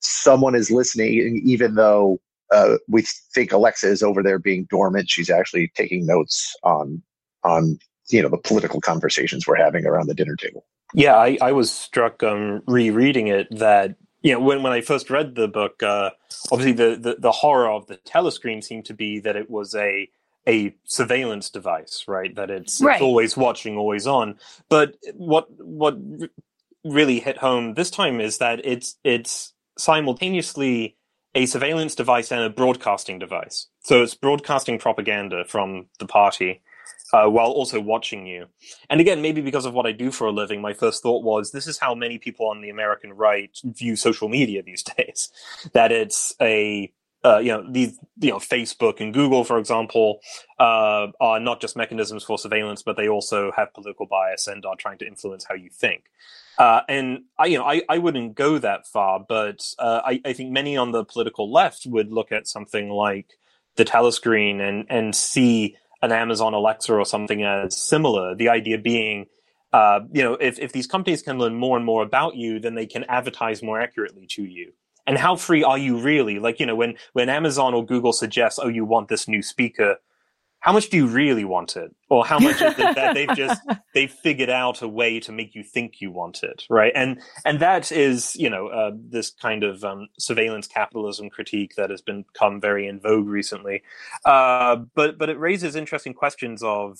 someone 0.00 0.54
is 0.54 0.70
listening, 0.70 1.42
even 1.44 1.74
though 1.74 2.18
uh, 2.50 2.76
we 2.88 3.04
think 3.34 3.52
Alexa 3.52 3.88
is 3.88 4.02
over 4.02 4.22
there 4.22 4.38
being 4.38 4.66
dormant. 4.70 5.10
She's 5.10 5.30
actually 5.30 5.70
taking 5.76 6.06
notes 6.06 6.54
on 6.62 7.02
on 7.44 7.78
you 8.12 8.22
know 8.22 8.28
the 8.28 8.38
political 8.38 8.80
conversations 8.80 9.46
we're 9.46 9.56
having 9.56 9.86
around 9.86 10.06
the 10.06 10.14
dinner 10.14 10.36
table. 10.36 10.64
Yeah, 10.94 11.16
I, 11.16 11.38
I 11.40 11.52
was 11.52 11.70
struck 11.70 12.22
um, 12.22 12.62
rereading 12.66 13.28
it 13.28 13.48
that 13.50 13.96
you 14.20 14.32
know 14.32 14.40
when, 14.40 14.62
when 14.62 14.72
I 14.72 14.80
first 14.80 15.10
read 15.10 15.34
the 15.34 15.48
book, 15.48 15.82
uh, 15.82 16.10
obviously 16.50 16.72
the, 16.72 16.96
the 16.96 17.16
the 17.18 17.32
horror 17.32 17.70
of 17.70 17.86
the 17.86 17.96
telescreen 17.98 18.62
seemed 18.62 18.84
to 18.86 18.94
be 18.94 19.20
that 19.20 19.36
it 19.36 19.50
was 19.50 19.74
a 19.74 20.08
a 20.46 20.74
surveillance 20.84 21.50
device, 21.50 22.04
right? 22.08 22.34
That 22.34 22.50
it's, 22.50 22.80
right. 22.80 22.96
it's 22.96 23.02
always 23.02 23.36
watching, 23.36 23.76
always 23.76 24.06
on. 24.06 24.38
But 24.68 24.96
what 25.14 25.46
what 25.58 25.96
really 26.84 27.20
hit 27.20 27.38
home 27.38 27.74
this 27.74 27.90
time 27.90 28.20
is 28.20 28.38
that 28.38 28.64
it's 28.64 28.96
it's 29.04 29.54
simultaneously 29.78 30.96
a 31.34 31.46
surveillance 31.46 31.94
device 31.94 32.30
and 32.30 32.42
a 32.42 32.50
broadcasting 32.50 33.18
device. 33.18 33.68
So 33.84 34.02
it's 34.02 34.14
broadcasting 34.14 34.78
propaganda 34.78 35.44
from 35.46 35.86
the 35.98 36.06
party 36.06 36.60
uh, 37.12 37.26
while 37.28 37.50
also 37.50 37.80
watching 37.80 38.26
you. 38.26 38.46
And 38.88 39.00
again, 39.00 39.22
maybe 39.22 39.40
because 39.40 39.66
of 39.66 39.74
what 39.74 39.86
I 39.86 39.92
do 39.92 40.10
for 40.10 40.26
a 40.26 40.32
living, 40.32 40.60
my 40.60 40.72
first 40.72 41.02
thought 41.02 41.22
was 41.22 41.52
this 41.52 41.66
is 41.66 41.78
how 41.78 41.94
many 41.94 42.18
people 42.18 42.48
on 42.48 42.60
the 42.60 42.70
American 42.70 43.12
right 43.12 43.56
view 43.64 43.96
social 43.96 44.28
media 44.28 44.62
these 44.62 44.82
days. 44.96 45.30
that 45.72 45.92
it's 45.92 46.34
a 46.40 46.92
uh, 47.24 47.38
you 47.38 47.52
know 47.52 47.64
these 47.70 47.98
you 48.18 48.30
know 48.30 48.38
Facebook 48.38 49.00
and 49.00 49.14
Google, 49.14 49.44
for 49.44 49.58
example, 49.58 50.20
uh, 50.58 51.08
are 51.20 51.38
not 51.38 51.60
just 51.60 51.76
mechanisms 51.76 52.24
for 52.24 52.38
surveillance, 52.38 52.82
but 52.82 52.96
they 52.96 53.08
also 53.08 53.52
have 53.52 53.72
political 53.74 54.06
bias 54.06 54.48
and 54.48 54.64
are 54.66 54.76
trying 54.76 54.98
to 54.98 55.06
influence 55.06 55.44
how 55.44 55.54
you 55.54 55.70
think. 55.70 56.04
Uh, 56.58 56.80
and 56.88 57.22
I, 57.38 57.46
you 57.46 57.58
know, 57.58 57.64
I, 57.64 57.82
I 57.88 57.98
wouldn't 57.98 58.34
go 58.34 58.58
that 58.58 58.86
far, 58.86 59.24
but 59.26 59.72
uh, 59.78 60.00
I, 60.04 60.20
I 60.24 60.32
think 60.32 60.50
many 60.50 60.76
on 60.76 60.92
the 60.92 61.04
political 61.04 61.50
left 61.50 61.86
would 61.86 62.12
look 62.12 62.30
at 62.30 62.46
something 62.46 62.90
like 62.90 63.38
the 63.76 63.84
telescreen 63.84 64.60
and 64.60 64.86
and 64.90 65.14
see 65.14 65.76
an 66.02 66.12
Amazon 66.12 66.52
Alexa 66.52 66.92
or 66.92 67.06
something 67.06 67.42
as 67.42 67.80
similar. 67.80 68.34
The 68.34 68.48
idea 68.48 68.76
being, 68.78 69.26
uh, 69.72 70.00
you 70.12 70.22
know, 70.22 70.34
if, 70.34 70.58
if 70.58 70.72
these 70.72 70.86
companies 70.86 71.22
can 71.22 71.38
learn 71.38 71.54
more 71.54 71.76
and 71.76 71.86
more 71.86 72.02
about 72.02 72.34
you, 72.34 72.58
then 72.58 72.74
they 72.74 72.86
can 72.86 73.04
advertise 73.04 73.62
more 73.62 73.80
accurately 73.80 74.26
to 74.30 74.42
you. 74.42 74.72
And 75.06 75.16
how 75.18 75.36
free 75.36 75.64
are 75.64 75.78
you 75.78 75.98
really? 75.98 76.38
Like, 76.38 76.60
you 76.60 76.66
know, 76.66 76.76
when, 76.76 76.96
when 77.12 77.28
Amazon 77.28 77.74
or 77.74 77.84
Google 77.84 78.12
suggests, 78.12 78.58
oh, 78.62 78.68
you 78.68 78.84
want 78.84 79.08
this 79.08 79.26
new 79.26 79.42
speaker, 79.42 79.96
how 80.62 80.72
much 80.72 80.90
do 80.90 80.96
you 80.96 81.08
really 81.08 81.44
want 81.44 81.76
it? 81.76 81.94
Or 82.08 82.24
how 82.24 82.38
much 82.38 82.62
is 82.62 82.78
it 82.78 82.94
that 82.94 83.14
they've 83.14 83.36
just 83.36 83.60
they've 83.94 84.10
figured 84.10 84.48
out 84.48 84.80
a 84.80 84.88
way 84.88 85.18
to 85.20 85.32
make 85.32 85.54
you 85.56 85.64
think 85.64 86.00
you 86.00 86.10
want 86.12 86.42
it 86.42 86.64
right? 86.70 86.92
And 86.94 87.20
and 87.44 87.60
that 87.60 87.90
is 87.92 88.36
you 88.36 88.48
know 88.48 88.68
uh, 88.68 88.92
this 88.94 89.30
kind 89.30 89.64
of 89.64 89.84
um, 89.84 90.08
surveillance 90.18 90.68
capitalism 90.68 91.30
critique 91.30 91.74
that 91.76 91.90
has 91.90 92.00
become 92.00 92.60
very 92.60 92.86
in 92.86 93.00
vogue 93.00 93.26
recently. 93.26 93.82
Uh, 94.24 94.76
but 94.94 95.18
but 95.18 95.28
it 95.28 95.38
raises 95.38 95.74
interesting 95.74 96.14
questions 96.14 96.62
of 96.62 96.98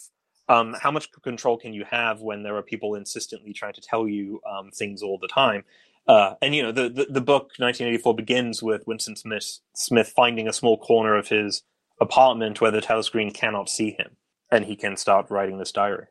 um, 0.48 0.74
how 0.80 0.90
much 0.90 1.08
control 1.22 1.56
can 1.56 1.72
you 1.72 1.84
have 1.88 2.20
when 2.20 2.42
there 2.42 2.56
are 2.56 2.62
people 2.62 2.96
insistently 2.96 3.52
trying 3.52 3.74
to 3.74 3.80
tell 3.80 4.08
you 4.08 4.40
um, 4.50 4.70
things 4.72 5.02
all 5.02 5.18
the 5.18 5.28
time? 5.28 5.62
Uh, 6.08 6.34
and 6.42 6.52
you 6.52 6.64
know 6.64 6.72
the, 6.72 6.88
the, 6.88 7.06
the 7.08 7.20
book 7.20 7.52
1984 7.58 8.16
begins 8.16 8.60
with 8.60 8.82
Winston 8.88 9.14
Smith 9.14 9.60
Smith 9.76 10.12
finding 10.16 10.48
a 10.48 10.52
small 10.52 10.76
corner 10.76 11.16
of 11.16 11.28
his 11.28 11.62
apartment 12.00 12.60
where 12.60 12.70
the 12.70 12.80
telescreen 12.80 13.32
cannot 13.32 13.68
see 13.68 13.90
him, 13.90 14.16
and 14.50 14.64
he 14.64 14.76
can 14.76 14.96
start 14.96 15.30
writing 15.30 15.58
this 15.58 15.72
diary. 15.72 16.06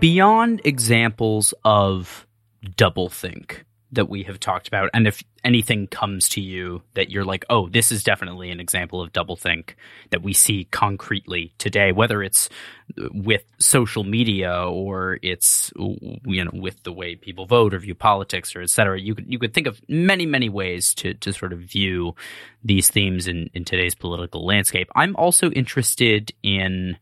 Beyond 0.00 0.60
examples 0.64 1.54
of 1.64 2.26
doublethink, 2.64 3.62
that 3.92 4.08
we 4.08 4.24
have 4.24 4.40
talked 4.40 4.68
about. 4.68 4.90
And 4.92 5.06
if 5.06 5.22
anything 5.44 5.86
comes 5.86 6.28
to 6.28 6.40
you 6.40 6.82
that 6.94 7.08
you're 7.08 7.24
like 7.24 7.44
oh 7.48 7.68
this 7.68 7.92
is 7.92 8.02
definitely 8.02 8.50
an 8.50 8.58
example 8.58 9.00
of 9.00 9.12
doublethink 9.12 9.74
that 10.10 10.20
we 10.20 10.32
see 10.32 10.64
concretely 10.72 11.54
today 11.56 11.92
whether 11.92 12.20
it's 12.20 12.48
with 13.14 13.44
social 13.60 14.02
media 14.02 14.64
or 14.68 15.20
it's 15.22 15.72
you 15.76 16.44
know 16.44 16.50
with 16.52 16.82
the 16.82 16.92
way 16.92 17.14
people 17.14 17.46
vote 17.46 17.72
or 17.72 17.78
view 17.78 17.94
politics 17.94 18.56
or 18.56 18.60
etc 18.60 19.00
you 19.00 19.14
could 19.14 19.32
you 19.32 19.38
could 19.38 19.54
think 19.54 19.68
of 19.68 19.80
many 19.88 20.26
many 20.26 20.48
ways 20.48 20.92
to 20.94 21.14
to 21.14 21.32
sort 21.32 21.52
of 21.52 21.60
view 21.60 22.12
these 22.66 22.90
themes 22.90 23.28
in 23.28 23.48
in 23.54 23.64
today's 23.64 23.94
political 23.94 24.44
landscape. 24.44 24.90
I'm 24.94 25.14
also 25.16 25.50
interested 25.50 26.32
in 26.42 26.96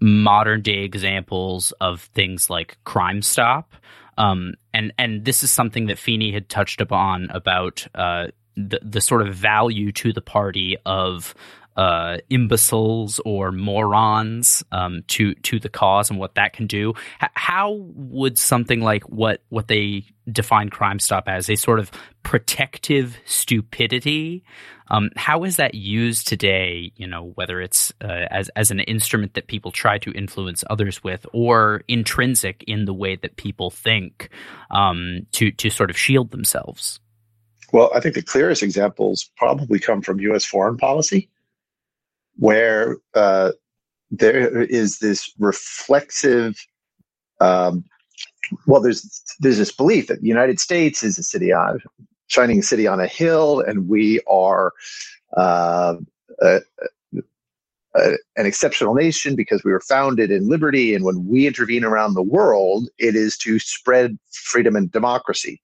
modern 0.00 0.62
day 0.62 0.82
examples 0.82 1.72
of 1.80 2.02
things 2.14 2.50
like 2.50 2.76
crime 2.84 3.22
stop 3.22 3.74
um, 4.18 4.54
and 4.72 4.92
and 4.98 5.24
this 5.24 5.42
is 5.42 5.50
something 5.50 5.86
that 5.86 5.98
Feeney 5.98 6.32
had 6.32 6.48
touched 6.48 6.80
upon 6.80 7.28
about 7.30 7.86
uh, 7.94 8.28
the 8.56 8.80
the 8.82 9.00
sort 9.00 9.26
of 9.26 9.34
value 9.34 9.92
to 9.92 10.12
the 10.12 10.20
party 10.20 10.76
of 10.84 11.34
uh, 11.76 12.18
imbeciles 12.28 13.20
or 13.24 13.50
morons 13.50 14.64
um, 14.72 15.04
to 15.08 15.34
to 15.36 15.58
the 15.58 15.68
cause 15.68 16.10
and 16.10 16.18
what 16.18 16.34
that 16.34 16.52
can 16.52 16.66
do. 16.66 16.94
H- 17.22 17.30
how 17.34 17.72
would 17.94 18.38
something 18.38 18.80
like 18.80 19.04
what 19.08 19.42
what 19.48 19.68
they 19.68 20.04
define 20.30 20.68
Crime 20.68 20.98
Stop 20.98 21.28
as 21.28 21.48
a 21.48 21.56
sort 21.56 21.78
of 21.78 21.90
protective 22.22 23.16
stupidity? 23.24 24.44
Um, 24.88 25.10
how 25.16 25.44
is 25.44 25.56
that 25.56 25.74
used 25.74 26.28
today? 26.28 26.92
You 26.96 27.06
know, 27.06 27.32
whether 27.36 27.60
it's 27.60 27.92
uh, 28.02 28.26
as 28.30 28.50
as 28.50 28.70
an 28.70 28.80
instrument 28.80 29.34
that 29.34 29.46
people 29.46 29.70
try 29.70 29.98
to 29.98 30.12
influence 30.12 30.64
others 30.68 31.02
with, 31.02 31.26
or 31.32 31.82
intrinsic 31.88 32.62
in 32.66 32.84
the 32.84 32.94
way 32.94 33.16
that 33.16 33.36
people 33.36 33.70
think 33.70 34.28
um, 34.70 35.26
to 35.32 35.50
to 35.52 35.70
sort 35.70 35.88
of 35.88 35.96
shield 35.96 36.30
themselves. 36.30 37.00
Well, 37.72 37.90
I 37.94 38.00
think 38.00 38.14
the 38.14 38.22
clearest 38.22 38.62
examples 38.62 39.30
probably 39.38 39.78
come 39.78 40.02
from 40.02 40.20
U.S. 40.20 40.44
foreign 40.44 40.76
policy 40.76 41.30
where 42.42 42.96
uh, 43.14 43.52
there 44.10 44.62
is 44.62 44.98
this 44.98 45.32
reflexive 45.38 46.56
um, 47.40 47.84
well 48.66 48.80
there's 48.80 49.22
there's 49.40 49.58
this 49.58 49.72
belief 49.72 50.08
that 50.08 50.20
the 50.20 50.28
united 50.28 50.58
states 50.58 51.02
is 51.02 51.18
a 51.18 51.22
city 51.22 51.52
on 51.52 51.80
shining 52.26 52.60
city 52.62 52.86
on 52.86 53.00
a 53.00 53.06
hill 53.06 53.60
and 53.60 53.88
we 53.88 54.20
are 54.28 54.72
uh, 55.36 55.94
an 58.36 58.46
exceptional 58.46 58.94
nation 58.94 59.36
because 59.36 59.62
we 59.64 59.70
were 59.70 59.80
founded 59.80 60.30
in 60.30 60.48
liberty 60.48 60.94
and 60.94 61.04
when 61.04 61.26
we 61.26 61.46
intervene 61.46 61.84
around 61.84 62.14
the 62.14 62.22
world 62.22 62.88
it 62.98 63.14
is 63.14 63.36
to 63.36 63.58
spread 63.58 64.18
freedom 64.30 64.76
and 64.76 64.90
democracy. 64.90 65.60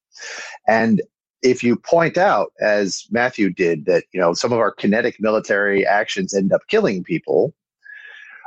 And 0.66 1.00
if 1.42 1.62
you 1.62 1.76
point 1.76 2.18
out, 2.18 2.52
as 2.60 3.06
Matthew 3.10 3.50
did, 3.50 3.86
that 3.86 4.04
you 4.12 4.20
know 4.20 4.34
some 4.34 4.52
of 4.52 4.58
our 4.58 4.72
kinetic 4.72 5.16
military 5.20 5.86
actions 5.86 6.34
end 6.34 6.52
up 6.52 6.62
killing 6.68 7.04
people, 7.04 7.54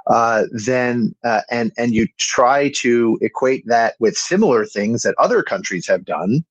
uh, 0.08 0.44
then 0.52 1.16
uh, 1.24 1.42
and 1.50 1.72
and 1.78 1.94
you 1.94 2.08
try 2.18 2.70
to 2.70 3.18
equate 3.22 3.66
that 3.68 3.96
with 4.00 4.16
similar 4.18 4.66
things 4.66 5.04
that 5.04 5.16
other 5.18 5.44
countries 5.44 5.88
have 5.88 6.06
done, 6.06 6.44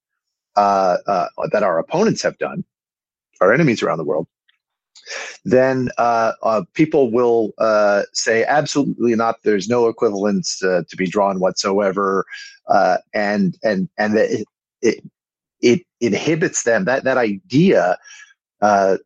uh, 0.56 0.96
uh 1.06 1.26
that 1.52 1.62
our 1.62 1.78
opponents 1.78 2.22
have 2.22 2.38
done, 2.38 2.64
our 3.40 3.52
enemies 3.52 3.82
around 3.82 3.98
the 3.98 4.04
world, 4.04 4.26
then 5.44 5.90
uh, 5.98 6.32
uh, 6.42 6.62
people 6.74 7.10
will 7.10 7.52
say 8.12 8.44
absolutely 8.44 9.14
not. 9.14 9.36
There's 9.42 9.68
no 9.68 9.88
equivalence 9.88 10.58
to 10.58 10.96
be 10.96 11.06
drawn 11.06 11.40
whatsoever, 11.40 12.24
and 13.12 13.58
and 13.62 13.88
and 13.98 14.16
that 14.16 14.30
it, 14.30 14.46
it 14.80 15.04
it 15.62 15.82
inhibits 16.00 16.64
them 16.64 16.84
that 16.84 17.04
that 17.04 17.18
idea 17.18 17.96
uh, 18.62 18.96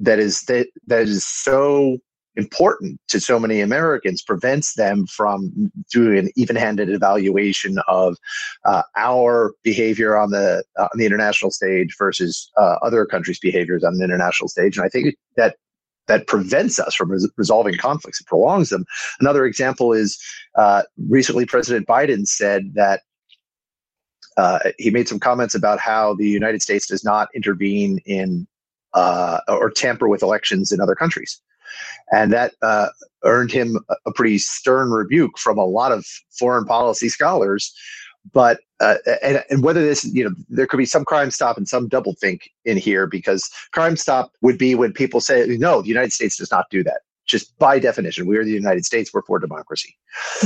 that 0.00 0.18
is 0.18 0.42
that 0.42 0.68
that 0.86 1.02
is 1.02 1.24
so 1.24 1.98
important 2.36 3.00
to 3.08 3.20
so 3.20 3.38
many 3.38 3.60
Americans 3.60 4.22
prevents 4.22 4.74
them 4.74 5.06
from 5.06 5.70
doing 5.92 6.18
an 6.18 6.30
even-handed 6.36 6.90
evaluation 6.90 7.78
of 7.86 8.16
uh, 8.64 8.82
our 8.96 9.54
behavior 9.62 10.16
on 10.16 10.30
the 10.30 10.64
uh, 10.78 10.82
on 10.84 10.98
the 10.98 11.06
international 11.06 11.50
stage 11.50 11.94
versus 11.98 12.50
uh, 12.56 12.76
other 12.82 13.06
countries' 13.06 13.38
behaviors 13.38 13.84
on 13.84 13.96
the 13.98 14.04
international 14.04 14.48
stage. 14.48 14.76
And 14.76 14.84
I 14.84 14.88
think 14.88 15.14
that 15.36 15.56
that 16.06 16.26
prevents 16.26 16.78
us 16.78 16.94
from 16.94 17.10
res- 17.10 17.30
resolving 17.36 17.76
conflicts. 17.76 18.20
It 18.20 18.26
prolongs 18.26 18.70
them. 18.70 18.84
Another 19.20 19.46
example 19.46 19.92
is 19.92 20.18
uh, 20.56 20.82
recently 21.08 21.46
President 21.46 21.86
Biden 21.86 22.26
said 22.26 22.72
that 22.74 23.02
uh, 24.36 24.58
he 24.78 24.90
made 24.90 25.08
some 25.08 25.20
comments 25.20 25.54
about 25.54 25.78
how 25.78 26.14
the 26.14 26.28
United 26.28 26.62
States 26.62 26.86
does 26.86 27.04
not 27.04 27.28
intervene 27.34 27.98
in 28.04 28.46
uh, 28.94 29.40
or 29.48 29.70
tamper 29.70 30.08
with 30.08 30.22
elections 30.22 30.72
in 30.72 30.80
other 30.80 30.94
countries. 30.94 31.40
And 32.12 32.32
that 32.32 32.54
uh, 32.62 32.88
earned 33.24 33.50
him 33.50 33.78
a 34.06 34.12
pretty 34.12 34.38
stern 34.38 34.90
rebuke 34.90 35.38
from 35.38 35.58
a 35.58 35.64
lot 35.64 35.92
of 35.92 36.06
foreign 36.30 36.64
policy 36.64 37.08
scholars. 37.08 37.74
But 38.32 38.60
uh, 38.80 38.96
and, 39.22 39.44
and 39.50 39.62
whether 39.62 39.82
this, 39.82 40.04
you 40.04 40.24
know, 40.24 40.34
there 40.48 40.66
could 40.66 40.78
be 40.78 40.86
some 40.86 41.04
crime 41.04 41.30
stop 41.30 41.56
and 41.56 41.68
some 41.68 41.88
double 41.88 42.14
think 42.14 42.50
in 42.64 42.76
here 42.76 43.06
because 43.06 43.50
crime 43.72 43.96
stop 43.96 44.32
would 44.40 44.58
be 44.58 44.74
when 44.74 44.92
people 44.92 45.20
say, 45.20 45.44
no, 45.58 45.82
the 45.82 45.88
United 45.88 46.12
States 46.12 46.36
does 46.36 46.50
not 46.50 46.66
do 46.70 46.82
that 46.84 47.00
just 47.26 47.56
by 47.58 47.78
definition. 47.78 48.26
We 48.26 48.36
are 48.36 48.44
the 48.44 48.50
United 48.50 48.84
States. 48.84 49.12
We're 49.12 49.22
for 49.22 49.38
democracy. 49.38 49.96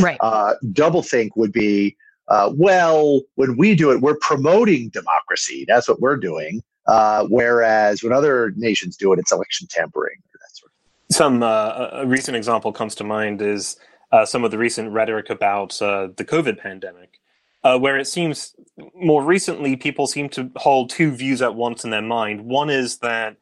Right. 0.00 0.18
Uh, 0.20 0.54
double 0.72 1.02
think 1.02 1.36
would 1.36 1.52
be 1.52 1.96
uh, 2.28 2.52
well, 2.54 3.22
when 3.36 3.56
we 3.56 3.74
do 3.74 3.90
it, 3.90 4.00
we're 4.00 4.16
promoting 4.16 4.90
democracy. 4.90 5.64
That's 5.66 5.88
what 5.88 6.00
we're 6.00 6.16
doing. 6.16 6.62
Uh, 6.86 7.26
whereas 7.28 8.02
when 8.02 8.12
other 8.12 8.52
nations 8.56 8.96
do 8.96 9.12
it, 9.12 9.18
it's 9.18 9.32
election 9.32 9.66
tampering. 9.70 10.16
or 10.16 10.38
that 10.40 10.56
Sort 10.56 10.72
of 10.72 10.76
thing. 10.76 11.14
some 11.14 11.42
uh, 11.42 11.88
a 11.92 12.06
recent 12.06 12.36
example 12.36 12.72
comes 12.72 12.94
to 12.96 13.04
mind 13.04 13.42
is 13.42 13.76
uh, 14.12 14.24
some 14.24 14.44
of 14.44 14.50
the 14.50 14.58
recent 14.58 14.92
rhetoric 14.92 15.28
about 15.28 15.80
uh, 15.82 16.08
the 16.16 16.24
COVID 16.24 16.58
pandemic, 16.58 17.20
uh, 17.62 17.78
where 17.78 17.98
it 17.98 18.06
seems 18.06 18.54
more 18.94 19.22
recently 19.22 19.76
people 19.76 20.06
seem 20.06 20.28
to 20.30 20.50
hold 20.56 20.88
two 20.88 21.10
views 21.10 21.42
at 21.42 21.54
once 21.54 21.84
in 21.84 21.90
their 21.90 22.02
mind. 22.02 22.46
One 22.46 22.70
is 22.70 22.98
that 22.98 23.36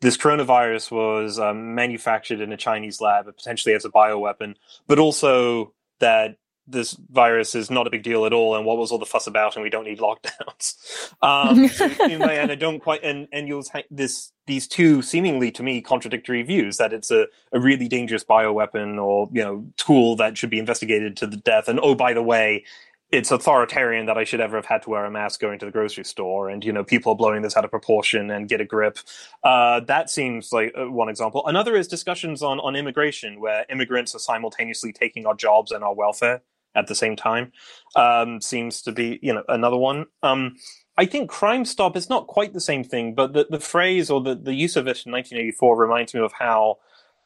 this 0.00 0.16
coronavirus 0.16 0.90
was 0.90 1.38
um, 1.38 1.74
manufactured 1.74 2.40
in 2.40 2.52
a 2.52 2.56
Chinese 2.56 3.00
lab, 3.00 3.26
potentially 3.26 3.74
as 3.74 3.84
a 3.84 3.90
bioweapon, 3.90 4.54
but 4.86 4.98
also 4.98 5.72
that 6.00 6.36
this 6.68 6.96
virus 7.10 7.54
is 7.54 7.70
not 7.70 7.86
a 7.86 7.90
big 7.90 8.02
deal 8.02 8.26
at 8.26 8.32
all, 8.32 8.56
and 8.56 8.66
what 8.66 8.76
was 8.76 8.92
all 8.92 8.98
the 8.98 9.06
fuss 9.06 9.26
about, 9.26 9.56
and 9.56 9.62
we 9.62 9.70
don't 9.70 9.84
need 9.84 9.98
lockdowns. 9.98 10.74
Um, 11.20 11.68
so 11.68 11.86
and 12.00 12.52
I 12.52 12.54
don't 12.54 12.80
quite, 12.80 13.02
and 13.02 13.26
and 13.32 13.48
you'll 13.48 13.64
this 13.90 14.32
these 14.46 14.68
two 14.68 15.02
seemingly 15.02 15.50
to 15.52 15.62
me 15.62 15.80
contradictory 15.80 16.42
views 16.42 16.76
that 16.76 16.92
it's 16.92 17.10
a, 17.10 17.26
a 17.52 17.58
really 17.58 17.88
dangerous 17.88 18.22
bioweapon 18.22 19.02
or 19.02 19.28
you 19.32 19.42
know 19.42 19.66
tool 19.76 20.14
that 20.16 20.38
should 20.38 20.50
be 20.50 20.58
investigated 20.58 21.16
to 21.16 21.26
the 21.26 21.36
death, 21.36 21.68
and 21.68 21.80
oh 21.82 21.94
by 21.94 22.12
the 22.12 22.22
way, 22.22 22.64
it's 23.10 23.30
authoritarian 23.30 24.06
that 24.06 24.18
I 24.18 24.24
should 24.24 24.40
ever 24.40 24.56
have 24.56 24.66
had 24.66 24.82
to 24.82 24.90
wear 24.90 25.04
a 25.04 25.10
mask 25.10 25.40
going 25.40 25.58
to 25.60 25.64
the 25.64 25.72
grocery 25.72 26.04
store, 26.04 26.50
and 26.50 26.64
you 26.64 26.72
know 26.72 26.84
people 26.84 27.12
are 27.12 27.16
blowing 27.16 27.42
this 27.42 27.56
out 27.56 27.64
of 27.64 27.70
proportion 27.70 28.30
and 28.30 28.48
get 28.48 28.60
a 28.60 28.64
grip. 28.64 28.98
Uh, 29.42 29.80
that 29.80 30.10
seems 30.10 30.52
like 30.52 30.72
uh, 30.78 30.90
one 30.90 31.08
example. 31.08 31.46
Another 31.46 31.74
is 31.74 31.88
discussions 31.88 32.42
on 32.42 32.60
on 32.60 32.76
immigration, 32.76 33.40
where 33.40 33.64
immigrants 33.70 34.14
are 34.14 34.20
simultaneously 34.20 34.92
taking 34.92 35.26
our 35.26 35.34
jobs 35.34 35.72
and 35.72 35.82
our 35.82 35.94
welfare 35.94 36.42
at 36.74 36.86
the 36.86 36.94
same 36.94 37.16
time 37.16 37.52
um, 37.96 38.40
seems 38.40 38.82
to 38.82 38.92
be 38.92 39.18
you 39.22 39.32
know 39.32 39.42
another 39.48 39.76
one. 39.76 40.06
Um, 40.22 40.56
I 40.96 41.06
think 41.06 41.30
Crime 41.30 41.64
Stop 41.64 41.96
is 41.96 42.08
not 42.10 42.26
quite 42.26 42.52
the 42.52 42.60
same 42.60 42.82
thing, 42.82 43.14
but 43.14 43.32
the, 43.32 43.46
the 43.48 43.60
phrase 43.60 44.10
or 44.10 44.20
the, 44.20 44.34
the 44.34 44.54
use 44.54 44.74
of 44.74 44.86
it 44.88 45.06
in 45.06 45.12
1984 45.12 45.76
reminds 45.76 46.12
me 46.12 46.20
of 46.20 46.32
how 46.32 46.78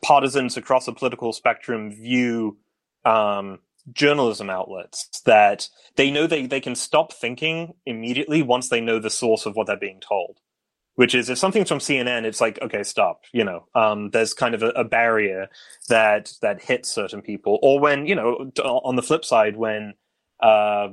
partisans 0.04 0.56
across 0.56 0.86
the 0.86 0.92
political 0.92 1.32
spectrum 1.32 1.90
view 1.90 2.58
um, 3.06 3.60
journalism 3.92 4.50
outlets 4.50 5.22
that 5.24 5.68
they 5.96 6.10
know 6.10 6.26
they, 6.26 6.46
they 6.46 6.60
can 6.60 6.74
stop 6.74 7.12
thinking 7.12 7.72
immediately 7.86 8.42
once 8.42 8.68
they 8.68 8.80
know 8.80 8.98
the 8.98 9.10
source 9.10 9.46
of 9.46 9.56
what 9.56 9.66
they're 9.66 9.76
being 9.76 10.00
told 10.00 10.38
which 10.96 11.14
is 11.14 11.30
if 11.30 11.38
something's 11.38 11.68
from 11.68 11.78
CNN, 11.78 12.24
it's 12.24 12.40
like, 12.40 12.60
okay, 12.60 12.82
stop. 12.82 13.22
You 13.32 13.44
know, 13.44 13.66
um, 13.74 14.10
there's 14.10 14.34
kind 14.34 14.54
of 14.54 14.62
a, 14.62 14.68
a, 14.70 14.84
barrier 14.84 15.48
that 15.88 16.32
that 16.42 16.62
hits 16.62 16.90
certain 16.90 17.22
people. 17.22 17.58
Or 17.62 17.80
when, 17.80 18.06
you 18.06 18.14
know, 18.14 18.50
on 18.62 18.96
the 18.96 19.02
flip 19.02 19.24
side, 19.24 19.56
when 19.56 19.94
uh, 20.40 20.88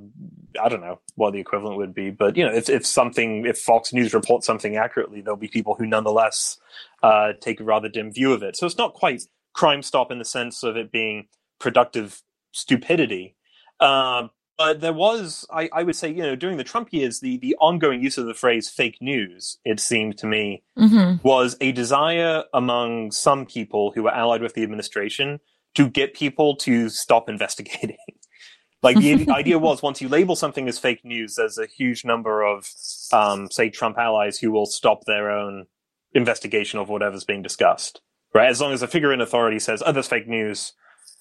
I 0.61 0.69
don't 0.69 0.81
know 0.81 0.99
what 1.15 1.33
the 1.33 1.39
equivalent 1.39 1.77
would 1.77 1.93
be, 1.93 2.11
but 2.11 2.37
you 2.37 2.45
know, 2.45 2.53
if 2.53 2.69
if 2.69 2.85
something, 2.85 3.45
if 3.45 3.57
Fox 3.57 3.91
News 3.91 4.13
reports 4.13 4.45
something 4.45 4.77
accurately, 4.77 5.21
there'll 5.21 5.37
be 5.37 5.47
people 5.47 5.75
who 5.75 5.85
nonetheless 5.85 6.59
uh, 7.03 7.33
take 7.41 7.59
a 7.59 7.63
rather 7.63 7.89
dim 7.89 8.11
view 8.11 8.31
of 8.31 8.43
it. 8.43 8.55
So 8.55 8.65
it's 8.65 8.77
not 8.77 8.93
quite 8.93 9.23
Crime 9.53 9.81
Stop 9.81 10.11
in 10.11 10.19
the 10.19 10.25
sense 10.25 10.63
of 10.63 10.77
it 10.77 10.91
being 10.91 11.27
productive 11.59 12.21
stupidity. 12.51 13.35
Uh, 13.79 14.27
but 14.59 14.81
there 14.81 14.91
was, 14.91 15.45
I, 15.49 15.69
I, 15.71 15.83
would 15.83 15.95
say, 15.95 16.09
you 16.09 16.21
know, 16.21 16.35
during 16.35 16.57
the 16.57 16.65
Trump 16.65 16.89
years, 16.91 17.21
the, 17.21 17.37
the 17.37 17.55
ongoing 17.61 18.03
use 18.03 18.17
of 18.17 18.25
the 18.25 18.33
phrase 18.33 18.69
fake 18.69 18.97
news, 18.99 19.57
it 19.63 19.79
seemed 19.79 20.17
to 20.17 20.27
me, 20.27 20.63
mm-hmm. 20.77 21.25
was 21.25 21.55
a 21.61 21.71
desire 21.71 22.43
among 22.53 23.11
some 23.11 23.45
people 23.45 23.93
who 23.95 24.03
were 24.03 24.13
allied 24.13 24.41
with 24.41 24.55
the 24.55 24.63
administration 24.63 25.39
to 25.75 25.87
get 25.87 26.13
people 26.13 26.57
to 26.57 26.89
stop 26.89 27.29
investigating. 27.29 27.95
like 28.83 28.97
the 28.97 29.29
idea 29.33 29.57
was 29.57 29.81
once 29.81 30.01
you 30.01 30.09
label 30.09 30.35
something 30.35 30.67
as 30.67 30.77
fake 30.77 31.05
news, 31.05 31.35
there's 31.35 31.57
a 31.57 31.65
huge 31.65 32.03
number 32.03 32.43
of, 32.43 32.67
um, 33.13 33.49
say, 33.49 33.69
Trump 33.69 33.97
allies 33.97 34.39
who 34.39 34.51
will 34.51 34.65
stop 34.65 35.05
their 35.05 35.31
own 35.31 35.67
investigation 36.13 36.79
of 36.79 36.89
whatever's 36.89 37.23
being 37.23 37.41
discussed. 37.41 38.01
Right? 38.33 38.49
As 38.49 38.59
long 38.59 38.73
as 38.73 38.81
a 38.81 38.87
figure 38.89 39.13
in 39.13 39.21
authority 39.21 39.59
says, 39.59 39.81
oh, 39.85 39.93
that's 39.93 40.09
fake 40.09 40.27
news, 40.27 40.73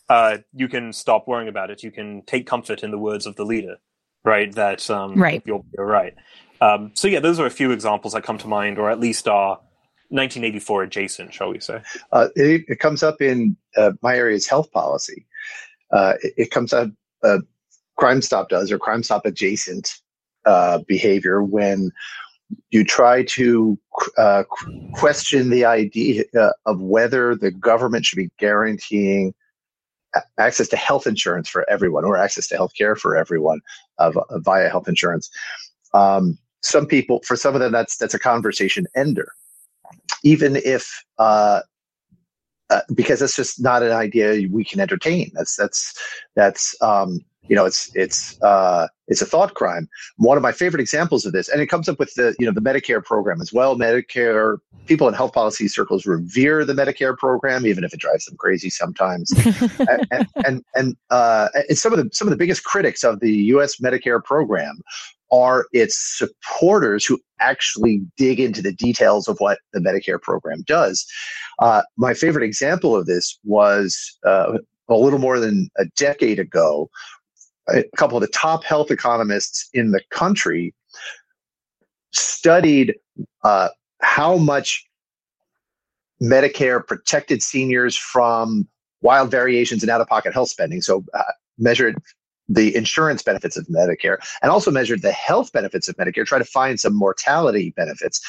uh, 0.08 0.38
you 0.52 0.68
can 0.68 0.92
stop 0.92 1.26
worrying 1.26 1.48
about 1.48 1.70
it. 1.70 1.82
You 1.82 1.90
can 1.90 2.22
take 2.22 2.46
comfort 2.46 2.82
in 2.82 2.90
the 2.90 2.98
words 2.98 3.26
of 3.26 3.36
the 3.36 3.44
leader, 3.44 3.76
right? 4.24 4.52
That 4.54 4.88
um, 4.90 5.14
right. 5.14 5.42
You're, 5.44 5.64
you're 5.76 5.86
right. 5.86 6.14
Um, 6.60 6.92
so 6.94 7.08
yeah, 7.08 7.20
those 7.20 7.38
are 7.38 7.46
a 7.46 7.50
few 7.50 7.70
examples 7.70 8.14
that 8.14 8.24
come 8.24 8.38
to 8.38 8.48
mind, 8.48 8.78
or 8.78 8.90
at 8.90 8.98
least 8.98 9.28
are 9.28 9.60
1984 10.10 10.84
adjacent, 10.84 11.34
shall 11.34 11.50
we 11.50 11.60
say? 11.60 11.82
Uh, 12.12 12.28
it, 12.34 12.64
it, 12.68 12.78
comes 12.80 13.02
up 13.02 13.20
in 13.20 13.56
uh, 13.76 13.92
my 14.02 14.16
area's 14.16 14.48
health 14.48 14.70
policy. 14.72 15.26
Uh, 15.92 16.14
it, 16.22 16.34
it, 16.36 16.50
comes 16.50 16.72
up. 16.72 16.88
Uh, 17.22 17.38
Crime 17.96 18.22
Stop 18.22 18.48
does, 18.48 18.72
or 18.72 18.78
Crime 18.78 19.02
Stop 19.02 19.26
adjacent 19.26 20.00
uh, 20.46 20.78
behavior 20.86 21.42
when 21.42 21.90
you 22.70 22.84
try 22.84 23.22
to 23.22 23.78
uh, 24.16 24.44
question 24.94 25.50
the 25.50 25.64
idea 25.64 26.24
uh, 26.38 26.52
of 26.64 26.80
whether 26.80 27.34
the 27.34 27.50
government 27.50 28.06
should 28.06 28.16
be 28.16 28.30
guaranteeing 28.38 29.34
access 30.38 30.68
to 30.68 30.76
health 30.76 31.06
insurance 31.06 31.48
for 31.48 31.68
everyone 31.68 32.04
or 32.04 32.16
access 32.16 32.46
to 32.48 32.56
health 32.56 32.72
care 32.76 32.96
for 32.96 33.16
everyone 33.16 33.60
uh, 33.98 34.12
via 34.36 34.68
health 34.68 34.88
insurance. 34.88 35.30
Um, 35.94 36.38
some 36.62 36.86
people, 36.86 37.20
for 37.24 37.36
some 37.36 37.54
of 37.54 37.60
them, 37.60 37.72
that's 37.72 37.96
that's 37.96 38.14
a 38.14 38.18
conversation 38.18 38.86
ender. 38.94 39.32
Even 40.24 40.56
if 40.56 41.04
uh, 41.18 41.60
uh, 42.70 42.80
because 42.94 43.20
that's 43.20 43.36
just 43.36 43.62
not 43.62 43.82
an 43.82 43.92
idea 43.92 44.46
we 44.50 44.64
can 44.64 44.80
entertain. 44.80 45.30
That's 45.34 45.56
that's 45.56 45.94
that's 46.36 46.74
um, 46.82 47.20
you 47.48 47.56
know 47.56 47.64
it's 47.64 47.90
it's 47.94 48.40
uh, 48.42 48.88
it's 49.08 49.22
a 49.22 49.26
thought 49.26 49.54
crime. 49.54 49.88
One 50.16 50.36
of 50.36 50.42
my 50.42 50.52
favorite 50.52 50.80
examples 50.80 51.24
of 51.24 51.32
this, 51.32 51.48
and 51.48 51.60
it 51.60 51.66
comes 51.66 51.88
up 51.88 51.98
with 51.98 52.12
the 52.14 52.34
you 52.38 52.46
know 52.46 52.52
the 52.52 52.60
Medicare 52.60 53.02
program 53.02 53.40
as 53.40 53.52
well. 53.52 53.76
Medicare 53.76 54.58
people 54.86 55.08
in 55.08 55.14
health 55.14 55.32
policy 55.32 55.68
circles 55.68 56.06
revere 56.06 56.64
the 56.64 56.74
Medicare 56.74 57.16
program, 57.16 57.66
even 57.66 57.84
if 57.84 57.92
it 57.94 58.00
drives 58.00 58.24
them 58.26 58.36
crazy 58.38 58.70
sometimes. 58.70 59.30
and 60.10 60.28
and 60.44 60.64
and, 60.74 60.96
uh, 61.10 61.48
and 61.68 61.78
some 61.78 61.92
of 61.92 61.98
the 61.98 62.08
some 62.12 62.28
of 62.28 62.30
the 62.30 62.38
biggest 62.38 62.64
critics 62.64 63.04
of 63.04 63.20
the 63.20 63.32
U.S. 63.32 63.76
Medicare 63.80 64.22
program 64.22 64.80
are 65.30 65.66
its 65.72 66.18
supporters 66.18 67.04
who 67.04 67.20
actually 67.38 68.00
dig 68.16 68.40
into 68.40 68.62
the 68.62 68.72
details 68.72 69.28
of 69.28 69.38
what 69.38 69.58
the 69.72 69.80
Medicare 69.80 70.20
program 70.20 70.62
does. 70.66 71.06
Uh, 71.58 71.82
my 71.96 72.14
favorite 72.14 72.44
example 72.44 72.96
of 72.96 73.06
this 73.06 73.38
was 73.44 74.16
uh, 74.24 74.56
a 74.88 74.96
little 74.96 75.18
more 75.18 75.38
than 75.38 75.68
a 75.76 75.84
decade 75.96 76.38
ago. 76.38 76.88
A 77.68 77.84
couple 77.96 78.16
of 78.16 78.22
the 78.22 78.28
top 78.28 78.64
health 78.64 78.90
economists 78.90 79.68
in 79.74 79.90
the 79.90 80.00
country 80.10 80.74
studied 82.12 82.94
uh, 83.44 83.68
how 84.00 84.36
much 84.36 84.84
Medicare 86.22 86.84
protected 86.84 87.42
seniors 87.42 87.96
from 87.96 88.66
wild 89.02 89.30
variations 89.30 89.82
in 89.82 89.90
out 89.90 90.00
of 90.00 90.08
pocket 90.08 90.32
health 90.32 90.48
spending. 90.48 90.80
So, 90.80 91.04
uh, 91.14 91.22
measured 91.58 91.96
the 92.48 92.74
insurance 92.74 93.22
benefits 93.22 93.56
of 93.56 93.66
Medicare 93.66 94.16
and 94.42 94.50
also 94.50 94.70
measured 94.70 95.02
the 95.02 95.12
health 95.12 95.52
benefits 95.52 95.88
of 95.88 95.96
Medicare, 95.96 96.24
try 96.24 96.38
to 96.38 96.44
find 96.44 96.80
some 96.80 96.94
mortality 96.94 97.74
benefits. 97.76 98.20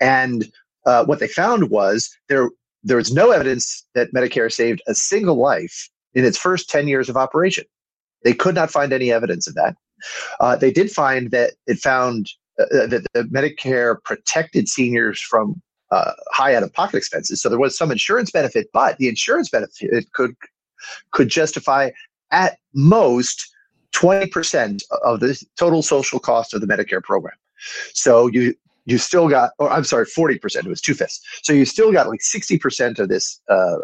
And 0.00 0.50
uh, 0.86 1.04
what 1.04 1.18
they 1.18 1.28
found 1.28 1.70
was 1.70 2.10
there 2.28 2.50
there 2.84 2.98
was 2.98 3.12
no 3.12 3.30
evidence 3.30 3.84
that 3.94 4.12
Medicare 4.12 4.52
saved 4.52 4.82
a 4.86 4.94
single 4.94 5.36
life 5.36 5.88
in 6.12 6.24
its 6.24 6.36
first 6.36 6.68
10 6.68 6.86
years 6.86 7.08
of 7.08 7.16
operation. 7.16 7.64
They 8.24 8.34
could 8.34 8.54
not 8.54 8.70
find 8.70 8.92
any 8.92 9.12
evidence 9.12 9.46
of 9.46 9.54
that. 9.54 9.76
Uh, 10.40 10.56
they 10.56 10.72
did 10.72 10.90
find 10.90 11.30
that 11.30 11.52
it 11.66 11.78
found 11.78 12.30
uh, 12.58 12.64
uh 12.64 12.86
that 12.86 13.06
the 13.14 13.22
Medicare 13.24 14.02
protected 14.02 14.68
seniors 14.68 15.20
from 15.20 15.60
uh, 15.90 16.12
high 16.32 16.54
out 16.54 16.62
of 16.62 16.72
pocket 16.72 16.96
expenses. 16.96 17.40
So 17.40 17.48
there 17.48 17.58
was 17.58 17.76
some 17.76 17.92
insurance 17.92 18.30
benefit, 18.30 18.68
but 18.72 18.98
the 18.98 19.08
insurance 19.08 19.48
benefit 19.48 20.10
could 20.12 20.34
could 21.12 21.28
justify 21.28 21.90
at 22.30 22.58
most 22.74 23.48
20% 23.94 24.82
of 25.04 25.20
the 25.20 25.40
total 25.58 25.82
social 25.82 26.18
cost 26.18 26.52
of 26.52 26.60
the 26.60 26.66
Medicare 26.66 27.02
program. 27.02 27.36
So 27.92 28.26
you 28.26 28.54
you 28.86 28.98
still 28.98 29.28
got, 29.28 29.52
or 29.58 29.70
I'm 29.70 29.84
sorry, 29.84 30.04
40%, 30.04 30.56
it 30.56 30.66
was 30.66 30.80
two 30.80 30.94
fifths. 30.94 31.20
So 31.42 31.52
you 31.52 31.64
still 31.64 31.92
got 31.92 32.08
like 32.08 32.20
60% 32.20 32.98
of 32.98 33.08
this, 33.08 33.40
uh, 33.48 33.76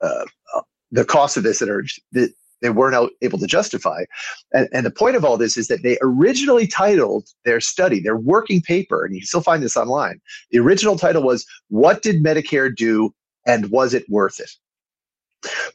uh, 0.00 0.24
uh, 0.54 0.60
the 0.92 1.04
cost 1.04 1.36
of 1.36 1.42
this 1.42 1.58
that 1.58 1.68
are, 1.68 1.84
that 2.12 2.32
they 2.60 2.70
weren't 2.70 3.12
able 3.22 3.38
to 3.38 3.46
justify. 3.46 4.04
And, 4.52 4.68
and 4.72 4.84
the 4.84 4.90
point 4.90 5.16
of 5.16 5.24
all 5.24 5.36
this 5.36 5.56
is 5.56 5.68
that 5.68 5.82
they 5.82 5.98
originally 6.02 6.66
titled 6.66 7.28
their 7.44 7.60
study, 7.60 8.00
their 8.00 8.16
working 8.16 8.60
paper, 8.60 9.04
and 9.04 9.14
you 9.14 9.20
can 9.20 9.26
still 9.26 9.40
find 9.40 9.62
this 9.62 9.76
online. 9.76 10.20
The 10.50 10.58
original 10.58 10.98
title 10.98 11.22
was, 11.22 11.46
What 11.68 12.02
Did 12.02 12.22
Medicare 12.22 12.74
Do 12.74 13.14
and 13.46 13.70
Was 13.70 13.94
It 13.94 14.08
Worth 14.08 14.40
It? 14.40 14.50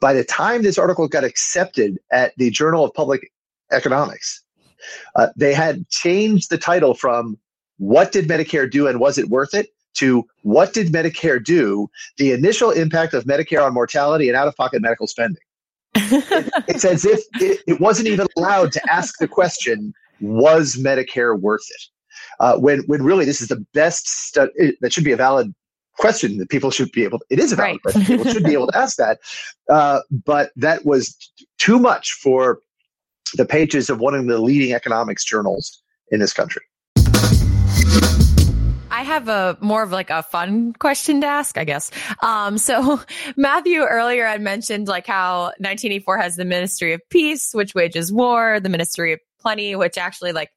By 0.02 0.14
the 0.14 0.26
time 0.26 0.62
this 0.62 0.78
article 0.78 1.08
got 1.08 1.24
accepted 1.24 1.98
at 2.12 2.34
the 2.38 2.50
Journal 2.50 2.84
of 2.84 2.94
Public 2.94 3.32
Economics, 3.72 4.44
uh, 5.16 5.28
they 5.38 5.54
had 5.54 5.88
changed 5.90 6.50
the 6.50 6.58
title 6.58 6.94
from 6.94 7.38
What 7.78 8.12
Did 8.12 8.28
Medicare 8.28 8.70
Do 8.70 8.88
and 8.88 9.00
Was 9.00 9.18
It 9.18 9.30
Worth 9.30 9.54
It? 9.54 9.70
to 9.96 10.26
What 10.42 10.74
Did 10.74 10.92
Medicare 10.92 11.44
Do? 11.44 11.88
The 12.18 12.32
Initial 12.32 12.72
Impact 12.72 13.14
of 13.14 13.26
Medicare 13.26 13.64
on 13.64 13.74
Mortality 13.74 14.28
and 14.28 14.36
Out 14.36 14.48
of 14.48 14.56
Pocket 14.56 14.82
Medical 14.82 15.08
Spending. 15.08 15.42
It, 15.96 16.54
it's 16.68 16.86
as 16.86 17.06
if 17.06 17.22
it, 17.36 17.62
it, 17.68 17.80
wasn't 17.80 18.08
even 18.08 18.28
allowed 18.38 18.72
to 18.72 18.82
ask 18.92 19.18
the 19.20 19.28
question, 19.28 19.94
Was 20.22 20.76
Medicare 20.76 21.40
worth 21.40 21.66
it? 21.70 21.84
Uh, 22.40 22.58
when, 22.58 22.80
when 22.88 23.04
really 23.04 23.26
this 23.26 23.42
is 23.42 23.48
the 23.48 23.66
best 23.74 24.08
study 24.08 24.78
that 24.82 24.94
should 24.94 25.04
be 25.04 25.12
a 25.12 25.18
valid 25.18 25.54
question 25.98 26.38
that 26.38 26.50
people 26.50 26.72
should 26.72 26.92
be 26.92 27.04
able 27.04 27.20
to, 27.20 27.26
it 27.30 27.40
is 27.40 27.52
a 27.52 27.56
valid 27.56 27.72
right. 27.74 27.82
question 27.82 28.04
people 28.04 28.32
should 28.32 28.44
be 28.44 28.54
able 28.54 28.68
to 28.68 28.78
ask 28.78 28.98
that 28.98 29.20
uh, 29.70 30.00
but 30.26 30.52
that 30.56 30.86
was 30.86 31.16
too 31.60 31.78
much 31.78 32.14
for 32.14 32.60
the 33.36 33.46
pages 33.46 33.90
of 33.90 34.00
one 34.00 34.16
of 34.16 34.26
the 34.26 34.40
leading 34.40 34.74
economics 34.74 35.24
journals 35.24 35.82
in 36.12 36.20
this 36.20 36.34
country 36.34 36.64
I 39.04 39.06
have 39.06 39.28
a 39.28 39.58
more 39.60 39.84
of 39.84 39.92
like 39.92 40.10
a 40.10 40.24
fun 40.24 40.72
question 40.72 41.20
to 41.22 41.28
ask, 41.28 41.58
I 41.58 41.66
guess. 41.66 41.92
Um, 42.22 42.58
so 42.58 43.02
Matthew 43.36 43.82
earlier 43.82 44.26
had 44.26 44.42
mentioned 44.42 44.88
like 44.88 45.06
how 45.06 45.48
1984 45.58 46.18
has 46.20 46.36
the 46.38 46.46
Ministry 46.46 46.94
of 46.94 47.02
Peace, 47.10 47.54
which 47.54 47.76
wages 47.76 48.14
war, 48.14 48.62
the 48.62 48.70
Ministry 48.70 49.12
of 49.12 49.20
Plenty, 49.42 49.76
which 49.76 49.98
actually 49.98 50.32
like 50.32 50.52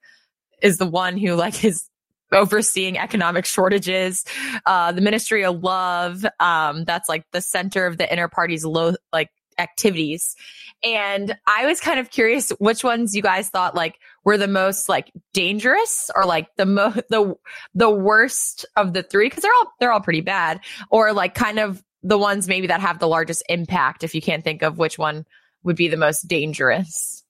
is 0.62 0.78
the 0.78 0.86
one 0.86 1.18
who 1.18 1.34
like 1.34 1.64
is 1.64 1.90
overseeing 2.30 2.98
economic 2.98 3.46
shortages. 3.46 4.24
Uh, 4.64 4.92
the 4.92 5.00
Ministry 5.00 5.44
of 5.44 5.64
Love, 5.64 6.24
um, 6.38 6.84
that's 6.84 7.08
like 7.08 7.24
the 7.32 7.40
center 7.40 7.84
of 7.84 7.98
the 7.98 8.10
inner 8.12 8.28
party's 8.28 8.64
low, 8.64 8.94
like 9.12 9.28
activities. 9.58 10.36
And 10.82 11.36
I 11.46 11.66
was 11.66 11.80
kind 11.80 11.98
of 11.98 12.10
curious 12.10 12.50
which 12.58 12.84
ones 12.84 13.14
you 13.14 13.22
guys 13.22 13.48
thought 13.48 13.74
like 13.74 13.98
were 14.24 14.36
the 14.36 14.48
most 14.48 14.88
like 14.88 15.10
dangerous 15.32 16.10
or 16.14 16.24
like 16.24 16.48
the 16.56 16.66
mo 16.66 16.90
the 17.10 17.34
the 17.74 17.90
worst 17.90 18.66
of 18.76 18.92
the 18.92 19.02
three 19.02 19.28
because 19.28 19.42
they're 19.42 19.52
all 19.60 19.72
they're 19.80 19.92
all 19.92 20.00
pretty 20.00 20.20
bad 20.20 20.60
or 20.90 21.12
like 21.12 21.34
kind 21.34 21.58
of 21.58 21.82
the 22.02 22.18
ones 22.18 22.46
maybe 22.46 22.68
that 22.68 22.80
have 22.80 22.98
the 22.98 23.08
largest 23.08 23.42
impact 23.48 24.04
if 24.04 24.14
you 24.14 24.22
can't 24.22 24.44
think 24.44 24.62
of 24.62 24.78
which 24.78 24.98
one 24.98 25.26
would 25.64 25.76
be 25.76 25.88
the 25.88 25.96
most 25.96 26.28
dangerous. 26.28 27.24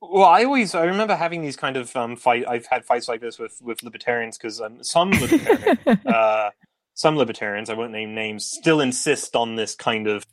Well, 0.00 0.24
I 0.24 0.44
always 0.44 0.74
I 0.74 0.84
remember 0.84 1.14
having 1.14 1.42
these 1.42 1.56
kind 1.56 1.76
of 1.76 1.94
um, 1.94 2.16
fight. 2.16 2.44
I've 2.46 2.66
had 2.66 2.84
fights 2.84 3.08
like 3.08 3.20
this 3.20 3.38
with 3.38 3.58
with 3.62 3.84
libertarians 3.84 4.36
because 4.36 4.60
um, 4.60 4.82
some 4.82 5.10
libertarians, 5.20 6.06
uh, 6.06 6.50
some 6.94 7.16
libertarians, 7.16 7.70
I 7.70 7.74
won't 7.74 7.92
name 7.92 8.12
names, 8.12 8.44
still 8.44 8.80
insist 8.80 9.36
on 9.36 9.54
this 9.54 9.76
kind 9.76 10.08
of 10.08 10.26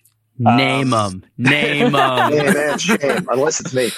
um, 0.45 0.57
name 0.57 0.89
them, 0.89 1.25
name 1.37 1.91
them. 1.93 2.77
shame, 2.77 3.27
unless 3.29 3.59
it's 3.59 3.73
me. 3.73 3.91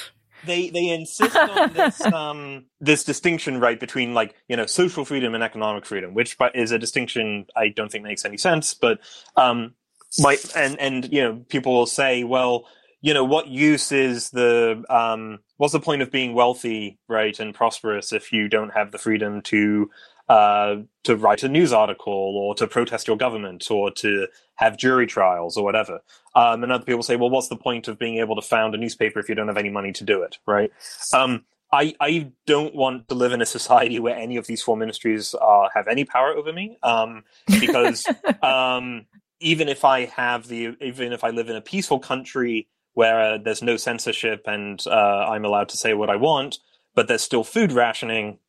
They 0.46 0.70
they 0.70 0.90
insist 0.90 1.36
on 1.36 1.74
this 1.74 2.02
um, 2.14 2.66
this 2.80 3.04
distinction 3.04 3.60
right 3.60 3.80
between 3.80 4.14
like 4.14 4.36
you 4.48 4.58
know 4.58 4.66
social 4.66 5.06
freedom 5.06 5.36
and 5.36 5.44
economic 5.44 5.86
freedom, 5.86 6.14
which 6.14 6.36
is 6.56 6.72
a 6.72 6.80
distinction 6.80 7.46
I 7.56 7.70
don't 7.70 7.92
think 7.92 8.04
makes 8.04 8.26
any 8.26 8.38
sense. 8.38 8.74
But 8.74 9.00
um, 9.36 9.76
my 10.20 10.38
and 10.56 10.80
and 10.80 11.12
you 11.12 11.22
know 11.22 11.46
people 11.50 11.74
will 11.74 11.86
say, 11.86 12.24
well, 12.24 12.66
you 13.02 13.14
know, 13.14 13.24
what 13.24 13.48
use 13.48 13.92
is 13.92 14.30
the 14.30 14.84
um, 14.90 15.40
what's 15.58 15.74
the 15.74 15.80
point 15.80 16.02
of 16.02 16.12
being 16.12 16.34
wealthy, 16.34 17.00
right, 17.08 17.38
and 17.40 17.54
prosperous 17.54 18.14
if 18.14 18.32
you 18.32 18.48
don't 18.48 18.74
have 18.74 18.92
the 18.92 19.00
freedom 19.00 19.42
to 19.44 19.90
uh, 20.32 20.78
to 21.04 21.18
write 21.18 21.44
a 21.44 21.50
news 21.50 21.74
article 21.74 22.14
or 22.38 22.56
to 22.56 22.66
protest 22.66 23.06
your 23.06 23.18
government 23.18 23.70
or 23.70 23.92
to 23.92 24.28
have 24.56 24.78
jury 24.78 25.06
trials 25.06 25.58
or 25.58 25.66
whatever. 25.66 26.00
Um, 26.36 26.64
and 26.64 26.72
other 26.72 26.86
people 26.86 27.04
say, 27.04 27.18
well, 27.18 27.30
what's 27.30 27.50
the 27.50 27.58
point 27.58 27.90
of 27.90 28.00
being 28.00 28.18
able 28.20 28.38
to 28.38 28.42
found 28.42 28.74
a 28.74 28.78
newspaper 28.78 29.20
if 29.20 29.28
you 29.28 29.36
don't 29.36 29.50
have 29.50 29.58
any 29.58 29.70
money 29.70 29.92
to 29.92 30.06
do 30.06 30.22
it, 30.22 30.38
right? 30.48 30.72
Um, 31.14 31.44
I, 31.74 31.96
I 32.00 32.32
don't 32.48 32.74
want 32.74 33.10
to 33.10 33.16
live 33.16 33.34
in 33.34 33.42
a 33.42 33.46
society 33.46 34.00
where 34.00 34.16
any 34.16 34.38
of 34.38 34.48
these 34.48 34.62
four 34.62 34.78
ministries 34.78 35.36
uh, 35.36 35.68
have 35.74 35.90
any 35.90 36.06
power 36.06 36.30
over 36.30 36.54
me, 36.54 36.78
um, 36.82 37.26
because 37.60 38.06
um, 38.42 39.08
even 39.42 39.68
if 39.68 39.84
I 39.84 40.06
have 40.06 40.48
the, 40.48 40.78
even 40.80 41.12
if 41.12 41.26
I 41.26 41.32
live 41.32 41.50
in 41.50 41.58
a 41.58 41.62
peaceful 41.62 42.00
country 42.00 42.70
where 42.94 43.34
uh, 43.34 43.38
there's 43.38 43.62
no 43.62 43.76
censorship 43.76 44.44
and 44.46 44.82
uh, 44.88 45.28
I'm 45.30 45.44
allowed 45.44 45.68
to 45.70 45.78
say 45.78 45.94
what 45.94 46.10
I 46.10 46.16
want, 46.16 46.60
but 46.96 47.10
there's 47.10 47.22
still 47.22 47.44
food 47.44 47.74
rationing. 47.74 48.40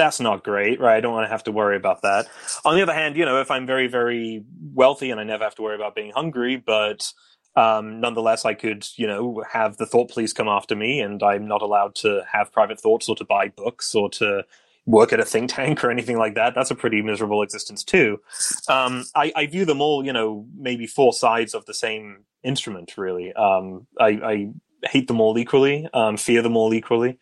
That's 0.00 0.18
not 0.18 0.42
great, 0.42 0.80
right? 0.80 0.96
I 0.96 1.00
don't 1.02 1.12
want 1.12 1.26
to 1.26 1.30
have 1.30 1.44
to 1.44 1.52
worry 1.52 1.76
about 1.76 2.00
that. 2.00 2.26
On 2.64 2.74
the 2.74 2.80
other 2.80 2.94
hand, 2.94 3.16
you 3.16 3.26
know, 3.26 3.42
if 3.42 3.50
I'm 3.50 3.66
very, 3.66 3.86
very 3.86 4.42
wealthy 4.72 5.10
and 5.10 5.20
I 5.20 5.24
never 5.24 5.44
have 5.44 5.56
to 5.56 5.62
worry 5.62 5.74
about 5.74 5.94
being 5.94 6.10
hungry, 6.10 6.56
but 6.56 7.12
um, 7.54 8.00
nonetheless, 8.00 8.46
I 8.46 8.54
could, 8.54 8.88
you 8.96 9.06
know, 9.06 9.44
have 9.52 9.76
the 9.76 9.84
thought 9.84 10.10
police 10.10 10.32
come 10.32 10.48
after 10.48 10.74
me, 10.74 11.00
and 11.00 11.22
I'm 11.22 11.46
not 11.46 11.60
allowed 11.60 11.96
to 11.96 12.22
have 12.32 12.50
private 12.50 12.80
thoughts 12.80 13.10
or 13.10 13.16
to 13.16 13.26
buy 13.26 13.48
books 13.48 13.94
or 13.94 14.08
to 14.12 14.44
work 14.86 15.12
at 15.12 15.20
a 15.20 15.24
think 15.26 15.50
tank 15.54 15.84
or 15.84 15.90
anything 15.90 16.16
like 16.16 16.34
that. 16.34 16.54
That's 16.54 16.70
a 16.70 16.74
pretty 16.74 17.02
miserable 17.02 17.42
existence 17.42 17.84
too. 17.84 18.20
Um, 18.68 19.04
I, 19.14 19.34
I, 19.36 19.46
view 19.48 19.66
them 19.66 19.82
all, 19.82 20.02
you 20.02 20.14
know, 20.14 20.46
maybe 20.56 20.86
four 20.86 21.12
sides 21.12 21.52
of 21.52 21.66
the 21.66 21.74
same 21.74 22.24
instrument. 22.42 22.96
Really, 22.96 23.34
um, 23.34 23.86
I, 24.00 24.08
I, 24.08 24.50
hate 24.82 25.08
them 25.08 25.20
all 25.20 25.36
equally, 25.36 25.86
um, 25.92 26.16
fear 26.16 26.40
them 26.40 26.56
all 26.56 26.72
equally. 26.72 27.18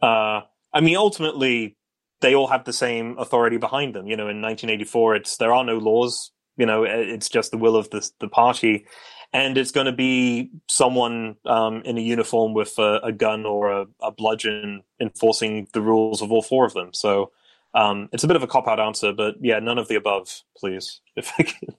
Uh, 0.00 0.40
I 0.72 0.80
mean, 0.80 0.96
ultimately, 0.96 1.76
they 2.22 2.34
all 2.34 2.46
have 2.46 2.64
the 2.64 2.72
same 2.72 3.18
authority 3.18 3.58
behind 3.58 3.94
them. 3.94 4.06
You 4.06 4.16
know, 4.16 4.28
in 4.28 4.40
1984, 4.40 5.16
it's 5.16 5.36
there 5.36 5.52
are 5.52 5.64
no 5.64 5.76
laws. 5.76 6.32
You 6.56 6.66
know, 6.66 6.84
it's 6.84 7.28
just 7.28 7.50
the 7.50 7.58
will 7.58 7.76
of 7.76 7.90
the 7.90 8.08
the 8.20 8.28
party, 8.28 8.86
and 9.32 9.58
it's 9.58 9.70
going 9.70 9.86
to 9.86 9.92
be 9.92 10.50
someone 10.68 11.36
um, 11.46 11.82
in 11.84 11.98
a 11.98 12.00
uniform 12.00 12.54
with 12.54 12.78
a, 12.78 13.00
a 13.02 13.12
gun 13.12 13.46
or 13.46 13.70
a, 13.70 13.86
a, 14.00 14.12
bludgeon 14.12 14.82
enforcing 15.00 15.66
the 15.72 15.80
rules 15.80 16.20
of 16.20 16.30
all 16.30 16.42
four 16.42 16.66
of 16.66 16.74
them. 16.74 16.92
So 16.92 17.32
um, 17.74 18.10
it's 18.12 18.24
a 18.24 18.26
bit 18.26 18.36
of 18.36 18.42
a 18.42 18.46
cop 18.46 18.68
out 18.68 18.78
answer, 18.78 19.12
but 19.12 19.36
yeah, 19.40 19.58
none 19.58 19.78
of 19.78 19.88
the 19.88 19.96
above, 19.96 20.42
please. 20.56 21.00
If 21.16 21.30
I 21.38 21.42
can. 21.42 21.74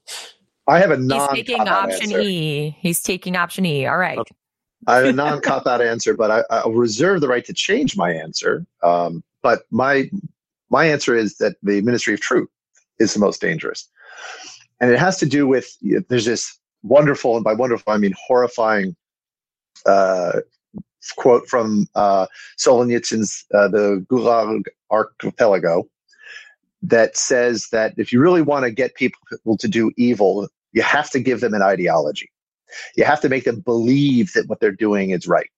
I 0.67 0.79
have 0.79 0.91
a 0.91 0.97
non. 0.97 1.35
He's 1.35 1.45
taking 1.45 1.67
option 1.67 2.11
answer. 2.11 2.21
E. 2.21 2.77
He's 2.79 3.01
taking 3.01 3.35
option 3.35 3.65
E. 3.65 3.85
All 3.85 3.97
right. 3.97 4.17
Okay. 4.17 4.35
I 4.87 4.97
have 4.97 5.05
a 5.05 5.13
non 5.13 5.41
cop 5.41 5.65
out 5.65 5.81
answer, 5.81 6.13
but 6.13 6.45
I, 6.49 6.65
will 6.65 6.73
reserve 6.73 7.21
the 7.21 7.27
right 7.27 7.43
to 7.45 7.53
change 7.53 7.97
my 7.97 8.11
answer. 8.11 8.65
Um, 8.81 9.23
but 9.41 9.63
my 9.71 10.09
my 10.73 10.85
answer 10.85 11.15
is 11.15 11.37
that 11.37 11.55
the 11.61 11.81
Ministry 11.81 12.15
of 12.15 12.19
Truth 12.19 12.49
is 12.99 13.13
the 13.13 13.19
most 13.19 13.39
dangerous, 13.39 13.87
and 14.81 14.91
it 14.91 14.99
has 14.99 15.17
to 15.19 15.27
do 15.27 15.47
with 15.47 15.67
there's 16.09 16.25
this 16.25 16.57
wonderful, 16.81 17.35
and 17.35 17.43
by 17.43 17.53
wonderful 17.53 17.93
I 17.93 17.97
mean 17.97 18.15
horrifying, 18.17 18.95
uh, 19.85 20.39
quote 21.15 21.47
from 21.47 21.87
uh, 21.93 22.25
Solzhenitsyn's 22.57 23.45
uh, 23.53 23.67
"The 23.67 24.05
Gulag 24.09 24.63
Archipelago." 24.89 25.87
That 26.81 27.15
says 27.15 27.69
that 27.71 27.93
if 27.97 28.11
you 28.11 28.19
really 28.19 28.41
want 28.41 28.65
to 28.65 28.71
get 28.71 28.95
people 28.95 29.57
to 29.57 29.67
do 29.69 29.91
evil, 29.95 30.49
you 30.73 30.81
have 30.81 31.09
to 31.11 31.19
give 31.21 31.39
them 31.39 31.53
an 31.53 31.61
ideology. 31.61 32.29
You 32.97 33.05
have 33.05 33.21
to 33.21 33.29
make 33.29 33.45
them 33.45 33.61
believe 33.61 34.33
that 34.33 34.49
what 34.49 34.59
they're 34.59 34.71
doing 34.87 35.11
is 35.11 35.25
right. 35.25 35.49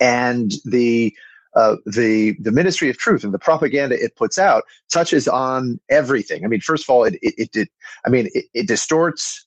And 0.00 0.52
the 0.66 1.14
uh, 1.54 1.76
the 1.86 2.36
the 2.40 2.52
Ministry 2.52 2.90
of 2.90 2.98
Truth 2.98 3.24
and 3.24 3.32
the 3.32 3.38
propaganda 3.38 4.02
it 4.02 4.16
puts 4.16 4.38
out 4.38 4.64
touches 4.90 5.26
on 5.28 5.80
everything. 5.88 6.44
I 6.44 6.48
mean, 6.48 6.60
first 6.60 6.84
of 6.84 6.90
all, 6.90 7.04
it 7.04 7.18
it, 7.22 7.50
it 7.54 7.68
I 8.04 8.10
mean, 8.10 8.28
it, 8.34 8.46
it 8.54 8.68
distorts 8.68 9.46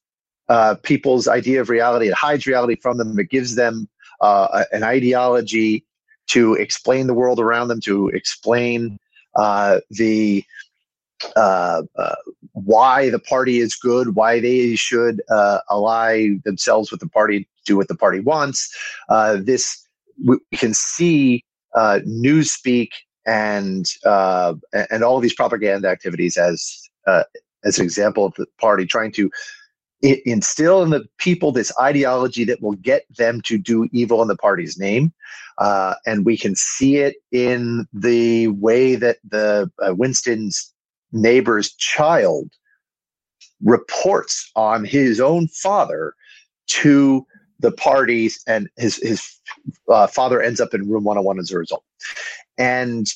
uh, 0.49 0.75
people's 0.83 1.27
idea 1.27 1.61
of 1.61 1.69
reality. 1.69 2.07
It 2.07 2.13
hides 2.13 2.45
reality 2.47 2.75
from 2.75 2.97
them. 2.97 3.17
It 3.19 3.29
gives 3.29 3.55
them 3.55 3.87
uh, 4.19 4.65
an 4.71 4.83
ideology 4.83 5.85
to 6.27 6.53
explain 6.55 7.07
the 7.07 7.13
world 7.13 7.39
around 7.39 7.67
them, 7.67 7.81
to 7.81 8.09
explain 8.09 8.97
uh, 9.35 9.79
the 9.89 10.43
uh, 11.35 11.83
uh, 11.95 12.15
why 12.53 13.09
the 13.09 13.19
party 13.19 13.59
is 13.59 13.75
good, 13.75 14.15
why 14.15 14.39
they 14.39 14.75
should 14.75 15.21
ally 15.69 16.29
themselves 16.43 16.91
with 16.91 16.99
the 16.99 17.07
party, 17.07 17.47
do 17.65 17.77
what 17.77 17.87
the 17.87 17.95
party 17.95 18.19
wants. 18.19 18.75
This 19.37 19.85
we 20.25 20.37
can 20.55 20.73
see 20.73 21.43
uh, 21.75 21.99
newspeak 22.05 22.89
and 23.25 23.85
uh, 24.05 24.53
and 24.89 25.03
all 25.03 25.19
these 25.19 25.33
propaganda 25.33 25.87
activities 25.87 26.37
as 26.37 26.89
as 27.63 27.77
an 27.77 27.83
example 27.83 28.25
of 28.25 28.33
the 28.35 28.45
party 28.59 28.85
trying 28.85 29.11
to 29.11 29.29
instill 30.01 30.81
in 30.81 30.89
the 30.89 31.05
people 31.17 31.51
this 31.51 31.71
ideology 31.79 32.43
that 32.43 32.61
will 32.61 32.75
get 32.77 33.05
them 33.17 33.41
to 33.41 33.57
do 33.57 33.87
evil 33.91 34.21
in 34.21 34.27
the 34.27 34.35
party's 34.35 34.77
name. 34.77 35.13
Uh, 35.57 35.93
and 36.05 36.25
we 36.25 36.37
can 36.37 36.55
see 36.55 36.97
it 36.97 37.15
in 37.31 37.85
the 37.93 38.47
way 38.47 38.95
that 38.95 39.17
the 39.29 39.69
uh, 39.85 39.93
Winston's 39.93 40.73
neighbor's 41.11 41.73
child 41.73 42.49
reports 43.63 44.49
on 44.55 44.83
his 44.83 45.19
own 45.19 45.47
father 45.49 46.15
to 46.67 47.25
the 47.61 47.71
parties 47.71 48.43
and 48.47 48.69
his 48.77 48.97
his 48.97 49.39
uh, 49.89 50.07
father 50.07 50.41
ends 50.41 50.59
up 50.59 50.73
in 50.73 50.89
room 50.89 51.03
101 51.03 51.39
as 51.39 51.51
a 51.51 51.57
result. 51.57 51.83
And 52.57 53.07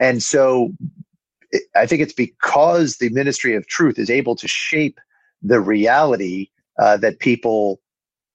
and 0.00 0.22
so 0.22 0.72
i 1.74 1.86
think 1.86 2.02
it's 2.02 2.12
because 2.12 2.98
the 2.98 3.08
ministry 3.08 3.54
of 3.54 3.66
truth 3.66 3.98
is 3.98 4.10
able 4.10 4.36
to 4.36 4.46
shape 4.46 5.00
the 5.42 5.60
reality 5.60 6.48
uh, 6.78 6.96
that 6.96 7.18
people 7.18 7.80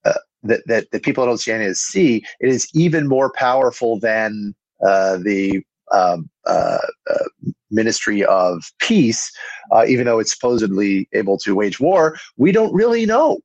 uh, 0.04 0.12
that, 0.42 0.66
that 0.66 0.90
the 0.90 1.00
people 1.00 1.24
in 1.24 1.30
Oceania 1.30 1.74
see 1.74 2.24
it 2.40 2.48
is 2.48 2.68
even 2.74 3.08
more 3.08 3.32
powerful 3.32 3.98
than 3.98 4.54
uh, 4.86 5.16
the 5.16 5.62
um, 5.92 6.28
uh, 6.46 6.78
uh, 7.10 7.24
ministry 7.70 8.24
of 8.24 8.64
peace, 8.80 9.30
even 9.86 10.06
though 10.06 10.18
it's 10.18 10.32
supposedly 10.32 11.08
able 11.12 11.38
to 11.38 11.54
wage 11.54 11.78
war, 11.78 12.18
we 12.36 12.52
don't 12.52 12.74
really 12.74 13.06
know 13.06 13.38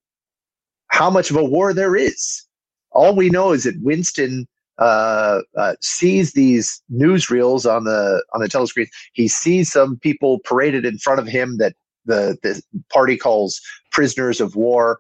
how 0.90 1.10
much 1.10 1.30
of 1.30 1.38
a 1.38 1.44
war 1.44 1.74
there 1.74 1.96
is. 1.96 2.44
All 2.92 3.16
we 3.16 3.30
know 3.30 3.52
is 3.52 3.64
that 3.64 3.82
Winston 3.82 4.48
uh, 4.80 5.42
uh, 5.58 5.76
sees 5.82 6.34
these 6.34 6.82
newsreels 6.92 7.70
on 7.70 7.84
the 7.84 8.24
on 8.34 8.42
the 8.42 8.48
telescreen. 8.48 8.88
He 9.14 9.28
sees 9.28 9.72
some 9.72 9.98
people 9.98 10.40
paraded 10.46 10.86
in 10.86 10.98
front 10.98 11.20
of 11.20 11.28
him 11.28 11.58
that 11.58 11.74
the 12.06 12.38
the 12.44 12.62
party 12.92 13.18
calls 13.18 13.62
prisoners 13.92 14.42
of 14.42 14.56
war, 14.56 15.00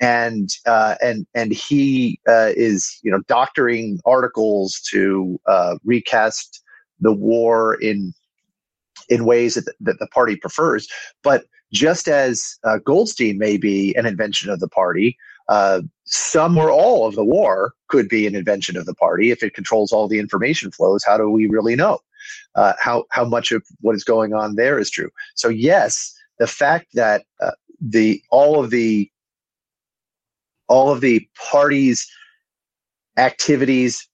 and 0.00 0.50
uh, 0.66 0.96
and 1.02 1.26
and 1.34 1.52
he 1.52 2.18
uh, 2.28 2.52
is 2.56 2.98
you 3.02 3.10
know 3.10 3.20
doctoring 3.28 4.00
articles 4.04 4.80
to 4.90 5.38
uh, 5.46 5.76
recast 5.84 6.62
the 7.00 7.12
war 7.12 7.74
in 7.74 8.12
in 9.10 9.24
ways 9.24 9.54
that 9.54 9.66
the, 9.66 9.74
that 9.80 9.98
the 9.98 10.06
party 10.08 10.36
prefers. 10.36 10.88
But 11.22 11.44
just 11.72 12.08
as 12.08 12.58
uh, 12.64 12.78
Goldstein 12.78 13.38
may 13.38 13.56
be 13.56 13.94
an 13.96 14.06
invention 14.06 14.50
of 14.50 14.60
the 14.60 14.68
party, 14.68 15.16
uh, 15.48 15.82
some 16.04 16.56
or 16.56 16.70
all 16.70 17.06
of 17.06 17.14
the 17.14 17.24
war 17.24 17.74
could 17.88 18.08
be 18.08 18.26
an 18.26 18.34
invention 18.34 18.76
of 18.76 18.86
the 18.86 18.94
party 18.94 19.30
if 19.30 19.42
it 19.42 19.54
controls 19.54 19.92
all 19.92 20.08
the 20.08 20.18
information 20.18 20.70
flows. 20.70 21.04
How 21.04 21.16
do 21.16 21.28
we 21.28 21.46
really 21.46 21.76
know 21.76 21.98
uh, 22.54 22.74
how 22.78 23.04
how 23.10 23.24
much 23.24 23.52
of 23.52 23.64
what 23.80 23.94
is 23.94 24.04
going 24.04 24.32
on 24.32 24.54
there 24.54 24.78
is 24.78 24.90
true? 24.90 25.10
So 25.34 25.48
yes, 25.48 26.14
the 26.38 26.46
fact 26.46 26.88
that 26.94 27.24
uh, 27.40 27.52
the 27.80 28.22
all 28.30 28.62
of 28.62 28.70
the 28.70 29.10
all 30.68 30.90
of 30.92 31.00
the 31.00 31.28
parties 31.50 32.08
activities 33.16 34.08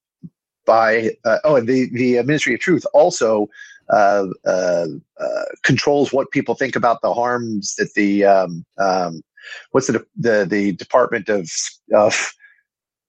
by 0.65 1.11
uh, 1.25 1.39
oh 1.45 1.57
and 1.57 1.69
the 1.69 1.89
the 1.93 2.23
Ministry 2.23 2.55
of 2.55 2.61
Truth 2.61 2.87
also 2.93 3.49
uh, 3.91 4.27
uh, 4.45 4.87
uh, 5.21 5.45
controls 5.63 6.13
what 6.13 6.31
people 6.31 6.55
think 6.55 6.77
about 6.77 7.03
the 7.03 7.13
harms 7.13 7.75
that 7.77 7.93
the 7.95 8.25
um, 8.25 8.65
um, 8.79 9.23
what's 9.71 9.87
the 9.87 10.05
the 10.17 10.47
the 10.49 10.73
Department 10.73 11.29
of 11.29 11.51
of 11.95 12.33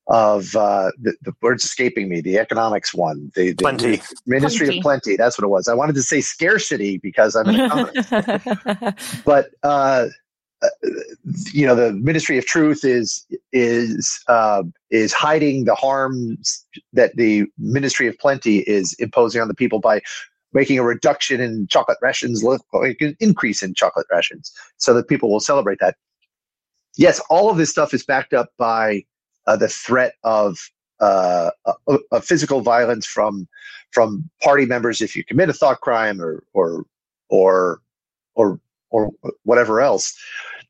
of 0.07 0.55
uh, 0.55 0.91
the, 1.01 1.13
the 1.21 1.34
words 1.41 1.65
escaping 1.65 2.07
me 2.07 2.21
the 2.21 2.38
economics 2.38 2.93
one 2.93 3.32
the, 3.36 3.51
the 3.51 3.63
plenty. 3.63 4.01
Ministry 4.25 4.67
plenty. 4.67 4.80
of 4.80 4.84
plenty 4.84 5.17
that's 5.17 5.38
what 5.38 5.45
it 5.45 5.49
was. 5.49 5.67
I 5.67 5.73
wanted 5.73 5.95
to 5.95 6.03
say 6.03 6.21
scarcity 6.21 6.97
because 6.97 7.36
i'm 7.36 7.49
an 7.49 7.55
economist. 7.55 9.23
But 9.25 9.49
uh, 9.63 10.07
uh, 10.61 10.69
you 11.53 11.65
know 11.65 11.75
the 11.75 11.93
ministry 11.93 12.38
of 12.38 12.45
truth 12.45 12.84
is 12.84 13.25
is 13.51 14.23
uh, 14.28 14.63
is 14.89 15.13
hiding 15.13 15.65
the 15.65 15.75
harms 15.75 16.65
that 16.93 17.15
the 17.15 17.45
ministry 17.57 18.07
of 18.07 18.17
plenty 18.17 18.59
is 18.59 18.93
imposing 18.93 19.41
on 19.41 19.47
the 19.47 19.53
people 19.53 19.80
by 19.80 20.01
making 20.53 20.79
a 20.79 20.83
reduction 20.83 21.41
in 21.41 21.67
chocolate 21.67 21.97
rations, 22.01 22.43
like 22.43 22.97
an 23.01 23.15
increase 23.19 23.61
in 23.61 23.73
chocolate 23.73 24.07
rations, 24.11 24.51
so 24.77 24.93
that 24.93 25.07
people 25.07 25.29
will 25.31 25.39
celebrate 25.39 25.79
that. 25.79 25.95
Yes, 26.95 27.19
all 27.29 27.49
of 27.49 27.57
this 27.57 27.69
stuff 27.69 27.93
is 27.93 28.03
backed 28.03 28.33
up 28.33 28.49
by 28.57 29.03
uh, 29.45 29.55
the 29.55 29.67
threat 29.67 30.13
of 30.23 30.57
uh, 30.99 31.51
physical 32.21 32.61
violence 32.61 33.05
from 33.05 33.47
from 33.91 34.29
party 34.43 34.65
members 34.65 35.01
if 35.01 35.15
you 35.15 35.23
commit 35.23 35.49
a 35.49 35.53
thought 35.53 35.79
crime 35.81 36.21
or 36.21 36.43
or 36.53 36.85
or 37.29 37.81
or 38.35 38.59
or 38.89 39.11
whatever 39.43 39.81
else. 39.81 40.17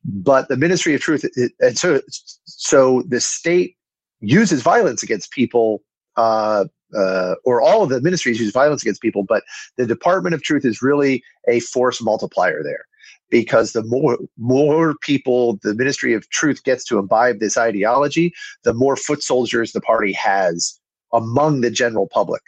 But 0.03 0.47
the 0.47 0.57
Ministry 0.57 0.93
of 0.95 1.01
Truth, 1.01 1.25
and 1.59 1.77
so 1.77 2.01
so 2.45 3.03
the 3.07 3.21
state 3.21 3.75
uses 4.19 4.61
violence 4.61 5.03
against 5.03 5.31
people 5.31 5.83
uh, 6.15 6.65
uh, 6.95 7.35
or 7.43 7.61
all 7.61 7.83
of 7.83 7.89
the 7.89 8.01
ministries 8.01 8.39
use 8.39 8.51
violence 8.51 8.81
against 8.81 9.01
people, 9.01 9.23
but 9.23 9.43
the 9.75 9.85
Department 9.85 10.35
of 10.35 10.43
Truth 10.43 10.65
is 10.65 10.81
really 10.81 11.23
a 11.47 11.59
force 11.59 12.01
multiplier 12.01 12.63
there 12.63 12.85
because 13.29 13.73
the 13.73 13.83
more 13.83 14.17
more 14.37 14.95
people 15.01 15.59
the 15.63 15.73
Ministry 15.73 16.13
of 16.13 16.29
Truth 16.29 16.63
gets 16.63 16.83
to 16.85 16.97
imbibe 16.97 17.39
this 17.39 17.57
ideology, 17.57 18.33
the 18.63 18.73
more 18.73 18.95
foot 18.95 19.21
soldiers 19.21 19.71
the 19.71 19.81
party 19.81 20.13
has 20.13 20.79
among 21.13 21.61
the 21.61 21.71
general 21.71 22.07
public 22.07 22.41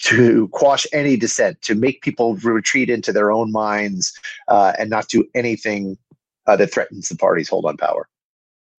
to 0.00 0.48
quash 0.48 0.86
any 0.92 1.16
dissent, 1.16 1.60
to 1.62 1.74
make 1.74 2.02
people 2.02 2.36
retreat 2.36 2.90
into 2.90 3.12
their 3.12 3.30
own 3.30 3.52
minds 3.52 4.12
uh, 4.48 4.72
and 4.78 4.90
not 4.90 5.08
do 5.08 5.24
anything 5.34 5.96
uh, 6.46 6.56
that 6.56 6.72
threatens 6.72 7.08
the 7.08 7.16
party's 7.16 7.48
hold 7.48 7.64
on 7.64 7.76
power. 7.76 8.08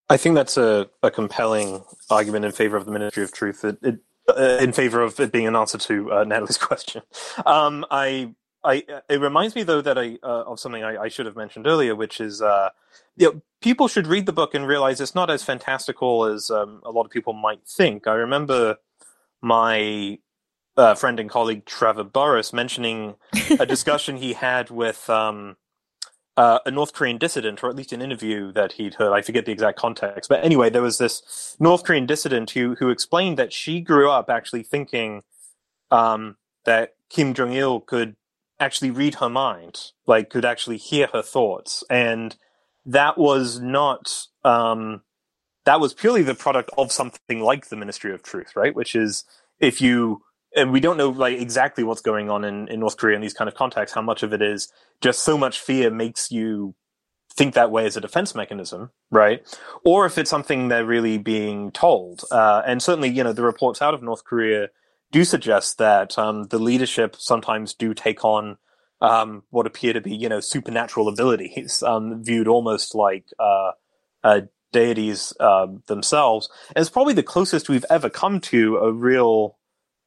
I 0.10 0.18
think 0.18 0.36
that's 0.36 0.56
a, 0.58 0.88
a 1.02 1.10
compelling 1.10 1.84
argument 2.12 2.46
in 2.46 2.52
favor 2.52 2.78
of 2.78 2.86
the 2.86 2.92
Ministry 2.92 3.24
of 3.24 3.34
Truth. 3.34 3.66
It, 3.66 3.78
it 3.82 4.00
uh, 4.28 4.58
in 4.60 4.72
favor 4.72 5.02
of 5.02 5.20
it 5.20 5.32
being 5.32 5.48
an 5.48 5.56
answer 5.56 5.78
to 5.78 6.12
uh, 6.12 6.24
Natalie's 6.24 6.58
question. 6.70 7.04
Um, 7.46 7.86
I, 7.92 8.34
I, 8.64 8.84
it 9.10 9.22
reminds 9.22 9.56
me 9.56 9.64
though 9.64 9.82
that 9.82 9.98
I 9.98 10.18
uh, 10.24 10.44
of 10.44 10.60
something 10.60 10.84
I, 10.84 11.04
I, 11.04 11.08
should 11.08 11.26
have 11.26 11.36
mentioned 11.36 11.68
earlier, 11.68 11.96
which 11.96 12.20
is, 12.20 12.42
uh, 12.42 12.70
you 13.16 13.32
know, 13.32 13.42
people 13.62 13.88
should 13.88 14.08
read 14.08 14.26
the 14.26 14.34
book 14.34 14.56
and 14.56 14.68
realize 14.68 15.00
it's 15.00 15.16
not 15.16 15.30
as 15.30 15.44
fantastical 15.44 16.26
as 16.26 16.50
um, 16.50 16.82
a 16.84 16.92
lot 16.92 17.06
of 17.06 17.12
people 17.12 17.34
might 17.34 17.68
think. 17.68 18.08
I 18.08 18.14
remember 18.14 18.78
my 19.42 20.20
uh, 20.78 20.96
friend 20.96 21.20
and 21.20 21.30
colleague 21.30 21.66
Trevor 21.66 22.04
Burrus 22.04 22.52
mentioning 22.54 23.16
a 23.60 23.66
discussion 23.68 24.18
he 24.18 24.34
had 24.34 24.70
with 24.70 25.10
um, 25.10 25.58
uh, 26.38 26.60
a 26.66 26.72
North 26.72 26.94
Korean 26.94 27.18
dissident, 27.18 27.64
or 27.64 27.70
at 27.70 27.76
least 27.76 27.94
an 27.94 28.02
interview 28.02 28.52
that 28.54 28.74
he'd 28.74 28.96
heard. 28.96 29.14
I 29.14 29.22
forget 29.22 29.46
the 29.46 29.52
exact 29.52 29.80
context, 29.80 30.30
but 30.30 30.44
anyway, 30.44 30.70
there 30.70 30.82
was 30.82 30.98
this 30.98 31.56
North 31.60 31.84
Korean 31.84 32.06
dissident 32.06 32.52
who 32.52 32.76
who 32.76 32.90
explained 32.90 33.38
that 33.38 33.54
she 33.54 33.80
grew 33.80 34.10
up 34.10 34.30
actually 34.30 34.64
thinking 34.64 35.24
um, 35.92 36.38
that 36.66 36.96
Kim 37.10 37.34
Jong 37.34 37.54
Il 37.54 37.80
could 37.80 38.16
actually 38.60 38.92
read 38.92 39.16
her 39.16 39.30
mind, 39.30 39.92
like 40.08 40.30
could 40.30 40.46
actually 40.46 40.78
hear 40.78 41.08
her 41.14 41.22
thoughts, 41.22 41.84
and 41.90 42.36
that 42.86 43.18
was 43.18 43.60
not 43.60 44.28
um, 44.44 45.02
that 45.66 45.80
was 45.80 45.94
purely 45.94 46.22
the 46.22 46.36
product 46.36 46.70
of 46.78 46.92
something 46.92 47.40
like 47.40 47.70
the 47.70 47.76
Ministry 47.76 48.14
of 48.14 48.24
Truth, 48.24 48.56
right? 48.56 48.76
Which 48.76 48.96
is 48.96 49.24
if 49.60 49.82
you 49.82 50.24
and 50.56 50.72
we 50.72 50.80
don't 50.80 50.98
know 50.98 51.10
like 51.10 51.40
exactly 51.40 51.84
what's 51.84 52.02
going 52.02 52.30
on 52.30 52.44
in, 52.44 52.68
in 52.68 52.80
North 52.80 52.98
Korea 52.98 53.16
in 53.16 53.22
these 53.22 53.34
kind 53.34 53.48
of 53.48 53.56
contexts, 53.56 53.94
how 53.94 54.02
much 54.02 54.24
of 54.24 54.34
it 54.34 54.42
is 54.42 54.72
just 55.02 55.24
so 55.24 55.38
much 55.38 55.60
fear 55.60 55.90
makes 55.90 56.32
you 56.32 56.76
think 57.36 57.54
that 57.54 57.72
way 57.72 57.86
as 57.86 57.98
a 57.98 58.02
defense 58.02 58.34
mechanism, 58.34 58.92
right? 59.12 59.46
Or 59.84 60.06
if 60.06 60.18
it's 60.18 60.30
something 60.30 60.68
they're 60.68 60.86
really 60.86 61.18
being 61.18 61.72
told. 61.72 62.24
Uh, 62.32 62.62
and 62.66 62.82
certainly, 62.82 63.10
you 63.10 63.24
know, 63.24 63.34
the 63.34 63.44
reports 63.44 63.82
out 63.82 63.94
of 63.94 64.02
North 64.02 64.24
Korea 64.24 64.70
do 65.12 65.26
suggest 65.26 65.78
that 65.78 66.18
um, 66.18 66.46
the 66.46 66.60
leadership 66.60 67.16
sometimes 67.18 67.74
do 67.74 67.94
take 67.94 68.24
on 68.24 68.58
um, 69.02 69.44
what 69.50 69.68
appear 69.68 69.94
to 69.94 70.02
be, 70.02 70.16
you 70.16 70.30
know, 70.30 70.40
supernatural 70.40 71.10
abilities, 71.10 71.84
um, 71.84 72.24
viewed 72.24 72.48
almost 72.48 72.96
like 72.96 73.26
uh, 73.38 73.72
uh, 74.24 74.42
deities 74.72 75.34
um, 75.40 75.84
themselves. 75.88 76.50
And 76.76 76.82
it's 76.82 76.90
probably 76.90 77.14
the 77.14 77.24
closest 77.24 77.68
we've 77.68 77.86
ever 77.90 78.10
come 78.10 78.40
to 78.42 78.78
a 78.78 78.92
real 78.92 79.58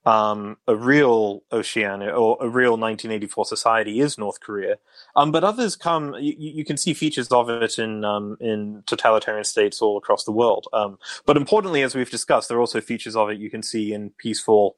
um, 0.08 0.56
a 0.66 0.74
real 0.74 1.42
Oceania 1.52 2.08
or 2.08 2.38
a 2.40 2.48
real 2.48 2.78
1984 2.78 3.44
society 3.44 4.00
is 4.00 4.16
North 4.16 4.40
Korea. 4.40 4.76
Um, 5.16 5.30
but 5.30 5.44
others 5.44 5.76
come, 5.76 6.14
you, 6.14 6.34
you, 6.38 6.64
can 6.64 6.78
see 6.78 6.94
features 6.94 7.28
of 7.28 7.50
it 7.50 7.78
in, 7.78 8.06
um, 8.06 8.38
in 8.40 8.82
totalitarian 8.86 9.44
states 9.44 9.82
all 9.82 9.98
across 9.98 10.24
the 10.24 10.32
world. 10.32 10.66
Um, 10.72 10.98
but 11.26 11.36
importantly, 11.36 11.82
as 11.82 11.94
we've 11.94 12.10
discussed, 12.10 12.48
there 12.48 12.56
are 12.56 12.60
also 12.60 12.80
features 12.80 13.16
of 13.16 13.28
it 13.28 13.38
you 13.38 13.50
can 13.50 13.62
see 13.62 13.92
in 13.92 14.08
peaceful 14.16 14.76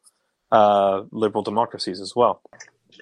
uh, 0.50 1.02
liberal 1.12 1.44
democracies 1.44 2.00
as 2.00 2.16
well. 2.16 2.42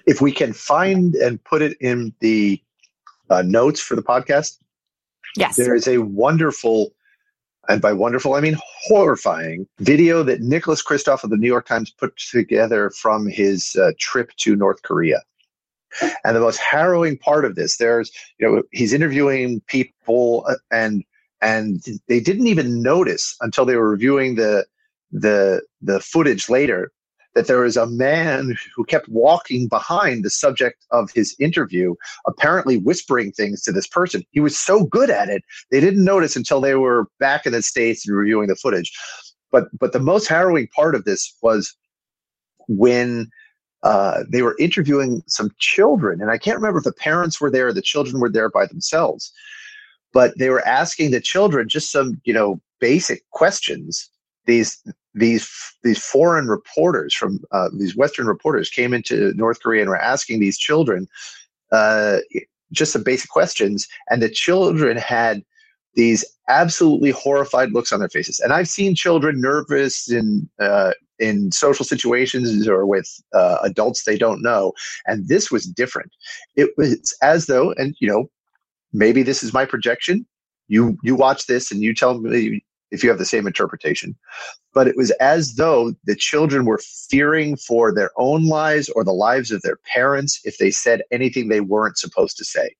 If 0.05 0.21
we 0.21 0.31
can 0.31 0.53
find 0.53 1.15
and 1.15 1.43
put 1.43 1.63
it 1.63 1.77
in 1.81 2.13
the 2.19 2.61
uh, 3.31 3.41
notes 3.41 3.79
for 3.79 3.95
the 3.95 4.03
podcast, 4.03 4.59
yes, 5.35 5.55
there 5.55 5.73
is 5.73 5.87
a 5.87 5.97
wonderful 5.97 6.93
and 7.69 7.81
by 7.81 7.93
wonderful 7.93 8.33
I 8.33 8.41
mean 8.41 8.57
horrifying 8.81 9.67
video 9.79 10.23
that 10.23 10.41
Nicholas 10.41 10.83
Kristof 10.83 11.23
of 11.23 11.29
the 11.29 11.37
New 11.37 11.47
York 11.47 11.67
Times 11.67 11.91
put 11.91 12.17
together 12.17 12.89
from 12.89 13.27
his 13.27 13.77
uh, 13.79 13.91
trip 13.99 14.31
to 14.37 14.55
North 14.55 14.81
Korea. 14.81 15.21
And 16.23 16.35
the 16.35 16.41
most 16.41 16.59
harrowing 16.59 17.17
part 17.17 17.45
of 17.45 17.55
this, 17.55 17.77
there's 17.77 18.11
you 18.39 18.47
know 18.47 18.63
he's 18.71 18.93
interviewing 18.93 19.61
people 19.67 20.45
uh, 20.49 20.55
and 20.71 21.03
and 21.41 21.81
they 22.07 22.19
didn't 22.19 22.47
even 22.47 22.81
notice 22.81 23.35
until 23.41 23.65
they 23.65 23.75
were 23.75 23.89
reviewing 23.89 24.35
the 24.35 24.65
the 25.11 25.61
the 25.81 25.99
footage 25.99 26.49
later 26.49 26.91
that 27.35 27.47
there 27.47 27.59
was 27.59 27.77
a 27.77 27.87
man 27.87 28.55
who 28.75 28.83
kept 28.83 29.07
walking 29.07 29.67
behind 29.67 30.23
the 30.23 30.29
subject 30.29 30.85
of 30.91 31.11
his 31.11 31.35
interview, 31.39 31.95
apparently 32.27 32.77
whispering 32.77 33.31
things 33.31 33.61
to 33.63 33.71
this 33.71 33.87
person. 33.87 34.23
He 34.31 34.39
was 34.39 34.57
so 34.57 34.85
good 34.85 35.09
at 35.09 35.29
it, 35.29 35.43
they 35.71 35.79
didn't 35.79 36.03
notice 36.03 36.35
until 36.35 36.61
they 36.61 36.75
were 36.75 37.07
back 37.19 37.45
in 37.45 37.51
the 37.51 37.61
States 37.61 38.07
and 38.07 38.17
reviewing 38.17 38.47
the 38.47 38.55
footage. 38.55 38.91
But 39.51 39.67
but 39.79 39.93
the 39.93 39.99
most 39.99 40.27
harrowing 40.27 40.67
part 40.75 40.95
of 40.95 41.05
this 41.05 41.35
was 41.41 41.75
when 42.67 43.29
uh, 43.83 44.23
they 44.29 44.41
were 44.41 44.55
interviewing 44.59 45.23
some 45.27 45.51
children, 45.59 46.21
and 46.21 46.29
I 46.29 46.37
can't 46.37 46.57
remember 46.57 46.79
if 46.79 46.85
the 46.85 46.93
parents 46.93 47.39
were 47.39 47.49
there, 47.49 47.71
the 47.73 47.81
children 47.81 48.19
were 48.19 48.29
there 48.29 48.49
by 48.49 48.65
themselves, 48.65 49.31
but 50.13 50.37
they 50.37 50.49
were 50.49 50.65
asking 50.67 51.11
the 51.11 51.21
children 51.21 51.69
just 51.69 51.91
some, 51.91 52.21
you 52.25 52.33
know, 52.33 52.59
basic 52.79 53.27
questions. 53.31 54.09
These 54.45 54.81
these 55.19 55.49
these 55.83 56.03
foreign 56.03 56.47
reporters 56.47 57.13
from 57.13 57.39
uh, 57.51 57.69
these 57.73 57.95
Western 57.95 58.27
reporters 58.27 58.69
came 58.69 58.93
into 58.93 59.33
North 59.35 59.61
Korea 59.61 59.81
and 59.81 59.89
were 59.89 60.01
asking 60.01 60.39
these 60.39 60.57
children 60.57 61.07
uh, 61.71 62.17
just 62.71 62.93
some 62.93 63.03
basic 63.03 63.29
questions, 63.29 63.87
and 64.09 64.21
the 64.21 64.29
children 64.29 64.97
had 64.97 65.43
these 65.95 66.23
absolutely 66.47 67.11
horrified 67.11 67.71
looks 67.71 67.91
on 67.91 67.99
their 67.99 68.09
faces. 68.09 68.39
And 68.39 68.53
I've 68.53 68.67
seen 68.69 68.95
children 68.95 69.41
nervous 69.41 70.09
in 70.09 70.49
uh, 70.59 70.93
in 71.19 71.51
social 71.51 71.83
situations 71.85 72.67
or 72.67 72.85
with 72.85 73.09
uh, 73.33 73.57
adults 73.63 74.03
they 74.03 74.17
don't 74.17 74.41
know, 74.41 74.73
and 75.05 75.27
this 75.27 75.51
was 75.51 75.65
different. 75.65 76.11
It 76.55 76.71
was 76.77 77.15
as 77.21 77.47
though, 77.47 77.73
and 77.73 77.95
you 77.99 78.07
know, 78.07 78.29
maybe 78.93 79.23
this 79.23 79.43
is 79.43 79.53
my 79.53 79.65
projection. 79.65 80.25
You 80.67 80.97
you 81.03 81.15
watch 81.15 81.47
this 81.47 81.71
and 81.71 81.81
you 81.81 81.93
tell 81.93 82.19
me 82.19 82.63
if 82.91 83.03
you 83.03 83.09
have 83.09 83.19
the 83.19 83.25
same 83.25 83.47
interpretation. 83.47 84.15
But 84.73 84.87
it 84.87 84.95
was 84.95 85.11
as 85.19 85.55
though 85.55 85.93
the 86.05 86.15
children 86.15 86.65
were 86.65 86.79
fearing 87.09 87.55
for 87.55 87.93
their 87.93 88.11
own 88.17 88.45
lives 88.45 88.89
or 88.89 89.03
the 89.03 89.11
lives 89.11 89.51
of 89.51 89.61
their 89.61 89.77
parents 89.93 90.39
if 90.43 90.57
they 90.57 90.71
said 90.71 91.03
anything 91.11 91.47
they 91.47 91.61
weren't 91.61 91.97
supposed 91.97 92.37
to 92.37 92.45
say. 92.45 92.75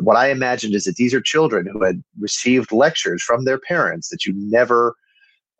What 0.00 0.16
I 0.16 0.30
imagined 0.30 0.74
is 0.74 0.84
that 0.84 0.96
these 0.96 1.14
are 1.14 1.20
children 1.20 1.66
who 1.66 1.82
had 1.82 2.02
received 2.18 2.72
lectures 2.72 3.22
from 3.22 3.44
their 3.44 3.58
parents 3.58 4.08
that 4.08 4.24
you 4.24 4.32
never, 4.36 4.94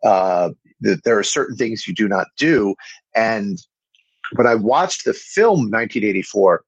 uh, 0.03 0.49
that 0.81 1.03
there 1.03 1.17
are 1.17 1.23
certain 1.23 1.55
things 1.55 1.87
you 1.87 1.93
do 1.93 2.07
not 2.07 2.27
do. 2.37 2.75
And 3.15 3.59
when 4.35 4.47
I 4.47 4.55
watched 4.55 5.05
the 5.05 5.13
film 5.13 5.71
1984 5.71 6.63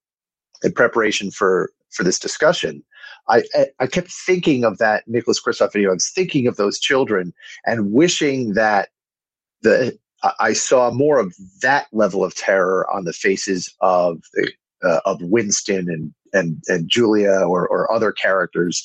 in 0.63 0.71
preparation 0.71 1.31
for 1.31 1.71
for 1.91 2.03
this 2.03 2.19
discussion, 2.19 2.83
I, 3.29 3.43
I 3.79 3.87
kept 3.87 4.11
thinking 4.11 4.63
of 4.63 4.77
that 4.77 5.03
Nicholas 5.07 5.41
Kristof 5.41 5.73
video. 5.73 5.89
I 5.89 5.93
was 5.93 6.09
thinking 6.09 6.47
of 6.47 6.55
those 6.57 6.79
children 6.79 7.33
and 7.65 7.91
wishing 7.91 8.53
that 8.53 8.89
the 9.61 9.97
I 10.39 10.53
saw 10.53 10.91
more 10.91 11.19
of 11.19 11.35
that 11.61 11.87
level 11.91 12.23
of 12.23 12.35
terror 12.35 12.89
on 12.91 13.05
the 13.05 13.13
faces 13.13 13.73
of 13.81 14.21
the 14.33 14.51
uh, 14.83 14.99
of 15.05 15.21
Winston 15.21 15.87
and 15.89 16.13
and 16.33 16.61
and 16.67 16.89
Julia 16.89 17.41
or 17.41 17.67
or 17.67 17.91
other 17.91 18.11
characters, 18.11 18.83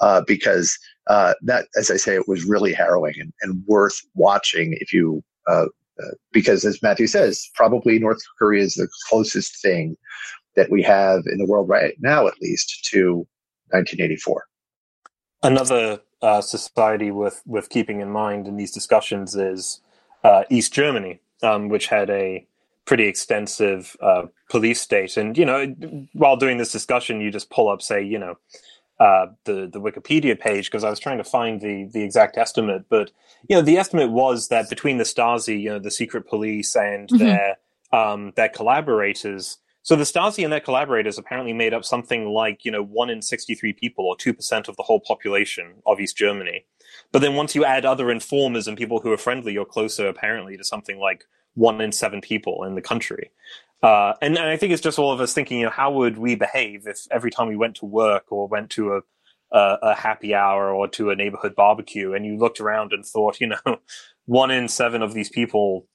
uh, 0.00 0.22
because 0.26 0.76
uh, 1.08 1.34
that, 1.42 1.66
as 1.76 1.90
I 1.90 1.96
say, 1.96 2.14
it 2.14 2.28
was 2.28 2.44
really 2.44 2.72
harrowing 2.72 3.14
and, 3.18 3.32
and 3.42 3.62
worth 3.66 4.00
watching 4.14 4.76
if 4.80 4.92
you. 4.92 5.22
Uh, 5.46 5.66
uh, 6.02 6.14
because 6.32 6.64
as 6.64 6.82
Matthew 6.82 7.06
says, 7.06 7.50
probably 7.54 7.98
North 7.98 8.22
Korea 8.38 8.62
is 8.62 8.74
the 8.74 8.88
closest 9.10 9.60
thing 9.60 9.94
that 10.56 10.70
we 10.70 10.82
have 10.82 11.24
in 11.26 11.38
the 11.38 11.46
world 11.46 11.68
right 11.68 11.94
now, 12.00 12.26
at 12.26 12.34
least, 12.40 12.84
to 12.92 13.26
1984. 13.70 14.46
Another 15.42 16.00
uh, 16.20 16.40
society 16.40 17.10
with 17.10 17.42
with 17.46 17.68
keeping 17.68 18.00
in 18.00 18.10
mind 18.10 18.46
in 18.46 18.56
these 18.56 18.70
discussions 18.70 19.34
is 19.34 19.80
uh, 20.22 20.44
East 20.50 20.72
Germany, 20.72 21.20
um, 21.42 21.68
which 21.68 21.88
had 21.88 22.10
a 22.10 22.46
pretty 22.84 23.06
extensive 23.06 23.96
uh, 24.00 24.24
police 24.50 24.80
state. 24.80 25.16
And 25.16 25.36
you 25.36 25.44
know, 25.44 25.66
while 26.12 26.36
doing 26.36 26.58
this 26.58 26.72
discussion, 26.72 27.20
you 27.20 27.30
just 27.30 27.50
pull 27.50 27.68
up, 27.68 27.82
say, 27.82 28.02
you 28.02 28.18
know, 28.18 28.36
uh, 29.00 29.26
the 29.44 29.68
the 29.72 29.80
Wikipedia 29.80 30.38
page 30.38 30.70
because 30.70 30.84
I 30.84 30.90
was 30.90 31.00
trying 31.00 31.18
to 31.18 31.24
find 31.24 31.60
the 31.60 31.88
the 31.92 32.02
exact 32.02 32.38
estimate, 32.38 32.84
but 32.88 33.10
you 33.48 33.56
know, 33.56 33.62
the 33.62 33.78
estimate 33.78 34.10
was 34.10 34.48
that 34.48 34.70
between 34.70 34.98
the 34.98 35.04
Stasi, 35.04 35.60
you 35.60 35.70
know, 35.70 35.78
the 35.78 35.90
secret 35.90 36.28
police, 36.28 36.76
and 36.76 37.08
mm-hmm. 37.08 37.24
their 37.24 37.56
um, 37.92 38.32
their 38.36 38.48
collaborators, 38.48 39.58
so 39.82 39.96
the 39.96 40.04
Stasi 40.04 40.44
and 40.44 40.52
their 40.52 40.60
collaborators 40.60 41.18
apparently 41.18 41.52
made 41.52 41.74
up 41.74 41.84
something 41.84 42.28
like, 42.28 42.64
you 42.64 42.70
know, 42.70 42.82
one 42.84 43.10
in 43.10 43.20
63 43.20 43.72
people 43.72 44.06
or 44.06 44.16
2% 44.16 44.68
of 44.68 44.76
the 44.76 44.82
whole 44.84 45.00
population 45.00 45.74
of 45.86 45.98
East 45.98 46.16
Germany. 46.16 46.64
But 47.10 47.20
then 47.20 47.34
once 47.34 47.54
you 47.54 47.64
add 47.64 47.84
other 47.84 48.10
informers 48.10 48.68
and 48.68 48.78
people 48.78 49.00
who 49.00 49.12
are 49.12 49.18
friendly, 49.18 49.52
you're 49.52 49.64
closer 49.64 50.06
apparently 50.06 50.56
to 50.56 50.64
something 50.64 50.98
like 50.98 51.24
one 51.54 51.80
in 51.80 51.90
seven 51.90 52.20
people 52.20 52.62
in 52.64 52.76
the 52.76 52.82
country. 52.82 53.30
Uh, 53.82 54.14
and, 54.22 54.38
and, 54.38 54.46
I 54.46 54.56
think 54.56 54.72
it's 54.72 54.80
just 54.80 55.00
all 55.00 55.10
of 55.10 55.20
us 55.20 55.34
thinking, 55.34 55.58
you 55.58 55.64
know, 55.64 55.70
how 55.70 55.90
would 55.90 56.16
we 56.16 56.36
behave 56.36 56.86
if 56.86 57.00
every 57.10 57.32
time 57.32 57.48
we 57.48 57.56
went 57.56 57.74
to 57.76 57.86
work 57.86 58.30
or 58.30 58.46
went 58.46 58.70
to 58.70 58.92
a, 58.92 59.00
a, 59.50 59.78
a 59.82 59.94
happy 59.96 60.32
hour 60.36 60.72
or 60.72 60.86
to 60.88 61.10
a 61.10 61.16
neighborhood 61.16 61.56
barbecue 61.56 62.12
and 62.12 62.24
you 62.24 62.38
looked 62.38 62.60
around 62.60 62.92
and 62.92 63.04
thought, 63.04 63.40
you 63.40 63.48
know, 63.48 63.58
one 64.26 64.52
in 64.52 64.68
seven 64.68 65.02
of 65.02 65.14
these 65.14 65.28
people 65.28 65.88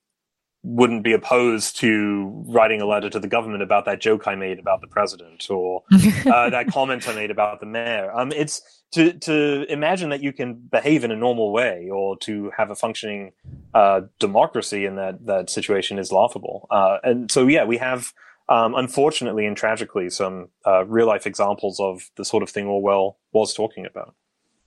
wouldn't 0.67 1.01
be 1.01 1.13
opposed 1.13 1.77
to 1.79 2.43
writing 2.45 2.81
a 2.81 2.85
letter 2.85 3.09
to 3.09 3.19
the 3.19 3.27
government 3.27 3.63
about 3.63 3.85
that 3.85 4.01
joke 4.01 4.27
I 4.27 4.35
made 4.35 4.59
about 4.59 4.81
the 4.81 4.87
president 4.87 5.49
or 5.49 5.83
uh, 5.91 6.49
that 6.49 6.67
comment 6.69 7.07
I 7.07 7.15
made 7.15 7.31
about 7.31 7.61
the 7.61 7.65
mayor. 7.65 8.11
Um, 8.13 8.33
it's 8.33 8.61
to 8.91 9.13
to 9.13 9.65
imagine 9.71 10.09
that 10.09 10.21
you 10.21 10.33
can 10.33 10.55
behave 10.55 11.05
in 11.05 11.11
a 11.11 11.15
normal 11.15 11.53
way 11.53 11.89
or 11.89 12.17
to 12.19 12.51
have 12.57 12.69
a 12.69 12.75
functioning 12.75 13.31
uh, 13.73 14.01
democracy 14.19 14.85
in 14.85 14.97
that 14.97 15.25
that 15.25 15.49
situation 15.49 15.97
is 15.99 16.11
laughable. 16.11 16.67
Uh, 16.69 16.97
and 17.03 17.31
so, 17.31 17.47
yeah, 17.47 17.63
we 17.63 17.77
have. 17.77 18.13
Um, 18.49 18.75
unfortunately 18.75 19.45
and 19.45 19.57
tragically, 19.57 20.09
some 20.09 20.47
uh, 20.65 20.85
real 20.85 21.05
life 21.05 21.27
examples 21.27 21.81
of 21.81 22.09
the 22.15 22.23
sort 22.23 22.43
of 22.43 22.49
thing 22.49 22.65
Orwell 22.65 23.17
was 23.33 23.53
talking 23.53 23.85
about 23.85 24.15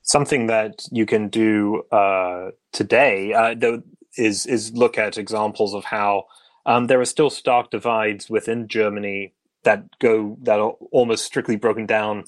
something 0.02 0.48
that 0.48 0.82
you 0.92 1.06
can 1.06 1.28
do 1.28 1.82
uh, 1.90 2.50
today. 2.72 3.32
Uh, 3.32 3.54
is 4.16 4.46
is 4.46 4.72
look 4.72 4.98
at 4.98 5.18
examples 5.18 5.74
of 5.74 5.84
how 5.84 6.24
um, 6.66 6.86
there 6.86 7.00
are 7.00 7.06
still 7.06 7.30
stark 7.30 7.70
divides 7.70 8.28
within 8.28 8.68
Germany 8.68 9.32
that 9.64 9.98
go 9.98 10.36
that 10.42 10.58
are 10.58 10.72
almost 10.92 11.24
strictly 11.24 11.56
broken 11.56 11.86
down 11.86 12.24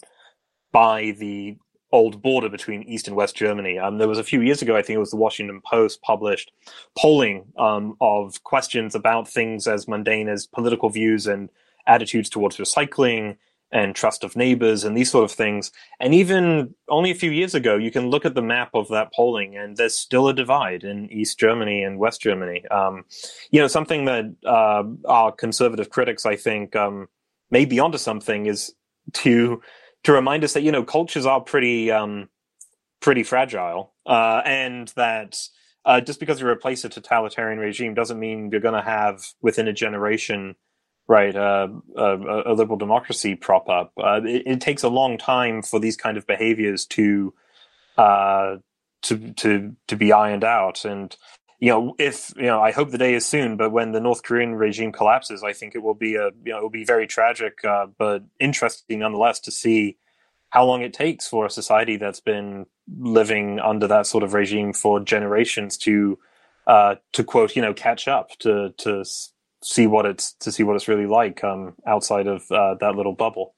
by 0.72 1.14
the 1.18 1.57
old 1.93 2.22
border 2.22 2.49
between 2.49 2.83
East 2.85 3.07
and 3.07 3.14
West 3.14 3.37
Germany. 3.37 3.78
Um, 3.78 3.99
there 3.99 4.09
was 4.09 4.18
a 4.18 4.24
few 4.24 4.41
years 4.41 4.62
ago, 4.62 4.74
I 4.74 4.83
think 4.83 4.97
it 4.97 5.01
was 5.01 5.11
the 5.11 5.16
Washington 5.16 5.61
Post 5.61 6.01
published 6.01 6.51
polling 6.97 7.45
um, 7.59 7.97
of 8.01 8.43
questions 8.45 8.95
about 8.95 9.28
things 9.28 9.66
as 9.66 9.87
mundane 9.87 10.28
as 10.28 10.47
political 10.47 10.89
views 10.89 11.26
and 11.26 11.51
attitudes 11.87 12.30
towards 12.30 12.57
recycling 12.57 13.37
and 13.73 13.95
trust 13.95 14.23
of 14.23 14.37
neighbors 14.37 14.85
and 14.85 14.97
these 14.97 15.11
sort 15.11 15.25
of 15.25 15.33
things. 15.33 15.73
And 15.99 16.14
even 16.14 16.75
only 16.89 17.11
a 17.11 17.14
few 17.14 17.31
years 17.31 17.55
ago, 17.55 17.77
you 17.77 17.91
can 17.91 18.11
look 18.11 18.27
at 18.27 18.35
the 18.35 18.43
map 18.43 18.70
of 18.75 18.89
that 18.89 19.12
polling, 19.14 19.57
and 19.57 19.77
there's 19.77 19.97
still 19.97 20.29
a 20.29 20.35
divide 20.35 20.85
in 20.85 21.11
East 21.11 21.39
Germany 21.39 21.83
and 21.83 21.99
West 21.99 22.20
Germany. 22.20 22.66
Um, 22.68 23.05
you 23.51 23.61
know, 23.61 23.68
something 23.68 24.05
that 24.05 24.27
uh, 24.47 24.85
our 25.07 25.33
conservative 25.33 25.89
critics, 25.89 26.27
I 26.27 26.37
think, 26.37 26.77
um, 26.77 27.09
may 27.51 27.64
be 27.64 27.81
onto 27.81 27.99
something 27.99 28.47
is 28.47 28.75
to 29.14 29.62
to 30.05 30.12
remind 30.12 30.45
us 30.45 30.53
that 30.53 30.62
you 30.62 30.73
know 30.73 30.85
cultures 30.85 31.27
are 31.27 31.41
pretty 31.41 31.91
um, 31.91 32.29
pretty 33.01 33.23
fragile, 33.23 33.95
uh, 34.07 34.43
and 34.45 34.89
that. 34.97 35.39
Uh, 35.85 36.01
just 36.01 36.20
because 36.20 36.41
you 36.41 36.47
replace 36.47 36.85
a 36.85 36.89
totalitarian 36.89 37.59
regime 37.59 37.93
doesn't 37.93 38.20
mean 38.20 38.49
you're 38.53 38.61
going 38.61 38.73
to 38.73 38.81
have 38.81 39.27
within 39.41 39.66
a 39.66 39.73
generation 39.73 40.55
right 41.09 41.34
uh, 41.34 41.68
a, 41.96 42.53
a, 42.53 42.55
liberal 42.55 42.78
democracy 42.78 43.34
prop 43.34 43.68
up. 43.68 43.92
Uh, 43.96 44.20
it, 44.24 44.42
it, 44.46 44.61
takes 44.61 44.82
a 44.82 44.88
long 44.88 45.18
time 45.18 45.62
for 45.62 45.80
these 45.80 45.96
kind 45.96 46.16
of 46.16 46.26
behaviors 46.26 46.86
to 46.86 47.34
uh, 47.96 48.57
to 49.03 49.32
to 49.34 49.76
to 49.88 49.96
be 49.96 50.12
ironed 50.12 50.44
out. 50.44 50.84
And 50.84 51.14
you 51.59 51.70
know, 51.70 51.94
if 51.98 52.32
you 52.36 52.44
know, 52.44 52.61
I 52.61 52.72
hope 52.72 52.90
the 52.90 52.98
day 52.98 53.14
is 53.14 53.26
soon. 53.26 53.57
But 53.57 53.70
when 53.70 53.92
the 53.92 54.00
North 54.00 54.22
Korean 54.22 54.55
regime 54.55 54.92
collapses, 54.92 55.42
I 55.42 55.53
think 55.53 55.74
it 55.74 55.82
will 55.82 55.94
be 55.94 56.16
a 56.16 56.30
you 56.44 56.53
know 56.53 56.59
it 56.59 56.62
will 56.62 56.70
be 56.70 56.84
very 56.84 57.07
tragic, 57.07 57.64
uh, 57.64 57.86
but 57.98 58.22
interesting 58.40 59.00
nonetheless 59.00 59.40
to 59.40 59.50
see 59.50 59.96
how 60.50 60.64
long 60.64 60.82
it 60.82 60.92
takes 60.92 61.26
for 61.26 61.46
a 61.46 61.50
society 61.50 61.96
that's 61.96 62.20
been 62.20 62.66
living 62.98 63.59
under 63.59 63.86
that 63.86 64.07
sort 64.07 64.22
of 64.22 64.34
regime 64.34 64.72
for 64.72 65.00
generations 65.00 65.78
to 65.78 66.18
uh, 66.66 66.96
to 67.12 67.24
quote 67.24 67.57
you 67.57 67.62
know 67.62 67.74
catch 67.74 68.07
up 68.07 68.30
to 68.38 68.74
to 68.78 69.05
see 69.62 69.86
what 69.86 70.06
it's 70.06 70.34
to 70.34 70.52
see 70.52 70.62
what 70.62 70.76
it's 70.76 70.88
really 70.88 71.06
like 71.06 71.42
um, 71.44 71.74
outside 71.86 72.26
of 72.26 72.50
uh, 72.50 72.74
that 72.80 72.96
little 72.96 73.14
bubble. 73.14 73.54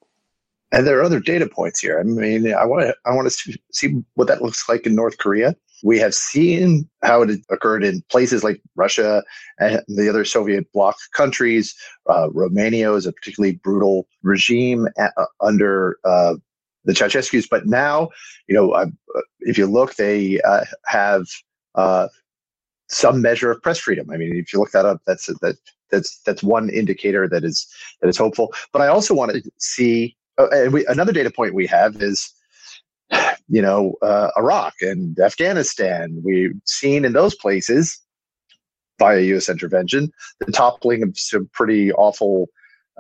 And 0.73 0.87
there 0.87 0.99
are 0.99 1.05
other 1.05 1.21
data 1.21 1.47
points 1.47 1.81
here. 1.81 2.01
I 2.01 2.03
mean, 2.03 2.53
I 2.53 2.65
want 2.65 2.83
to 2.83 2.95
I 3.07 3.15
want 3.15 3.31
to 3.31 3.59
see 3.73 4.03
what 4.15 4.29
that 4.29 4.43
looks 4.43 4.69
like 4.69 4.87
in 4.87 4.95
North 4.95 5.19
Korea. 5.19 5.55
We 5.83 5.99
have 5.99 6.15
seen 6.15 6.89
how 7.03 7.23
it 7.23 7.41
occurred 7.51 7.85
in 7.85 8.03
places 8.11 8.43
like 8.43 8.61
Russia 8.75 9.23
and 9.59 9.83
the 9.87 10.09
other 10.09 10.25
Soviet 10.25 10.73
bloc 10.73 10.97
countries. 11.13 11.75
Uh, 12.09 12.31
Romania 12.31 12.93
is 12.95 13.07
a 13.07 13.13
particularly 13.13 13.57
brutal 13.63 14.09
regime 14.23 14.89
uh, 14.99 15.27
under 15.41 15.99
uh, 16.05 16.35
the 16.85 16.93
Ceausescu's. 16.93 17.47
But 17.47 17.67
now, 17.67 18.09
you 18.49 18.55
know, 18.55 18.73
uh, 18.73 18.87
if 19.41 19.59
you 19.59 19.67
look, 19.67 19.97
they 19.97 20.41
uh, 20.41 20.65
have 20.87 21.27
uh, 21.75 22.09
some 22.89 23.21
measure 23.21 23.51
of 23.51 23.63
press 23.63 23.79
freedom. 23.79 24.11
I 24.11 24.17
mean, 24.17 24.37
if 24.37 24.53
you 24.53 24.59
look 24.59 24.71
that 24.73 24.87
up, 24.87 25.03
that's 25.07 25.27
that 25.27 25.57
that's 25.91 26.21
that's 26.27 26.43
one 26.43 26.71
indicator 26.71 27.29
that 27.29 27.45
is 27.45 27.67
that 28.01 28.09
is 28.09 28.19
hopeful. 28.19 28.53
But 28.73 28.83
I 28.83 28.89
also 28.89 29.15
want 29.15 29.33
to 29.33 29.43
see 29.59 30.17
uh, 30.39 30.49
and 30.51 30.73
we, 30.73 30.87
another 30.87 31.13
data 31.13 31.31
point 31.31 31.55
we 31.55 31.67
have 31.67 32.01
is 32.03 32.33
you 33.49 33.63
know 33.63 33.95
uh, 34.03 34.31
Iraq 34.37 34.75
and 34.81 35.19
Afghanistan. 35.19 36.21
We've 36.25 36.55
seen 36.65 37.05
in 37.05 37.13
those 37.13 37.35
places 37.35 38.01
via 38.99 39.21
U.S. 39.21 39.49
intervention 39.49 40.13
the 40.41 40.53
toppling 40.53 41.03
of 41.03 41.19
some 41.19 41.49
pretty 41.53 41.93
awful 41.93 42.49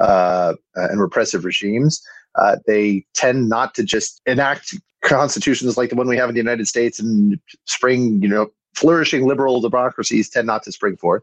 uh, 0.01 0.55
and 0.74 1.01
repressive 1.01 1.45
regimes. 1.45 2.03
Uh, 2.37 2.57
they 2.66 3.05
tend 3.14 3.49
not 3.49 3.74
to 3.74 3.85
just 3.85 4.20
enact 4.26 4.74
constitutions 5.05 5.76
like 5.76 5.91
the 5.91 5.97
one 5.97 6.09
we 6.09 6.16
have 6.16 6.28
in 6.28 6.35
the 6.35 6.41
United 6.41 6.66
States 6.66 6.99
and 6.99 7.39
spring, 7.66 8.20
you 8.20 8.28
know, 8.28 8.49
flourishing 8.75 9.27
liberal 9.27 9.61
democracies 9.61 10.29
tend 10.29 10.47
not 10.47 10.62
to 10.64 10.72
spring 10.72 10.97
forth. 10.97 11.22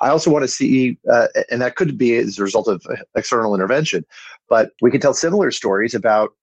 I 0.00 0.08
also 0.08 0.30
want 0.30 0.42
to 0.42 0.48
see, 0.48 0.98
uh, 1.10 1.28
and 1.50 1.60
that 1.62 1.76
could 1.76 1.96
be 1.96 2.16
as 2.16 2.38
a 2.38 2.42
result 2.42 2.68
of 2.68 2.84
external 3.16 3.54
intervention, 3.54 4.04
but 4.48 4.72
we 4.82 4.90
can 4.90 5.00
tell 5.00 5.14
similar 5.14 5.50
stories 5.50 5.94
about 5.94 6.34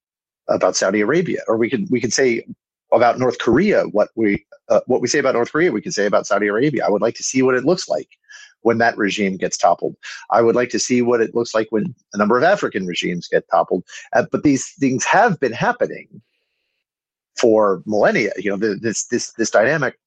about 0.50 0.78
Saudi 0.78 1.02
Arabia, 1.02 1.42
or 1.48 1.58
we 1.58 1.70
could 1.70 1.90
we 1.90 2.00
could 2.00 2.14
say 2.14 2.44
about 2.94 3.20
North 3.20 3.38
Korea 3.40 3.84
what 3.92 4.10
we 4.16 4.46
uh, 4.70 4.82
what 4.88 5.02
we 5.02 5.08
say 5.08 5.20
about 5.20 5.36
North 5.36 5.52
Korea 5.52 5.72
we 5.72 5.82
can 5.82 5.92
say 5.92 6.06
about 6.06 6.26
Saudi 6.26 6.48
Arabia. 6.48 6.86
I 6.86 6.90
would 6.90 7.02
like 7.02 7.16
to 7.16 7.24
see 7.24 7.42
what 7.42 7.56
it 7.56 7.66
looks 7.66 7.90
like 7.90 8.08
when 8.62 8.80
that 8.80 8.98
regime 8.98 9.38
gets 9.38 9.58
toppled. 9.58 9.96
I 10.32 10.42
would 10.42 10.56
like 10.56 10.70
to 10.70 10.80
see 10.80 11.02
what 11.02 11.22
it 11.22 11.36
looks 11.36 11.54
like 11.54 11.68
when 11.70 11.94
a 12.14 12.18
number 12.18 12.38
of 12.38 12.44
African 12.44 12.86
regimes 12.86 13.28
get 13.28 13.48
toppled. 13.50 13.84
Uh, 14.14 14.26
but 14.32 14.44
these 14.44 14.72
things 14.80 15.06
have 15.06 15.40
been 15.40 15.54
happening 15.54 16.08
for 17.40 17.84
millennia. 17.86 18.32
You 18.38 18.56
know, 18.56 18.76
this 18.76 19.06
this 19.06 19.32
this 19.34 19.52
dynamic 19.52 20.00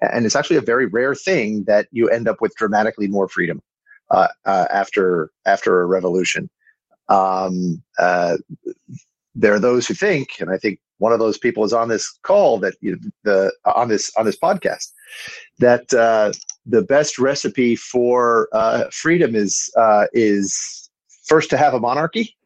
and 0.00 0.26
it's 0.26 0.36
actually 0.36 0.56
a 0.56 0.62
very 0.62 0.86
rare 0.86 1.14
thing 1.14 1.64
that 1.64 1.88
you 1.90 2.08
end 2.08 2.28
up 2.28 2.40
with 2.40 2.54
dramatically 2.56 3.08
more 3.08 3.28
freedom 3.28 3.60
uh, 4.10 4.28
uh, 4.44 4.66
after 4.70 5.30
after 5.46 5.80
a 5.80 5.86
revolution. 5.86 6.48
Um, 7.08 7.82
uh, 7.98 8.36
there 9.34 9.54
are 9.54 9.60
those 9.60 9.86
who 9.86 9.94
think, 9.94 10.28
and 10.40 10.50
I 10.50 10.58
think 10.58 10.80
one 10.98 11.12
of 11.12 11.20
those 11.20 11.38
people 11.38 11.64
is 11.64 11.72
on 11.72 11.88
this 11.88 12.18
call 12.22 12.58
that 12.58 12.74
you 12.80 12.92
know, 12.92 12.98
the 13.24 13.52
on 13.74 13.88
this 13.88 14.10
on 14.16 14.26
this 14.26 14.38
podcast 14.38 14.92
that 15.58 15.92
uh, 15.94 16.32
the 16.66 16.82
best 16.82 17.18
recipe 17.18 17.76
for 17.76 18.48
uh, 18.52 18.84
freedom 18.92 19.34
is 19.34 19.70
uh, 19.76 20.06
is 20.12 20.90
first 21.24 21.50
to 21.50 21.56
have 21.56 21.74
a 21.74 21.80
monarchy 21.80 22.36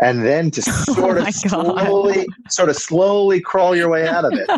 and 0.00 0.24
then 0.24 0.50
to 0.50 0.62
sort 0.62 1.18
oh 1.18 1.26
of 1.26 1.34
slowly 1.34 2.26
sort 2.48 2.68
of 2.68 2.76
slowly 2.76 3.40
crawl 3.40 3.76
your 3.76 3.88
way 3.88 4.08
out 4.08 4.24
of 4.24 4.32
it 4.32 4.48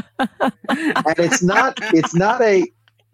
and 0.68 1.18
it's 1.18 1.42
not 1.42 1.78
it's 1.94 2.14
not 2.14 2.40
a 2.40 2.64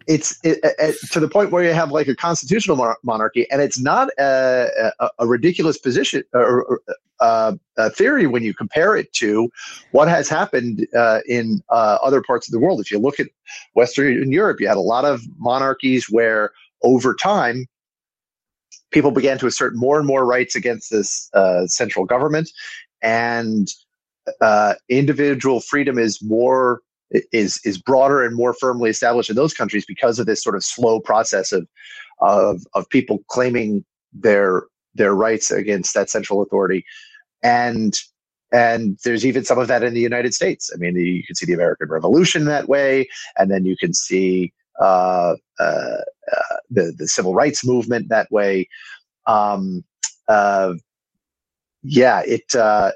it's 0.09 0.39
it, 0.43 0.57
it, 0.63 0.95
to 1.11 1.19
the 1.19 1.29
point 1.29 1.51
where 1.51 1.63
you 1.63 1.71
have 1.71 1.91
like 1.91 2.07
a 2.07 2.15
constitutional 2.15 2.95
monarchy, 3.03 3.49
and 3.51 3.61
it's 3.61 3.79
not 3.79 4.09
a, 4.17 4.91
a, 4.99 5.09
a 5.19 5.27
ridiculous 5.27 5.77
position 5.77 6.23
or 6.33 6.81
uh, 7.19 7.53
a 7.77 7.91
theory 7.91 8.25
when 8.25 8.41
you 8.41 8.51
compare 8.55 8.95
it 8.95 9.13
to 9.13 9.51
what 9.91 10.07
has 10.07 10.27
happened 10.27 10.87
uh, 10.97 11.19
in 11.27 11.61
uh, 11.69 11.99
other 12.01 12.23
parts 12.23 12.47
of 12.47 12.53
the 12.53 12.59
world. 12.59 12.81
If 12.81 12.89
you 12.89 12.97
look 12.97 13.19
at 13.19 13.27
Western 13.75 14.31
Europe, 14.31 14.59
you 14.59 14.67
had 14.67 14.77
a 14.77 14.81
lot 14.81 15.05
of 15.05 15.21
monarchies 15.37 16.07
where 16.09 16.53
over 16.81 17.13
time 17.13 17.67
people 18.91 19.11
began 19.11 19.37
to 19.39 19.47
assert 19.47 19.75
more 19.75 19.97
and 19.97 20.07
more 20.07 20.25
rights 20.25 20.55
against 20.55 20.91
this 20.91 21.29
uh, 21.33 21.65
central 21.67 22.05
government, 22.05 22.49
and 23.01 23.67
uh, 24.41 24.75
individual 24.89 25.59
freedom 25.59 25.97
is 25.97 26.21
more 26.21 26.81
is 27.31 27.59
is 27.63 27.77
broader 27.77 28.23
and 28.23 28.35
more 28.35 28.53
firmly 28.53 28.89
established 28.89 29.29
in 29.29 29.35
those 29.35 29.53
countries 29.53 29.85
because 29.85 30.19
of 30.19 30.25
this 30.25 30.43
sort 30.43 30.55
of 30.55 30.63
slow 30.63 30.99
process 30.99 31.51
of 31.51 31.67
of 32.19 32.61
of 32.73 32.87
people 32.89 33.19
claiming 33.27 33.83
their 34.13 34.63
their 34.95 35.13
rights 35.13 35.51
against 35.51 35.93
that 35.93 36.09
central 36.09 36.41
authority, 36.41 36.85
and 37.43 37.95
and 38.51 38.97
there's 39.03 39.25
even 39.25 39.43
some 39.43 39.59
of 39.59 39.67
that 39.67 39.83
in 39.83 39.93
the 39.93 40.01
United 40.01 40.33
States. 40.33 40.71
I 40.73 40.77
mean, 40.77 40.95
you 40.95 41.23
can 41.23 41.35
see 41.35 41.45
the 41.45 41.53
American 41.53 41.89
Revolution 41.89 42.45
that 42.45 42.67
way, 42.67 43.07
and 43.37 43.51
then 43.51 43.65
you 43.65 43.77
can 43.77 43.93
see 43.93 44.53
uh, 44.79 45.35
uh, 45.59 45.63
uh, 45.63 46.55
the 46.69 46.93
the 46.97 47.07
civil 47.07 47.33
rights 47.33 47.65
movement 47.65 48.09
that 48.09 48.31
way. 48.31 48.67
Um, 49.27 49.83
uh, 50.27 50.73
yeah, 51.83 52.21
it, 52.25 52.43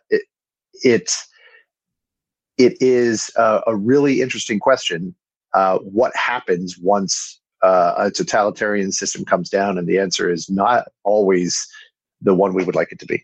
it 0.10 0.24
it 0.84 1.12
it 2.58 2.78
is 2.80 3.32
a, 3.36 3.62
a 3.68 3.76
really 3.76 4.22
interesting 4.22 4.60
question. 4.60 5.16
What 5.54 6.16
happens 6.16 6.78
once 6.78 7.40
a 7.62 8.12
totalitarian 8.14 8.92
system 8.92 9.26
comes 9.26 9.50
down? 9.50 9.78
And 9.78 9.88
the 9.88 10.00
answer 10.00 10.30
is 10.30 10.50
not 10.50 10.88
always 11.04 11.68
the 12.22 12.34
one 12.34 12.54
we 12.54 12.64
would 12.64 12.76
like 12.76 12.92
it 12.92 13.00
to 13.00 13.06
be. 13.06 13.24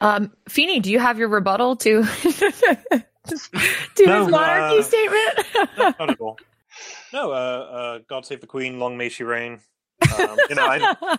Um, 0.00 0.32
Feeney, 0.48 0.80
do 0.80 0.90
you 0.90 0.98
have 0.98 1.16
your 1.16 1.28
rebuttal 1.28 1.76
to 1.76 2.02
to 3.94 4.06
no, 4.06 4.22
his 4.22 4.30
monarchy 4.30 4.78
uh, 4.78 4.82
statement? 4.82 5.98
not 5.98 6.10
at 6.10 6.20
all. 6.20 6.38
No, 7.12 7.30
uh, 7.30 7.34
uh, 7.34 7.98
God 8.08 8.24
save 8.24 8.40
the 8.40 8.46
Queen, 8.46 8.78
long 8.78 8.96
may 8.96 9.10
she 9.10 9.24
reign. 9.24 9.60
Um, 10.18 10.38
you 10.48 10.54
know, 10.54 10.66
I, 10.66 11.18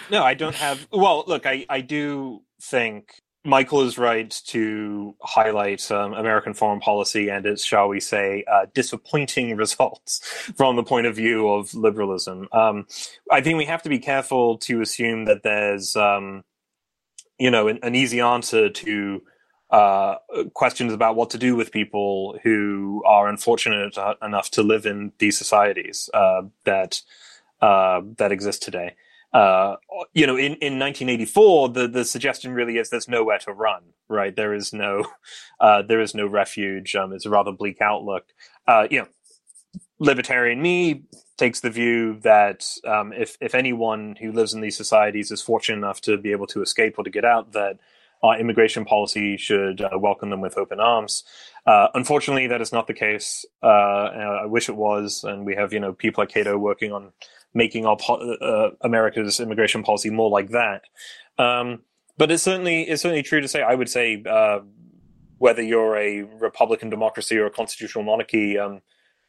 no, 0.10 0.24
I 0.24 0.32
don't 0.32 0.54
have. 0.54 0.88
Well, 0.90 1.24
look, 1.26 1.44
I, 1.44 1.66
I 1.68 1.82
do 1.82 2.40
think 2.62 3.20
Michael 3.44 3.82
is 3.82 3.98
right 3.98 4.30
to 4.46 5.14
highlight 5.22 5.90
um, 5.90 6.12
American 6.12 6.54
foreign 6.54 6.80
policy 6.80 7.28
and 7.28 7.46
its, 7.46 7.64
shall 7.64 7.88
we 7.88 8.00
say, 8.00 8.44
uh, 8.50 8.66
disappointing 8.74 9.56
results 9.56 10.20
from 10.56 10.76
the 10.76 10.82
point 10.82 11.06
of 11.06 11.16
view 11.16 11.48
of 11.48 11.72
liberalism. 11.74 12.48
Um, 12.52 12.86
I 13.30 13.40
think 13.40 13.58
we 13.58 13.64
have 13.64 13.82
to 13.82 13.88
be 13.88 13.98
careful 13.98 14.58
to 14.58 14.80
assume 14.80 15.24
that 15.26 15.42
there's, 15.42 15.96
um, 15.96 16.44
you 17.38 17.50
know, 17.50 17.68
an, 17.68 17.78
an, 17.82 17.94
easy 17.94 18.20
answer 18.20 18.68
to 18.68 19.22
uh, 19.70 20.16
questions 20.54 20.92
about 20.92 21.16
what 21.16 21.30
to 21.30 21.38
do 21.38 21.54
with 21.54 21.72
people 21.72 22.38
who 22.42 23.02
are 23.06 23.28
unfortunate 23.28 23.96
enough 24.22 24.50
to 24.52 24.62
live 24.62 24.86
in 24.86 25.12
these 25.18 25.36
societies 25.36 26.08
uh, 26.14 26.42
that 26.64 27.02
uh, 27.60 28.00
that 28.16 28.32
exist 28.32 28.62
today. 28.62 28.94
Uh, 29.32 29.76
you 30.14 30.26
know, 30.26 30.36
in, 30.36 30.54
in 30.54 30.78
1984, 30.78 31.68
the, 31.70 31.88
the 31.88 32.04
suggestion 32.04 32.52
really 32.52 32.78
is 32.78 32.88
there's 32.88 33.08
nowhere 33.08 33.38
to 33.38 33.52
run, 33.52 33.82
right? 34.08 34.34
There 34.34 34.54
is 34.54 34.72
no, 34.72 35.04
uh, 35.60 35.82
there 35.82 36.00
is 36.00 36.14
no 36.14 36.26
refuge. 36.26 36.94
Um, 36.94 37.12
it's 37.12 37.26
a 37.26 37.30
rather 37.30 37.52
bleak 37.52 37.82
outlook. 37.82 38.24
Uh, 38.66 38.86
you 38.90 39.00
know, 39.00 39.08
libertarian 39.98 40.62
me 40.62 41.02
takes 41.36 41.60
the 41.60 41.70
view 41.70 42.18
that 42.20 42.70
um, 42.84 43.12
if 43.12 43.36
if 43.40 43.54
anyone 43.54 44.16
who 44.20 44.32
lives 44.32 44.54
in 44.54 44.60
these 44.60 44.76
societies 44.76 45.30
is 45.30 45.42
fortunate 45.42 45.78
enough 45.78 46.00
to 46.02 46.16
be 46.16 46.32
able 46.32 46.46
to 46.46 46.62
escape 46.62 46.98
or 46.98 47.04
to 47.04 47.10
get 47.10 47.24
out, 47.24 47.52
that 47.52 47.78
our 48.22 48.38
immigration 48.38 48.84
policy 48.84 49.36
should 49.36 49.80
uh, 49.80 49.90
welcome 49.98 50.30
them 50.30 50.40
with 50.40 50.58
open 50.58 50.80
arms. 50.80 51.24
Uh, 51.66 51.88
unfortunately, 51.94 52.46
that 52.46 52.60
is 52.60 52.72
not 52.72 52.86
the 52.86 52.94
case. 52.94 53.44
Uh, 53.62 53.66
I 53.66 54.46
wish 54.46 54.68
it 54.68 54.76
was, 54.76 55.24
and 55.24 55.44
we 55.44 55.54
have 55.54 55.72
you 55.72 55.80
know 55.80 55.92
people 55.92 56.22
like 56.22 56.30
Cato 56.30 56.56
working 56.56 56.92
on 56.92 57.12
making 57.54 57.86
our 57.86 57.96
po- 57.96 58.34
uh, 58.34 58.70
America's 58.82 59.40
immigration 59.40 59.82
policy 59.82 60.10
more 60.10 60.30
like 60.30 60.50
that. 60.50 60.82
Um, 61.38 61.82
but 62.16 62.30
it's 62.30 62.42
certainly 62.42 62.82
it's 62.82 63.02
certainly 63.02 63.22
true 63.22 63.40
to 63.40 63.48
say. 63.48 63.62
I 63.62 63.74
would 63.74 63.88
say 63.88 64.22
uh, 64.28 64.60
whether 65.38 65.62
you're 65.62 65.96
a 65.96 66.22
Republican 66.22 66.90
democracy 66.90 67.38
or 67.38 67.46
a 67.46 67.50
constitutional 67.50 68.04
monarchy, 68.04 68.58
um, 68.58 68.80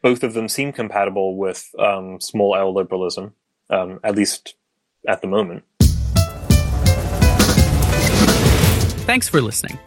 both 0.02 0.24
of 0.24 0.34
them 0.34 0.48
seem 0.48 0.72
compatible 0.72 1.38
with 1.38 1.70
um, 1.78 2.20
small 2.20 2.56
L 2.56 2.74
liberalism, 2.74 3.34
um, 3.70 4.00
at 4.04 4.16
least 4.16 4.56
at 5.08 5.22
the 5.22 5.28
moment. 5.28 5.64
Thanks 9.10 9.28
for 9.28 9.42
listening. 9.42 9.80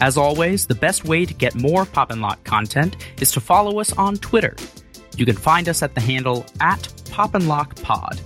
As 0.00 0.16
always, 0.16 0.64
the 0.64 0.76
best 0.76 1.04
way 1.04 1.26
to 1.26 1.34
get 1.34 1.56
more 1.56 1.84
Pop 1.84 2.12
and 2.12 2.22
Locke 2.22 2.44
content 2.44 2.94
is 3.20 3.32
to 3.32 3.40
follow 3.40 3.80
us 3.80 3.92
on 3.94 4.14
Twitter. 4.18 4.54
You 5.16 5.26
can 5.26 5.34
find 5.34 5.68
us 5.68 5.82
at 5.82 5.96
the 5.96 6.00
handle 6.00 6.46
at 6.60 6.88
Pop 7.10 7.34
and 7.34 7.48
Locke 7.48 7.74
Pod. 7.82 8.20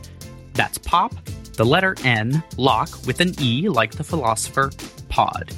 That's 0.53 0.77
Pop, 0.77 1.15
the 1.55 1.65
letter 1.65 1.97
N, 2.05 2.45
Lock 2.59 2.91
with 3.07 3.23
an 3.23 3.33
E 3.41 3.71
like 3.71 3.93
the 3.93 4.05
philosopher, 4.05 4.71
Pod. 5.09 5.51